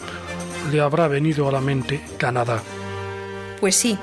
le 0.72 0.80
habrá 0.80 1.07
venido 1.07 1.48
a 1.48 1.52
la 1.52 1.61
mente 1.61 2.00
Canadá. 2.18 2.61
Pues 3.61 3.76
sí, 3.76 3.96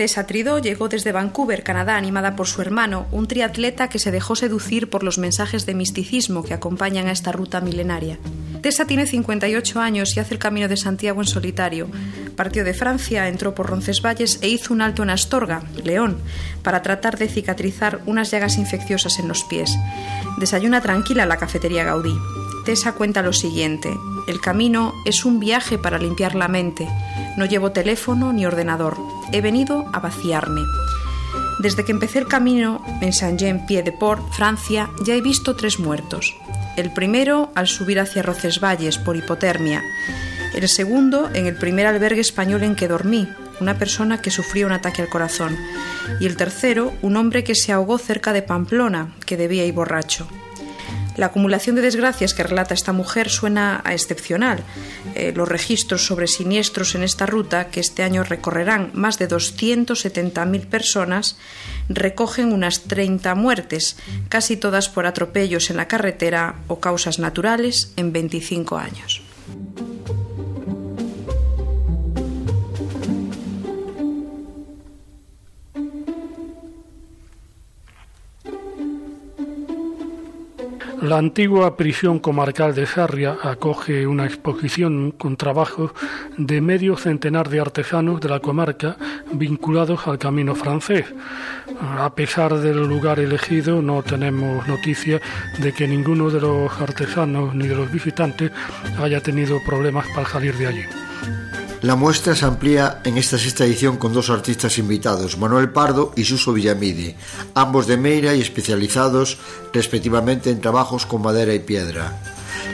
Tessa 0.00 0.26
Tridó 0.26 0.58
llegó 0.58 0.88
desde 0.88 1.12
Vancouver, 1.12 1.62
Canadá, 1.62 1.98
animada 1.98 2.34
por 2.34 2.46
su 2.46 2.62
hermano, 2.62 3.06
un 3.12 3.28
triatleta 3.28 3.90
que 3.90 3.98
se 3.98 4.10
dejó 4.10 4.34
seducir 4.34 4.88
por 4.88 5.02
los 5.02 5.18
mensajes 5.18 5.66
de 5.66 5.74
misticismo 5.74 6.42
que 6.42 6.54
acompañan 6.54 7.06
a 7.06 7.12
esta 7.12 7.32
ruta 7.32 7.60
milenaria. 7.60 8.18
Tessa 8.62 8.86
tiene 8.86 9.04
58 9.06 9.78
años 9.78 10.16
y 10.16 10.20
hace 10.20 10.32
el 10.32 10.40
camino 10.40 10.68
de 10.68 10.78
Santiago 10.78 11.20
en 11.20 11.26
solitario. 11.26 11.90
Partió 12.34 12.64
de 12.64 12.72
Francia, 12.72 13.28
entró 13.28 13.54
por 13.54 13.66
Roncesvalles 13.66 14.38
e 14.40 14.48
hizo 14.48 14.72
un 14.72 14.80
alto 14.80 15.02
en 15.02 15.10
Astorga, 15.10 15.64
León, 15.84 16.16
para 16.62 16.80
tratar 16.80 17.18
de 17.18 17.28
cicatrizar 17.28 18.00
unas 18.06 18.30
llagas 18.30 18.56
infecciosas 18.56 19.18
en 19.18 19.28
los 19.28 19.44
pies. 19.44 19.76
Desayuna 20.38 20.80
tranquila 20.80 21.24
en 21.24 21.28
la 21.28 21.36
cafetería 21.36 21.84
Gaudí. 21.84 22.14
Tessa 22.64 22.92
cuenta 22.92 23.22
lo 23.22 23.32
siguiente: 23.32 23.96
El 24.26 24.40
camino 24.40 24.92
es 25.04 25.24
un 25.24 25.40
viaje 25.40 25.78
para 25.78 25.98
limpiar 25.98 26.34
la 26.34 26.48
mente. 26.48 26.88
No 27.36 27.46
llevo 27.46 27.72
teléfono 27.72 28.32
ni 28.32 28.46
ordenador. 28.46 28.96
He 29.32 29.40
venido 29.40 29.86
a 29.92 30.00
vaciarme. 30.00 30.62
Desde 31.60 31.84
que 31.84 31.92
empecé 31.92 32.18
el 32.18 32.26
camino 32.26 32.82
en 33.00 33.12
Saint-Jean-Pied-de-Port, 33.12 34.32
Francia, 34.32 34.88
ya 35.04 35.14
he 35.14 35.20
visto 35.20 35.56
tres 35.56 35.78
muertos. 35.78 36.34
El 36.76 36.92
primero 36.92 37.50
al 37.54 37.68
subir 37.68 38.00
hacia 38.00 38.22
Roncesvalles 38.22 38.98
por 38.98 39.16
hipotermia. 39.16 39.82
El 40.54 40.68
segundo 40.68 41.28
en 41.32 41.46
el 41.46 41.56
primer 41.56 41.86
albergue 41.86 42.20
español 42.20 42.62
en 42.62 42.76
que 42.76 42.88
dormí, 42.88 43.28
una 43.60 43.78
persona 43.78 44.22
que 44.22 44.30
sufrió 44.30 44.66
un 44.66 44.72
ataque 44.72 45.02
al 45.02 45.08
corazón. 45.08 45.56
Y 46.18 46.26
el 46.26 46.36
tercero, 46.36 46.92
un 47.02 47.16
hombre 47.16 47.44
que 47.44 47.54
se 47.54 47.72
ahogó 47.72 47.98
cerca 47.98 48.32
de 48.32 48.42
Pamplona, 48.42 49.14
que 49.26 49.36
debía 49.36 49.64
ir 49.64 49.74
borracho. 49.74 50.26
La 51.20 51.26
acumulación 51.26 51.76
de 51.76 51.82
desgracias 51.82 52.32
que 52.32 52.42
relata 52.42 52.72
esta 52.72 52.94
mujer 52.94 53.28
suena 53.28 53.82
a 53.84 53.92
excepcional. 53.92 54.64
Eh, 55.14 55.34
los 55.36 55.46
registros 55.46 56.06
sobre 56.06 56.26
siniestros 56.26 56.94
en 56.94 57.02
esta 57.02 57.26
ruta, 57.26 57.68
que 57.68 57.80
este 57.80 58.02
año 58.02 58.24
recorrerán 58.24 58.90
más 58.94 59.18
de 59.18 59.28
270.000 59.28 60.64
personas, 60.64 61.36
recogen 61.90 62.54
unas 62.54 62.84
30 62.84 63.34
muertes, 63.34 63.98
casi 64.30 64.56
todas 64.56 64.88
por 64.88 65.04
atropellos 65.04 65.68
en 65.68 65.76
la 65.76 65.88
carretera 65.88 66.54
o 66.68 66.80
causas 66.80 67.18
naturales 67.18 67.92
en 67.98 68.14
25 68.14 68.78
años. 68.78 69.20
La 81.02 81.16
antigua 81.16 81.78
prisión 81.78 82.18
comarcal 82.18 82.74
de 82.74 82.84
Sarria 82.84 83.38
acoge 83.42 84.06
una 84.06 84.26
exposición 84.26 85.12
con 85.12 85.38
trabajos 85.38 85.92
de 86.36 86.60
medio 86.60 86.94
centenar 86.98 87.48
de 87.48 87.58
artesanos 87.58 88.20
de 88.20 88.28
la 88.28 88.40
comarca 88.40 88.98
vinculados 89.32 90.06
al 90.06 90.18
camino 90.18 90.54
francés. 90.54 91.06
A 91.80 92.14
pesar 92.14 92.54
del 92.58 92.86
lugar 92.86 93.18
elegido, 93.18 93.80
no 93.80 94.02
tenemos 94.02 94.68
noticia 94.68 95.22
de 95.58 95.72
que 95.72 95.88
ninguno 95.88 96.28
de 96.28 96.42
los 96.42 96.70
artesanos 96.78 97.54
ni 97.54 97.66
de 97.66 97.76
los 97.76 97.90
visitantes 97.90 98.52
haya 99.00 99.22
tenido 99.22 99.58
problemas 99.64 100.06
para 100.14 100.28
salir 100.28 100.54
de 100.56 100.66
allí. 100.66 101.09
La 101.82 101.96
muestra 101.96 102.36
se 102.36 102.44
amplía 102.44 103.00
en 103.04 103.16
esta 103.16 103.38
sexta 103.38 103.64
edición 103.64 103.96
con 103.96 104.12
dos 104.12 104.28
artistas 104.28 104.76
invitados, 104.76 105.38
Manuel 105.38 105.70
Pardo 105.70 106.12
y 106.14 106.24
Suso 106.24 106.52
Villamidi, 106.52 107.14
ambos 107.54 107.86
de 107.86 107.96
Meira 107.96 108.34
y 108.34 108.42
especializados 108.42 109.38
respectivamente 109.72 110.50
en 110.50 110.60
trabajos 110.60 111.06
con 111.06 111.22
madera 111.22 111.54
y 111.54 111.60
piedra. 111.60 112.20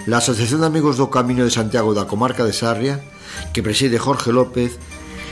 La 0.06 0.18
Asociación 0.18 0.62
de 0.62 0.66
Amigos 0.66 0.96
do 0.96 1.06
Camino 1.06 1.44
de 1.46 1.54
Santiago 1.54 1.94
da 1.94 2.10
Comarca 2.10 2.42
de 2.42 2.50
Sarria, 2.50 2.98
que 3.54 3.62
preside 3.62 4.02
Jorge 4.02 4.34
López, 4.34 4.74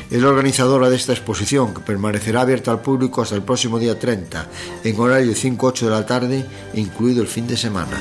es 0.09 0.23
la 0.23 0.29
organizadora 0.29 0.89
de 0.89 0.95
esta 0.95 1.11
exposición 1.13 1.75
que 1.75 1.83
permanecerá 1.83 2.43
abierta 2.43 2.71
al 2.71 2.79
público 2.81 3.23
hasta 3.23 3.35
el 3.35 3.43
próximo 3.43 3.83
día 3.83 3.99
30, 3.99 4.85
en 4.85 5.01
horario 5.01 5.35
5-8 5.35 5.81
de 5.81 5.91
la 5.91 6.07
tarde, 6.07 6.47
incluido 6.75 7.23
el 7.23 7.29
fin 7.29 7.49
de 7.49 7.57
semana. 7.57 7.99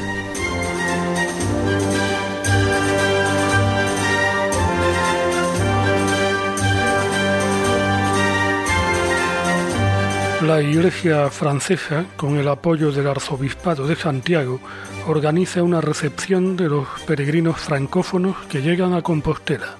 La 10.43 10.61
Iglesia 10.61 11.29
francesa, 11.29 12.05
con 12.17 12.37
el 12.37 12.49
apoyo 12.49 12.91
del 12.91 13.07
Arzobispado 13.07 13.87
de 13.87 13.95
Santiago, 13.95 14.59
organiza 15.07 15.63
una 15.63 15.79
recepción 15.79 16.57
de 16.57 16.67
los 16.67 16.85
peregrinos 17.07 17.61
francófonos 17.61 18.35
que 18.49 18.61
llegan 18.61 18.93
a 18.93 19.01
Compostela. 19.01 19.77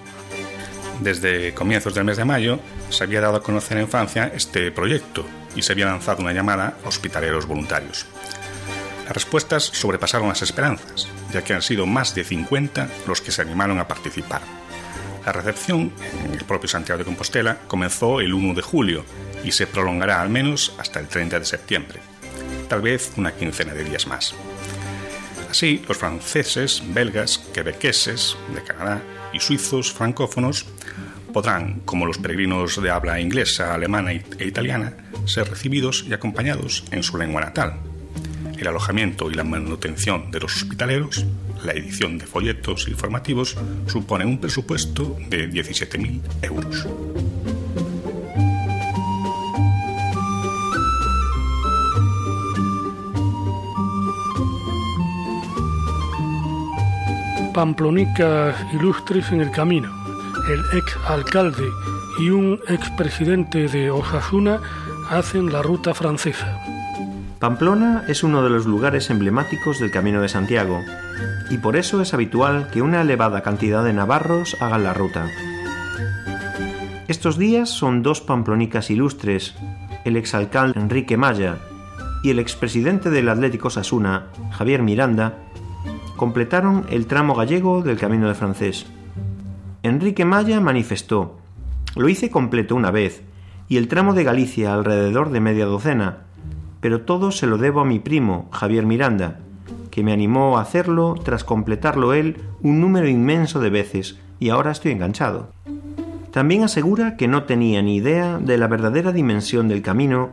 Desde 1.02 1.54
comienzos 1.54 1.94
del 1.94 2.06
mes 2.06 2.16
de 2.16 2.24
mayo 2.24 2.60
se 2.90 3.04
había 3.04 3.20
dado 3.20 3.36
a 3.36 3.44
conocer 3.44 3.78
en 3.78 3.90
Francia 3.90 4.32
este 4.34 4.72
proyecto 4.72 5.26
y 5.54 5.64
se 5.64 5.74
había 5.74 5.88
lanzado 5.88 6.22
una 6.22 6.32
llamada 6.32 6.78
a 6.86 6.88
hospitaleros 6.88 7.46
voluntarios. 7.46 8.06
Las 9.04 9.14
respuestas 9.14 9.64
sobrepasaron 9.64 10.30
las 10.30 10.44
esperanzas, 10.44 11.10
ya 11.34 11.44
que 11.44 11.54
han 11.54 11.62
sido 11.62 11.86
más 11.86 12.16
de 12.16 12.24
50 12.24 12.88
los 13.06 13.20
que 13.20 13.32
se 13.32 13.42
animaron 13.42 13.80
a 13.80 13.88
participar. 13.90 14.42
La 15.26 15.34
recepción 15.34 15.92
en 16.24 16.32
el 16.32 16.46
propio 16.46 16.70
Santiago 16.70 17.00
de 17.00 17.06
Compostela 17.06 17.58
comenzó 17.68 18.22
el 18.22 18.34
1 18.34 18.54
de 18.54 18.62
julio 18.62 19.04
y 19.44 19.52
se 19.52 19.68
prolongará 19.68 20.22
al 20.22 20.30
menos 20.30 20.76
hasta 20.78 21.00
el 21.00 21.08
30 21.08 21.40
de 21.40 21.46
septiembre, 21.46 22.00
tal 22.70 22.82
vez 22.82 23.12
una 23.18 23.34
quincena 23.34 23.74
de 23.74 23.84
días 23.84 24.08
más. 24.08 24.34
Así, 25.50 25.84
los 25.88 25.98
franceses, 25.98 26.82
belgas, 26.94 27.38
quebequeses 27.54 28.36
de 28.56 28.64
Canadá 28.64 29.02
y 29.34 29.40
suizos 29.40 29.94
francófonos 29.94 30.66
podrán, 31.34 31.82
como 31.86 32.06
los 32.06 32.18
peregrinos 32.18 32.82
de 32.82 32.90
habla 32.90 33.20
inglesa, 33.20 33.74
alemana 33.74 34.14
e 34.14 34.48
italiana, 34.48 34.94
ser 35.26 35.50
recibidos 35.50 36.06
y 36.08 36.14
acompañados 36.14 36.86
en 36.92 37.04
su 37.04 37.18
lengua 37.18 37.42
natal. 37.42 37.80
El 38.58 38.68
alojamiento 38.68 39.30
y 39.30 39.34
la 39.34 39.44
manutención 39.44 40.32
de 40.32 40.40
los 40.40 40.56
hospitaleros, 40.56 41.26
la 41.64 41.74
edición 41.74 42.18
de 42.18 42.26
folletos 42.26 42.88
informativos, 42.88 43.58
suponen 43.88 44.28
un 44.28 44.40
presupuesto 44.40 45.18
de 45.30 45.50
17.000 45.50 46.22
euros. 46.44 46.88
Pamplonicas 57.54 58.56
ilustres 58.74 59.32
en 59.32 59.42
el 59.42 59.52
camino. 59.52 59.90
El 60.50 60.78
ex 60.78 60.98
alcalde 61.08 61.70
y 62.20 62.30
un 62.30 62.60
ex 62.68 62.90
presidente 62.92 63.68
de 63.68 63.92
Osasuna 63.92 64.60
hacen 65.10 65.54
la 65.54 65.62
ruta 65.62 65.94
francesa. 65.94 66.60
Pamplona 67.40 68.06
es 68.08 68.24
uno 68.24 68.44
de 68.44 68.50
los 68.50 68.66
lugares 68.66 69.10
emblemáticos 69.10 69.80
del 69.80 69.92
Camino 69.92 70.22
de 70.22 70.30
Santiago, 70.30 70.80
y 71.50 71.58
por 71.58 71.76
eso 71.76 72.02
es 72.02 72.14
habitual 72.14 72.70
que 72.72 72.82
una 72.82 73.02
elevada 73.02 73.42
cantidad 73.42 73.84
de 73.84 73.94
navarros 73.94 74.58
hagan 74.60 74.84
la 74.84 74.94
ruta. 74.94 75.30
Estos 77.08 77.38
días 77.38 77.70
son 77.70 78.02
dos 78.02 78.22
pamplonicas 78.22 78.90
ilustres, 78.90 79.56
el 80.06 80.16
exalcalde 80.16 80.80
Enrique 80.80 81.18
Maya 81.18 81.58
y 82.24 82.30
el 82.30 82.40
expresidente 82.40 83.10
del 83.10 83.30
Atlético 83.30 83.70
Sasuna, 83.70 84.28
Javier 84.52 84.82
Miranda, 84.82 85.38
completaron 86.24 86.86
el 86.90 87.06
tramo 87.06 87.36
gallego 87.36 87.82
del 87.82 88.00
Camino 88.00 88.30
de 88.30 88.34
Francés. 88.34 88.86
Enrique 89.82 90.24
Maya 90.24 90.62
manifestó, 90.62 91.36
lo 91.98 92.08
hice 92.08 92.30
completo 92.30 92.76
una 92.76 92.92
vez, 92.92 93.24
y 93.68 93.76
el 93.76 93.90
tramo 93.90 94.14
de 94.14 94.24
Galicia 94.24 94.74
alrededor 94.74 95.32
de 95.32 95.42
media 95.42 95.66
docena, 95.66 96.20
pero 96.80 97.02
todo 97.02 97.32
se 97.32 97.46
lo 97.46 97.58
debo 97.58 97.82
a 97.82 97.86
mi 97.86 98.00
primo, 98.00 98.48
Javier 98.54 98.86
Miranda, 98.86 99.42
que 99.92 100.02
me 100.02 100.14
animó 100.14 100.58
a 100.58 100.62
hacerlo 100.62 101.16
tras 101.22 101.44
completarlo 101.44 102.14
él 102.14 102.38
un 102.62 102.80
número 102.80 103.10
inmenso 103.10 103.60
de 103.60 103.72
veces, 103.72 104.18
y 104.40 104.48
ahora 104.48 104.72
estoy 104.72 104.94
enganchado. 104.94 105.50
También 106.32 106.64
asegura 106.64 107.18
que 107.18 107.28
no 107.28 107.44
tenía 107.44 107.82
ni 107.82 107.98
idea 107.98 108.38
de 108.38 108.58
la 108.58 108.70
verdadera 108.70 109.12
dimensión 109.12 109.68
del 109.68 109.82
camino 109.82 110.30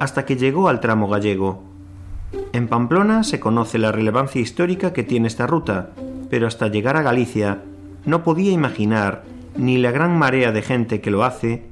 hasta 0.00 0.24
que 0.24 0.34
llegó 0.34 0.68
al 0.68 0.80
tramo 0.80 1.06
gallego. 1.06 1.62
En 2.52 2.68
Pamplona 2.68 3.24
se 3.24 3.40
conoce 3.40 3.78
la 3.78 3.92
relevancia 3.92 4.40
histórica 4.40 4.92
que 4.92 5.02
tiene 5.02 5.28
esta 5.28 5.46
ruta, 5.46 5.90
pero 6.30 6.46
hasta 6.46 6.68
llegar 6.68 6.96
a 6.96 7.02
Galicia 7.02 7.62
no 8.04 8.24
podía 8.24 8.52
imaginar 8.52 9.24
ni 9.56 9.78
la 9.78 9.90
gran 9.90 10.18
marea 10.18 10.52
de 10.52 10.62
gente 10.62 11.00
que 11.00 11.10
lo 11.10 11.24
hace, 11.24 11.66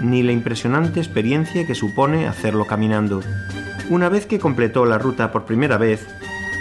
ni 0.00 0.22
la 0.22 0.32
impresionante 0.32 1.00
experiencia 1.00 1.66
que 1.66 1.74
supone 1.74 2.26
hacerlo 2.26 2.66
caminando. 2.66 3.20
Una 3.90 4.08
vez 4.08 4.26
que 4.26 4.38
completó 4.38 4.86
la 4.86 4.98
ruta 4.98 5.32
por 5.32 5.44
primera 5.44 5.76
vez, 5.76 6.06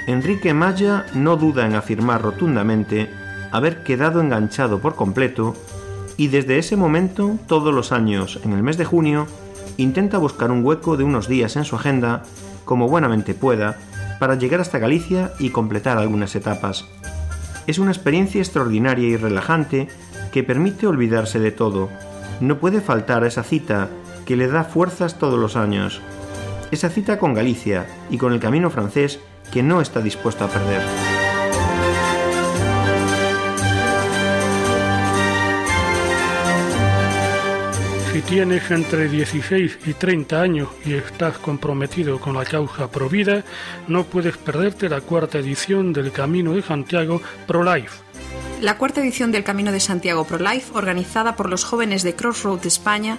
Enrique 0.08 0.54
Maya 0.54 1.06
no 1.14 1.38
duda 1.38 1.66
en 1.66 1.76
afirmar 1.76 2.22
rotundamente 2.22 3.10
haber 3.52 3.84
quedado 3.84 4.22
enganchado 4.22 4.80
por 4.80 4.96
completo 4.96 5.56
y 6.18 6.28
desde 6.28 6.58
ese 6.58 6.76
momento, 6.76 7.38
todos 7.48 7.74
los 7.74 7.92
años, 7.92 8.40
en 8.44 8.54
el 8.54 8.64
mes 8.64 8.78
de 8.78 8.86
junio, 8.86 9.28
intenta 9.78 10.18
buscar 10.18 10.52
un 10.52 10.66
hueco 10.66 10.98
de 10.98 11.04
unos 11.04 11.28
días 11.28 11.56
en 11.56 11.64
su 11.64 11.76
agenda, 11.76 12.24
como 12.70 12.88
buenamente 12.88 13.34
pueda, 13.34 13.80
para 14.20 14.36
llegar 14.36 14.62
hasta 14.62 14.78
Galicia 14.78 15.34
y 15.40 15.50
completar 15.50 15.98
algunas 15.98 16.36
etapas. 16.36 16.86
Es 17.66 17.80
una 17.80 17.90
experiencia 17.90 18.42
extraordinaria 18.42 19.08
y 19.08 19.18
relajante 19.18 19.88
que 20.32 20.44
permite 20.44 20.86
olvidarse 20.86 21.40
de 21.40 21.50
todo. 21.50 21.90
No 22.42 22.60
puede 22.60 22.80
faltar 22.80 23.24
a 23.24 23.28
esa 23.28 23.42
cita 23.42 23.90
que 24.24 24.36
le 24.36 24.48
da 24.48 24.66
fuerzas 24.66 25.18
todos 25.18 25.40
los 25.40 25.56
años, 25.56 26.00
esa 26.70 26.90
cita 26.90 27.18
con 27.18 27.34
Galicia 27.34 27.88
y 28.12 28.20
con 28.20 28.34
el 28.34 28.40
camino 28.40 28.70
francés 28.70 29.20
que 29.52 29.64
no 29.64 29.82
está 29.82 30.02
dispuesto 30.02 30.46
a 30.46 30.50
perder. 30.50 31.09
Si 38.20 38.26
tienes 38.26 38.70
entre 38.70 39.08
16 39.08 39.80
y 39.86 39.94
30 39.94 40.42
años 40.42 40.68
y 40.86 40.92
estás 40.92 41.38
comprometido 41.38 42.20
con 42.20 42.36
la 42.36 42.44
causa 42.44 42.92
Provida, 42.92 43.46
no 43.88 44.04
puedes 44.04 44.36
perderte 44.36 44.90
la 44.90 45.00
cuarta 45.00 45.38
edición 45.38 45.94
del 45.94 46.12
Camino 46.12 46.54
de 46.54 46.62
Santiago 46.62 47.22
Pro 47.48 47.64
Life 47.64 48.02
la 48.60 48.78
cuarta 48.78 49.00
edición 49.00 49.32
del 49.32 49.46
Camino 49.46 49.72
de 49.72 49.80
Santiago 49.80 50.26
Pro 50.26 50.38
Life, 50.38 50.72
organizada 50.74 51.38
por 51.38 51.50
los 51.50 51.64
jóvenes 51.64 52.04
de 52.04 52.14
Crossroads 52.14 52.66
España, 52.66 53.18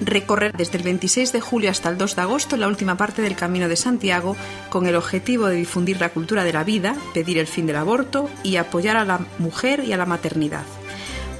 recorrer 0.00 0.56
desde 0.56 0.76
el 0.76 0.82
26 0.82 1.32
de 1.32 1.40
julio 1.40 1.70
hasta 1.70 1.88
el 1.88 1.98
2 1.98 2.16
de 2.16 2.22
agosto 2.22 2.56
la 2.56 2.66
última 2.66 2.96
parte 2.96 3.22
del 3.22 3.36
Camino 3.36 3.68
de 3.68 3.76
Santiago 3.76 4.36
con 4.70 4.86
el 4.86 4.96
objetivo 4.96 5.46
de 5.46 5.54
difundir 5.54 6.00
la 6.00 6.08
cultura 6.08 6.42
de 6.42 6.52
la 6.52 6.64
vida, 6.64 6.96
pedir 7.14 7.38
el 7.38 7.46
fin 7.46 7.66
del 7.66 7.76
aborto 7.76 8.28
y 8.42 8.56
apoyar 8.56 8.96
a 8.96 9.04
la 9.04 9.20
mujer 9.38 9.84
y 9.84 9.92
a 9.92 9.96
la 9.96 10.06
maternidad. 10.06 10.64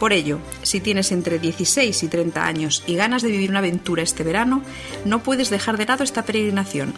Por 0.03 0.13
ello, 0.13 0.41
si 0.65 0.81
tienes 0.81 1.13
entre 1.13 1.39
16 1.39 2.03
y 2.03 2.09
30 2.09 2.45
años 2.45 2.83
y 2.89 2.97
ganas 2.97 3.23
de 3.23 3.29
vivir 3.29 3.51
una 3.51 3.61
aventura 3.61 4.03
este 4.03 4.25
verano, 4.25 4.61
no 5.05 5.23
puedes 5.23 5.49
dejar 5.49 5.77
de 5.77 5.87
lado 5.87 6.03
esta 6.03 6.25
peregrinación. 6.25 6.93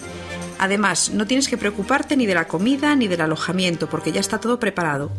Además, 0.59 1.11
no 1.11 1.27
tienes 1.27 1.49
que 1.49 1.59
preocuparte 1.59 2.17
ni 2.17 2.27
de 2.27 2.35
la 2.35 2.49
comida 2.49 2.95
ni 2.97 3.09
del 3.09 3.21
alojamiento 3.21 3.89
porque 3.89 4.13
ya 4.13 4.21
está 4.21 4.41
todo 4.41 4.59
preparado. 4.59 5.11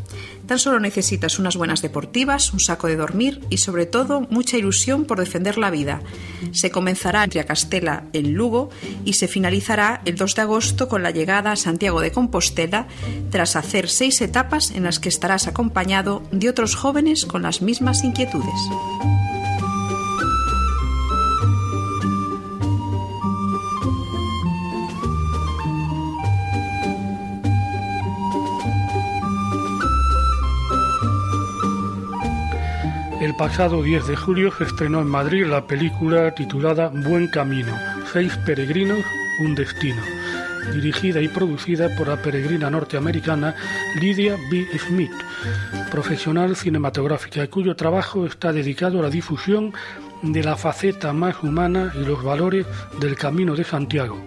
Tan 0.47 0.59
solo 0.59 0.79
necesitas 0.79 1.39
unas 1.39 1.57
buenas 1.57 1.81
deportivas, 1.81 2.53
un 2.53 2.59
saco 2.59 2.87
de 2.87 2.95
dormir 2.95 3.41
y 3.49 3.57
sobre 3.57 3.85
todo 3.85 4.21
mucha 4.21 4.57
ilusión 4.57 5.05
por 5.05 5.19
defender 5.19 5.57
la 5.57 5.71
vida. 5.71 6.01
Se 6.51 6.71
comenzará 6.71 7.23
en 7.23 7.31
Triacastela, 7.31 8.05
en 8.13 8.33
Lugo, 8.33 8.69
y 9.03 9.13
se 9.13 9.27
finalizará 9.27 10.01
el 10.05 10.15
2 10.15 10.35
de 10.35 10.41
agosto 10.41 10.87
con 10.87 11.03
la 11.03 11.11
llegada 11.11 11.51
a 11.51 11.55
Santiago 11.55 12.01
de 12.01 12.11
Compostela 12.11 12.87
tras 13.31 13.55
hacer 13.55 13.89
seis 13.89 14.21
etapas 14.21 14.71
en 14.71 14.83
las 14.83 14.99
que 14.99 15.09
estarás 15.09 15.47
acompañado 15.47 16.23
de 16.31 16.49
otros 16.49 16.75
jóvenes 16.75 17.25
con 17.25 17.41
las 17.41 17.61
mismas 17.61 18.03
inquietudes. 18.03 18.59
El 33.25 33.35
pasado 33.35 33.81
10 33.81 34.05
de 34.05 34.15
julio 34.15 34.53
se 34.55 34.65
estrenó 34.65 35.01
en 35.01 35.07
Madrid 35.07 35.47
la 35.47 35.65
película 35.65 36.35
titulada 36.35 36.89
Buen 36.93 37.27
Camino, 37.27 37.75
Seis 38.13 38.37
Peregrinos, 38.45 38.99
un 39.39 39.55
Destino, 39.55 39.99
dirigida 40.71 41.19
y 41.21 41.27
producida 41.27 41.89
por 41.95 42.07
la 42.07 42.21
peregrina 42.21 42.69
norteamericana 42.69 43.55
Lydia 43.99 44.37
B. 44.51 44.67
Smith, 44.77 45.11
profesional 45.89 46.55
cinematográfica 46.55 47.47
cuyo 47.47 47.75
trabajo 47.75 48.27
está 48.27 48.53
dedicado 48.53 48.99
a 48.99 49.01
la 49.01 49.09
difusión 49.09 49.73
de 50.21 50.43
la 50.43 50.55
faceta 50.55 51.11
más 51.11 51.41
humana 51.41 51.93
y 51.95 52.05
los 52.05 52.23
valores 52.23 52.67
del 52.99 53.15
Camino 53.15 53.55
de 53.55 53.63
Santiago 53.63 54.23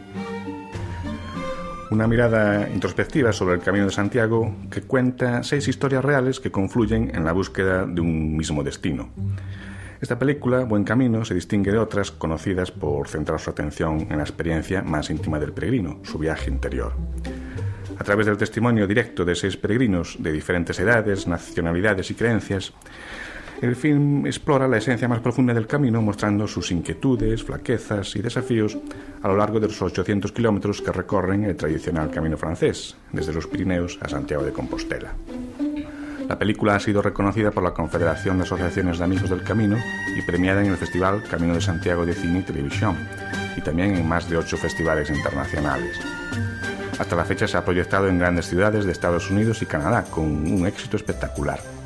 una 1.91 2.07
mirada 2.07 2.69
introspectiva 2.69 3.33
sobre 3.33 3.55
el 3.55 3.61
Camino 3.61 3.87
de 3.87 3.91
Santiago 3.91 4.55
que 4.71 4.83
cuenta 4.83 5.43
seis 5.43 5.69
historias 5.69 6.05
reales 6.05 6.41
que 6.41 6.51
confluyen 6.51 7.15
en 7.15 7.25
la 7.25 7.33
búsqueda 7.33 7.87
de 7.87 8.01
un 8.01 8.37
mismo 8.37 8.63
destino. 8.63 9.09
Esta 10.01 10.19
película, 10.19 10.65
Buen 10.65 10.85
Camino, 10.85 11.25
se 11.25 11.35
distingue 11.35 11.73
de 11.73 11.79
otras 11.79 12.13
conocidas 12.13 12.71
por 12.71 13.09
centrar 13.09 13.41
su 13.41 13.51
atención 13.51 14.07
en 14.11 14.19
la 14.19 14.23
experiencia 14.23 14.83
más 14.83 15.11
íntima 15.11 15.41
del 15.41 15.53
peregrino, 15.53 15.99
su 16.05 16.19
viaje 16.19 16.51
interior. 16.51 16.93
A 17.99 18.05
través 18.05 18.27
del 18.27 18.37
testimonio 18.37 18.87
directo 18.87 19.25
de 19.25 19.35
seis 19.35 19.57
peregrinos 19.57 20.17
de 20.21 20.31
diferentes 20.31 20.79
edades, 20.79 21.27
nacionalidades 21.27 22.11
y 22.13 22.15
creencias, 22.15 22.73
el 23.61 23.75
film 23.75 24.27
explora 24.27 24.69
la 24.69 24.77
esencia 24.77 25.09
más 25.09 25.21
profunda 25.21 25.53
del 25.53 25.67
camino, 25.67 26.01
mostrando 26.01 26.47
sus 26.47 26.71
inquietudes, 26.71 27.43
flaquezas 27.43 28.15
y 28.15 28.23
desafíos 28.23 28.79
a 29.23 29.29
lo 29.29 29.37
largo 29.37 29.59
de 29.59 29.67
los 29.67 29.83
800 29.83 30.31
kilómetros 30.33 30.81
que 30.81 30.93
recorren 30.93 31.45
el 31.45 31.57
tradicional 31.57 32.11
camino 32.11 32.37
francés, 32.37 32.97
desde 33.13 33.33
los 33.33 33.47
Pirineos 33.47 33.99
a 34.01 34.09
Santiago 34.09 34.45
de 34.45 34.53
Compostela. 34.53 35.15
La 36.29 36.39
película 36.39 36.77
ha 36.77 36.81
sido 36.81 37.03
reconocida 37.03 37.51
por 37.51 37.63
la 37.63 37.73
Confederación 37.73 38.37
de 38.37 38.45
Asociaciones 38.45 38.99
de 38.99 39.05
Amigos 39.05 39.31
del 39.31 39.43
Camino 39.43 39.77
y 40.17 40.23
premiada 40.23 40.63
en 40.63 40.71
el 40.71 40.77
Festival 40.77 41.23
Camino 41.23 41.55
de 41.55 41.61
Santiago 41.61 42.05
de 42.05 42.13
Cine 42.13 42.41
y 42.41 42.43
Televisión, 42.43 42.97
y 43.57 43.61
también 43.63 43.97
en 43.97 44.07
más 44.07 44.29
de 44.29 44.37
ocho 44.37 44.57
festivales 44.57 45.11
internacionales. 45.11 45.99
Hasta 46.99 47.17
la 47.17 47.25
fecha 47.25 47.49
se 47.49 47.57
ha 47.57 47.65
proyectado 47.65 48.09
en 48.09 48.19
grandes 48.19 48.47
ciudades 48.47 48.85
de 48.85 48.93
Estados 48.93 49.31
Unidos 49.31 49.63
y 49.63 49.67
Canadá, 49.67 50.05
con 50.05 50.27
un 50.27 50.67
éxito 50.67 50.97
espectacular. 50.97 51.78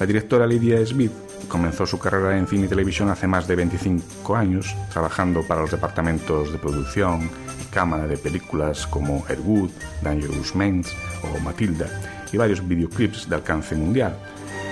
La 0.00 0.06
directora 0.06 0.46
Lydia 0.46 0.84
Smith 0.84 1.12
comenzó 1.46 1.86
su 1.86 2.00
carrera 2.00 2.36
en 2.36 2.48
cine 2.48 2.66
y 2.66 2.68
televisión 2.68 3.10
hace 3.10 3.28
más 3.28 3.46
de 3.46 3.54
25 3.54 4.34
años, 4.34 4.74
trabajando 4.92 5.46
para 5.46 5.60
los 5.60 5.70
departamentos 5.70 6.50
de 6.50 6.58
producción 6.58 7.30
y 7.62 7.64
cámara 7.72 8.08
de 8.08 8.16
películas 8.16 8.88
como 8.88 9.24
Airwood, 9.28 9.70
Dangerous 10.02 10.56
Minds 10.56 10.92
o 11.22 11.38
Matilda, 11.40 11.86
y 12.32 12.36
varios 12.36 12.66
videoclips 12.66 13.28
de 13.28 13.36
alcance 13.36 13.76
mundial, 13.76 14.16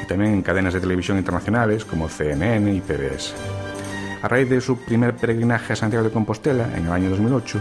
y 0.02 0.06
también 0.06 0.34
en 0.34 0.42
cadenas 0.42 0.74
de 0.74 0.80
televisión 0.80 1.18
internacionales 1.18 1.84
como 1.84 2.08
CNN 2.08 2.74
y 2.74 2.80
PBS. 2.80 3.32
A 4.22 4.28
raíz 4.28 4.50
de 4.50 4.60
su 4.60 4.76
primer 4.76 5.14
peregrinaje 5.14 5.72
a 5.72 5.76
Santiago 5.76 6.04
de 6.04 6.12
Compostela 6.12 6.76
en 6.76 6.86
el 6.86 6.92
año 6.92 7.10
2008, 7.10 7.60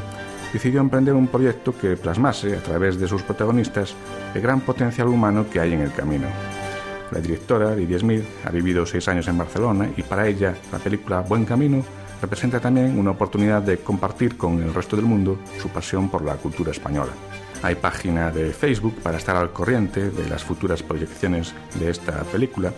decidió 0.51 0.81
emprender 0.81 1.13
un 1.13 1.27
proyecto 1.27 1.77
que 1.77 1.95
plasmase, 1.95 2.55
a 2.55 2.63
través 2.63 2.99
de 2.99 3.07
sus 3.07 3.21
protagonistas, 3.21 3.93
el 4.33 4.41
gran 4.41 4.61
potencial 4.61 5.09
humano 5.09 5.45
que 5.47 5.59
hay 5.59 5.73
en 5.73 5.81
el 5.81 5.93
camino. 5.93 6.27
La 7.11 7.19
directora, 7.19 7.75
Lydia 7.75 7.99
Smith, 7.99 8.23
ha 8.45 8.49
vivido 8.51 8.85
seis 8.85 9.07
años 9.07 9.27
en 9.27 9.37
Barcelona 9.37 9.89
y 9.97 10.03
para 10.03 10.27
ella 10.27 10.55
la 10.71 10.79
película 10.79 11.21
Buen 11.21 11.45
Camino 11.45 11.83
representa 12.21 12.59
también 12.59 12.97
una 12.97 13.11
oportunidad 13.11 13.61
de 13.61 13.79
compartir 13.79 14.37
con 14.37 14.61
el 14.61 14.73
resto 14.73 14.95
del 14.95 15.05
mundo 15.05 15.39
su 15.61 15.69
pasión 15.69 16.09
por 16.09 16.23
la 16.23 16.35
cultura 16.35 16.71
española. 16.71 17.11
Hay 17.63 17.75
página 17.75 18.31
de 18.31 18.53
Facebook 18.53 18.95
para 19.03 19.17
estar 19.17 19.35
al 19.35 19.51
corriente 19.51 20.09
de 20.09 20.29
las 20.29 20.43
futuras 20.43 20.81
proyecciones 20.81 21.53
de 21.79 21.91
esta 21.91 22.23
película 22.23 22.73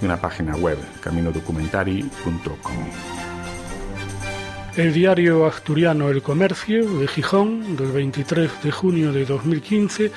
y 0.00 0.04
una 0.04 0.16
página 0.16 0.56
web, 0.56 0.78
caminodocumentari.com. 1.00 2.74
El 4.76 4.94
diario 4.94 5.44
asturiano 5.44 6.08
El 6.08 6.22
Comercio 6.22 6.98
de 6.98 7.06
Gijón, 7.06 7.76
del 7.76 7.92
23 7.92 8.62
de 8.62 8.70
junio 8.70 9.12
de 9.12 9.26
2015, 9.26 10.10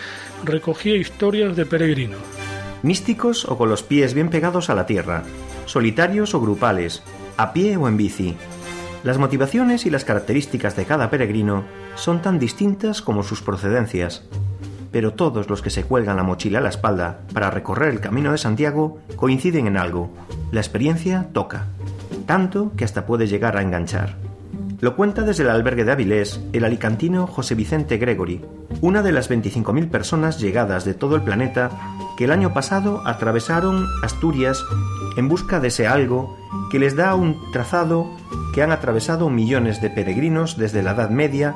recogía 0.45 0.95
historias 0.95 1.57
de 1.57 1.65
peregrinos. 1.65 2.44
Místicos 2.85 3.45
o 3.45 3.57
con 3.57 3.67
los 3.67 3.81
pies 3.81 4.13
bien 4.13 4.29
pegados 4.29 4.69
a 4.69 4.75
la 4.75 4.85
tierra, 4.85 5.23
solitarios 5.65 6.35
o 6.35 6.39
grupales, 6.39 7.01
a 7.35 7.51
pie 7.51 7.77
o 7.77 7.87
en 7.87 7.97
bici. 7.97 8.37
Las 9.03 9.17
motivaciones 9.17 9.87
y 9.87 9.89
las 9.89 10.05
características 10.05 10.75
de 10.75 10.85
cada 10.85 11.09
peregrino 11.09 11.63
son 11.95 12.21
tan 12.21 12.37
distintas 12.37 13.01
como 13.01 13.23
sus 13.23 13.41
procedencias, 13.41 14.21
pero 14.91 15.15
todos 15.15 15.49
los 15.49 15.63
que 15.63 15.71
se 15.71 15.83
cuelgan 15.83 16.17
la 16.17 16.21
mochila 16.21 16.59
a 16.59 16.61
la 16.61 16.69
espalda 16.69 17.21
para 17.33 17.49
recorrer 17.49 17.89
el 17.89 18.01
camino 18.01 18.31
de 18.31 18.37
Santiago 18.37 18.99
coinciden 19.15 19.65
en 19.65 19.77
algo. 19.77 20.11
La 20.51 20.59
experiencia 20.59 21.29
toca, 21.33 21.65
tanto 22.27 22.71
que 22.77 22.85
hasta 22.85 23.07
puede 23.07 23.25
llegar 23.25 23.57
a 23.57 23.63
enganchar. 23.63 24.15
Lo 24.79 24.95
cuenta 24.95 25.23
desde 25.23 25.41
el 25.41 25.49
albergue 25.49 25.85
de 25.85 25.91
Avilés 25.91 26.39
el 26.53 26.63
alicantino 26.63 27.25
José 27.25 27.55
Vicente 27.55 27.97
Gregory, 27.97 28.41
una 28.81 29.01
de 29.01 29.11
las 29.11 29.31
25.000 29.31 29.89
personas 29.89 30.39
llegadas 30.39 30.85
de 30.85 30.93
todo 30.93 31.15
el 31.15 31.23
planeta 31.23 31.71
que 32.17 32.25
el 32.25 32.31
año 32.31 32.53
pasado 32.53 33.01
atravesaron 33.05 33.87
Asturias 34.03 34.63
en 35.17 35.27
busca 35.27 35.59
de 35.59 35.69
ese 35.69 35.87
algo 35.87 36.37
que 36.71 36.79
les 36.79 36.95
da 36.95 37.15
un 37.15 37.51
trazado 37.51 38.09
que 38.53 38.63
han 38.63 38.71
atravesado 38.71 39.29
millones 39.29 39.81
de 39.81 39.89
peregrinos 39.89 40.57
desde 40.57 40.83
la 40.83 40.91
Edad 40.91 41.09
Media 41.09 41.55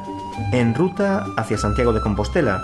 en 0.51 0.75
ruta 0.75 1.25
hacia 1.37 1.57
Santiago 1.57 1.93
de 1.93 2.01
Compostela, 2.01 2.61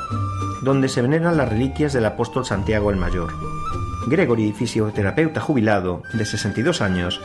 donde 0.62 0.90
se 0.90 1.02
veneran 1.02 1.38
las 1.38 1.50
reliquias 1.50 1.94
del 1.94 2.06
apóstol 2.06 2.46
Santiago 2.46 2.92
el 2.92 2.98
Mayor. 2.98 3.34
Gregory, 4.08 4.54
fisioterapeuta 4.54 5.42
jubilado 5.42 6.04
de 6.14 6.26
62 6.26 6.82
años, 6.82 7.22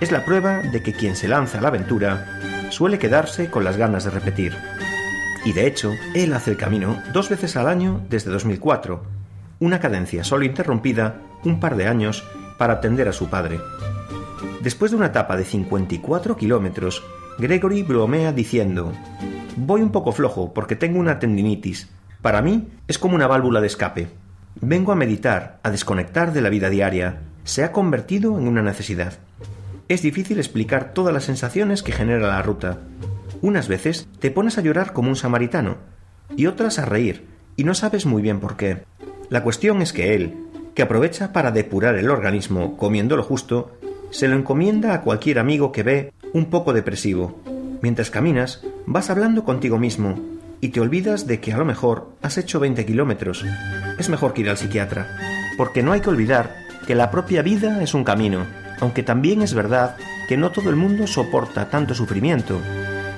es 0.00 0.12
la 0.12 0.24
prueba 0.24 0.58
de 0.58 0.82
que 0.82 0.92
quien 0.92 1.16
se 1.16 1.28
lanza 1.28 1.58
a 1.58 1.60
la 1.60 1.68
aventura 1.68 2.40
suele 2.70 2.98
quedarse 2.98 3.50
con 3.50 3.64
las 3.64 3.76
ganas 3.76 4.04
de 4.04 4.10
repetir. 4.10 4.56
Y 5.44 5.52
de 5.52 5.66
hecho, 5.66 5.92
él 6.14 6.32
hace 6.32 6.52
el 6.52 6.56
camino 6.56 7.02
dos 7.12 7.28
veces 7.28 7.56
al 7.56 7.68
año 7.68 8.00
desde 8.08 8.30
2004, 8.30 9.13
una 9.60 9.80
cadencia 9.80 10.24
solo 10.24 10.44
interrumpida 10.44 11.20
un 11.44 11.60
par 11.60 11.76
de 11.76 11.86
años 11.86 12.24
para 12.58 12.74
atender 12.74 13.08
a 13.08 13.12
su 13.12 13.28
padre. 13.28 13.60
Después 14.62 14.90
de 14.90 14.96
una 14.96 15.06
etapa 15.06 15.36
de 15.36 15.44
54 15.44 16.36
kilómetros, 16.36 17.02
Gregory 17.38 17.82
bromea 17.82 18.32
diciendo, 18.32 18.92
Voy 19.56 19.82
un 19.82 19.90
poco 19.90 20.12
flojo 20.12 20.52
porque 20.52 20.76
tengo 20.76 20.98
una 20.98 21.18
tendinitis. 21.18 21.88
Para 22.22 22.42
mí 22.42 22.68
es 22.88 22.98
como 22.98 23.14
una 23.14 23.26
válvula 23.26 23.60
de 23.60 23.66
escape. 23.66 24.08
Vengo 24.60 24.92
a 24.92 24.96
meditar, 24.96 25.60
a 25.62 25.70
desconectar 25.70 26.32
de 26.32 26.40
la 26.40 26.48
vida 26.48 26.70
diaria. 26.70 27.20
Se 27.44 27.62
ha 27.62 27.72
convertido 27.72 28.38
en 28.38 28.48
una 28.48 28.62
necesidad. 28.62 29.18
Es 29.88 30.02
difícil 30.02 30.38
explicar 30.38 30.94
todas 30.94 31.12
las 31.12 31.24
sensaciones 31.24 31.82
que 31.82 31.92
genera 31.92 32.26
la 32.26 32.42
ruta. 32.42 32.78
Unas 33.42 33.68
veces 33.68 34.08
te 34.18 34.30
pones 34.30 34.56
a 34.56 34.62
llorar 34.62 34.92
como 34.92 35.10
un 35.10 35.16
samaritano 35.16 35.76
y 36.36 36.46
otras 36.46 36.78
a 36.78 36.86
reír, 36.86 37.26
y 37.56 37.64
no 37.64 37.74
sabes 37.74 38.06
muy 38.06 38.22
bien 38.22 38.40
por 38.40 38.56
qué. 38.56 38.84
La 39.30 39.42
cuestión 39.42 39.82
es 39.82 39.92
que 39.92 40.14
él, 40.14 40.34
que 40.74 40.82
aprovecha 40.82 41.32
para 41.32 41.50
depurar 41.50 41.96
el 41.96 42.10
organismo 42.10 42.76
comiendo 42.76 43.16
lo 43.16 43.22
justo, 43.22 43.72
se 44.10 44.28
lo 44.28 44.36
encomienda 44.36 44.94
a 44.94 45.02
cualquier 45.02 45.38
amigo 45.38 45.72
que 45.72 45.82
ve 45.82 46.12
un 46.32 46.46
poco 46.46 46.72
depresivo. 46.72 47.40
Mientras 47.80 48.10
caminas, 48.10 48.62
vas 48.86 49.10
hablando 49.10 49.44
contigo 49.44 49.78
mismo 49.78 50.18
y 50.60 50.68
te 50.68 50.80
olvidas 50.80 51.26
de 51.26 51.40
que 51.40 51.52
a 51.52 51.58
lo 51.58 51.64
mejor 51.64 52.08
has 52.22 52.38
hecho 52.38 52.60
20 52.60 52.86
kilómetros. 52.86 53.44
Es 53.98 54.08
mejor 54.08 54.32
que 54.32 54.42
ir 54.42 54.50
al 54.50 54.56
psiquiatra, 54.56 55.16
porque 55.56 55.82
no 55.82 55.92
hay 55.92 56.00
que 56.00 56.10
olvidar 56.10 56.54
que 56.86 56.94
la 56.94 57.10
propia 57.10 57.42
vida 57.42 57.82
es 57.82 57.94
un 57.94 58.04
camino 58.04 58.46
aunque 58.80 59.02
también 59.02 59.42
es 59.42 59.54
verdad 59.54 59.96
que 60.28 60.36
no 60.36 60.50
todo 60.50 60.70
el 60.70 60.76
mundo 60.76 61.06
soporta 61.06 61.68
tanto 61.68 61.94
sufrimiento, 61.94 62.60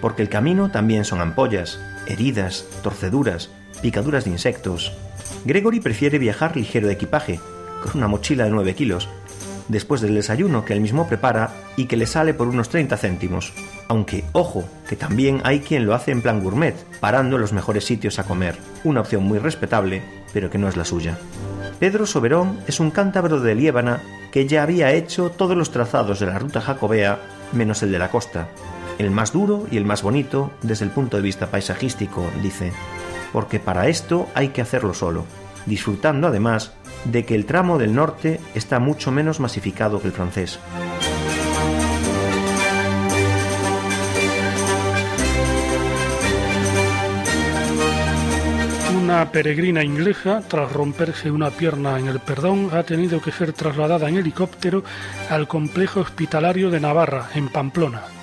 porque 0.01 0.23
el 0.23 0.29
camino 0.29 0.71
también 0.71 1.05
son 1.05 1.21
ampollas, 1.21 1.81
heridas, 2.07 2.67
torceduras, 2.83 3.51
picaduras 3.83 4.25
de 4.25 4.31
insectos. 4.31 4.93
Gregory 5.47 5.79
prefiere 5.79 6.19
viajar 6.19 6.57
ligero 6.57 6.89
de 6.89 6.95
equipaje, 6.95 7.39
con 7.81 7.99
una 7.99 8.09
mochila 8.09 8.45
de 8.45 8.51
9 8.51 8.75
kilos, 8.75 9.09
después 9.69 10.01
del 10.01 10.17
desayuno 10.17 10.65
que 10.65 10.73
él 10.73 10.81
mismo 10.81 11.07
prepara 11.07 11.53
y 11.77 11.87
que 11.87 11.97
le 11.97 12.07
sale 12.07 12.35
por 12.35 12.49
unos 12.49 12.69
30 12.69 12.97
céntimos. 12.97 13.53
Aunque, 13.87 14.25
ojo, 14.33 14.69
que 14.89 14.97
también 14.97 15.41
hay 15.45 15.61
quien 15.61 15.87
lo 15.87 15.95
hace 15.95 16.11
en 16.11 16.21
plan 16.21 16.43
gourmet, 16.43 16.75
parando 16.99 17.37
en 17.37 17.43
los 17.43 17.53
mejores 17.53 17.85
sitios 17.85 18.19
a 18.19 18.25
comer, 18.25 18.57
una 18.83 19.03
opción 19.03 19.23
muy 19.23 19.39
respetable, 19.39 20.03
pero 20.33 20.51
que 20.51 20.59
no 20.59 20.69
es 20.69 20.77
la 20.77 20.85
suya. 20.85 21.17
Pedro 21.79 22.07
Soberón 22.07 22.59
es 22.67 22.81
un 22.81 22.91
cántabro 22.91 23.39
de 23.39 23.55
Liébana 23.55 24.03
que 24.33 24.49
ya 24.49 24.65
había 24.65 24.93
hecho 24.95 25.31
todos 25.31 25.57
los 25.57 25.71
trazados 25.71 26.19
de 26.19 26.27
la 26.27 26.41
ruta 26.41 26.61
jacobea 26.61 27.21
menos 27.53 27.85
el 27.85 27.93
de 27.93 28.01
la 28.01 28.11
costa, 28.11 28.49
el 28.99 29.13
más 29.13 29.33
duro 29.33 29.69
y 29.71 29.77
el 29.77 29.85
más 29.85 30.03
bonito 30.03 30.51
desde 30.63 30.87
el 30.87 30.91
punto 30.91 31.17
de 31.17 31.23
vista 31.23 31.47
paisajístico, 31.47 32.27
dice, 32.43 32.73
porque 33.33 33.61
para 33.61 33.89
esto 33.89 34.29
hay 34.35 34.49
que 34.49 34.63
hacerlo 34.63 34.95
solo, 34.95 35.25
disfrutando 35.67 36.29
además 36.29 36.73
de 37.05 37.25
que 37.25 37.35
el 37.35 37.47
tramo 37.47 37.79
del 37.79 37.95
norte 37.95 38.41
está 38.55 38.79
mucho 38.79 39.13
menos 39.13 39.41
masificado 39.41 40.01
que 40.01 40.09
el 40.09 40.13
francés. 40.13 40.59
Una 49.03 49.31
peregrina 49.31 49.85
inglesa, 49.85 50.43
tras 50.49 50.73
romperse 50.73 51.31
una 51.31 51.51
pierna 51.51 51.99
en 51.99 52.09
el 52.09 52.19
perdón, 52.19 52.71
ha 52.73 52.83
tenido 52.83 53.21
que 53.21 53.31
ser 53.31 53.53
trasladada 53.53 54.09
en 54.09 54.17
helicóptero 54.17 54.83
al 55.31 55.47
complejo 55.47 56.01
hospitalario 56.01 56.71
de 56.71 56.81
Navarra, 56.81 57.29
en 57.35 57.49
Pamplona. 57.49 58.16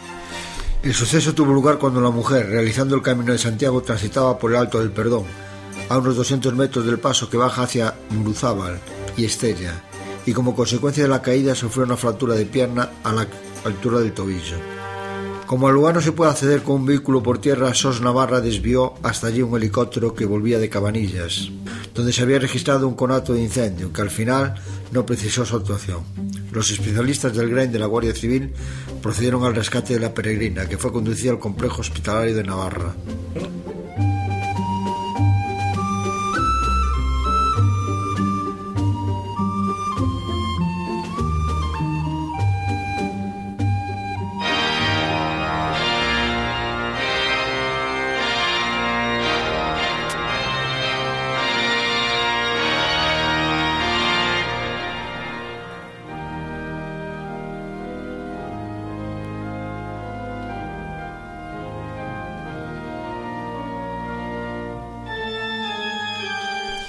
El 0.83 0.93
suceso 0.93 1.33
tuvo 1.33 1.53
lugar 1.53 1.77
cuando 1.77 2.01
la 2.01 2.09
mujer, 2.09 2.49
realizando 2.49 2.93
el 2.93 3.01
camino 3.01 3.31
de 3.31 3.37
Santiago, 3.37 3.81
transitaba 3.81 4.37
por 4.37 4.51
el 4.51 4.57
Alto 4.57 4.79
del 4.79 4.91
Perdón, 4.91 5.23
a 5.87 5.97
unos 5.97 6.17
200 6.17 6.53
metros 6.55 6.85
del 6.85 6.99
paso 6.99 7.29
que 7.29 7.37
baja 7.37 7.63
hacia 7.63 7.95
Muruzábal 8.09 8.81
y 9.15 9.23
Estella, 9.23 9.81
y 10.25 10.33
como 10.33 10.53
consecuencia 10.53 11.03
de 11.03 11.09
la 11.09 11.21
caída 11.21 11.55
sufrió 11.55 11.85
una 11.85 11.95
fractura 11.95 12.35
de 12.35 12.45
pierna 12.45 12.89
a 13.01 13.13
la 13.13 13.25
altura 13.63 13.99
del 13.99 14.11
tobillo. 14.11 14.57
Como 15.47 15.69
al 15.69 15.73
lugar 15.73 15.95
no 15.95 16.01
se 16.01 16.11
puede 16.11 16.31
acceder 16.31 16.63
con 16.63 16.75
un 16.81 16.85
vehículo 16.85 17.23
por 17.23 17.37
tierra, 17.37 17.73
SOS 17.73 18.01
Navarra 18.01 18.41
desvió 18.41 18.95
hasta 19.03 19.27
allí 19.27 19.41
un 19.41 19.55
helicóptero 19.55 20.13
que 20.13 20.25
volvía 20.25 20.59
de 20.59 20.69
Cabanillas, 20.69 21.49
donde 21.93 22.11
se 22.11 22.23
había 22.23 22.39
registrado 22.39 22.89
un 22.89 22.95
conato 22.95 23.33
de 23.33 23.41
incendio 23.41 23.93
que 23.93 24.01
al 24.01 24.09
final 24.09 24.55
no 24.91 25.05
precisó 25.05 25.45
su 25.45 25.55
actuación. 25.55 26.03
Los 26.53 26.69
especialistas 26.69 27.35
del 27.35 27.49
GRAIN 27.49 27.71
de 27.71 27.79
la 27.79 27.87
Guardia 27.87 28.13
Civil 28.13 28.53
procedieron 29.01 29.43
al 29.43 29.55
rescate 29.55 29.95
de 29.95 29.99
la 29.99 30.13
peregrina, 30.13 30.67
que 30.67 30.77
fue 30.77 30.93
conducida 30.93 31.31
al 31.31 31.39
complejo 31.39 31.81
hospitalario 31.81 32.35
de 32.35 32.43
Navarra. 32.43 32.93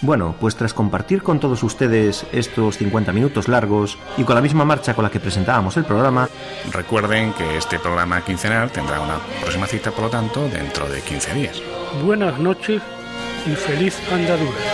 Bueno, 0.04 0.34
pues 0.38 0.54
tras 0.54 0.74
compartir 0.74 1.22
con 1.22 1.40
todos 1.40 1.62
ustedes 1.62 2.26
estos 2.30 2.76
50 2.76 3.10
minutos 3.10 3.48
largos 3.48 3.96
y 4.18 4.24
con 4.24 4.34
la 4.34 4.42
misma 4.42 4.66
marcha 4.66 4.92
con 4.92 5.02
la 5.02 5.10
que 5.10 5.18
presentábamos 5.18 5.78
el 5.78 5.86
programa, 5.86 6.28
recuerden 6.72 7.32
que 7.32 7.56
este 7.56 7.78
programa 7.78 8.22
quincenal 8.22 8.70
tendrá 8.70 9.00
una 9.00 9.16
próxima 9.40 9.66
cita, 9.66 9.92
por 9.92 10.04
lo 10.04 10.10
tanto, 10.10 10.46
dentro 10.46 10.86
de 10.90 11.00
15 11.00 11.32
días. 11.32 11.62
Buenas 12.04 12.38
noches 12.38 12.82
y 13.46 13.54
feliz 13.54 13.98
andadura. 14.12 14.73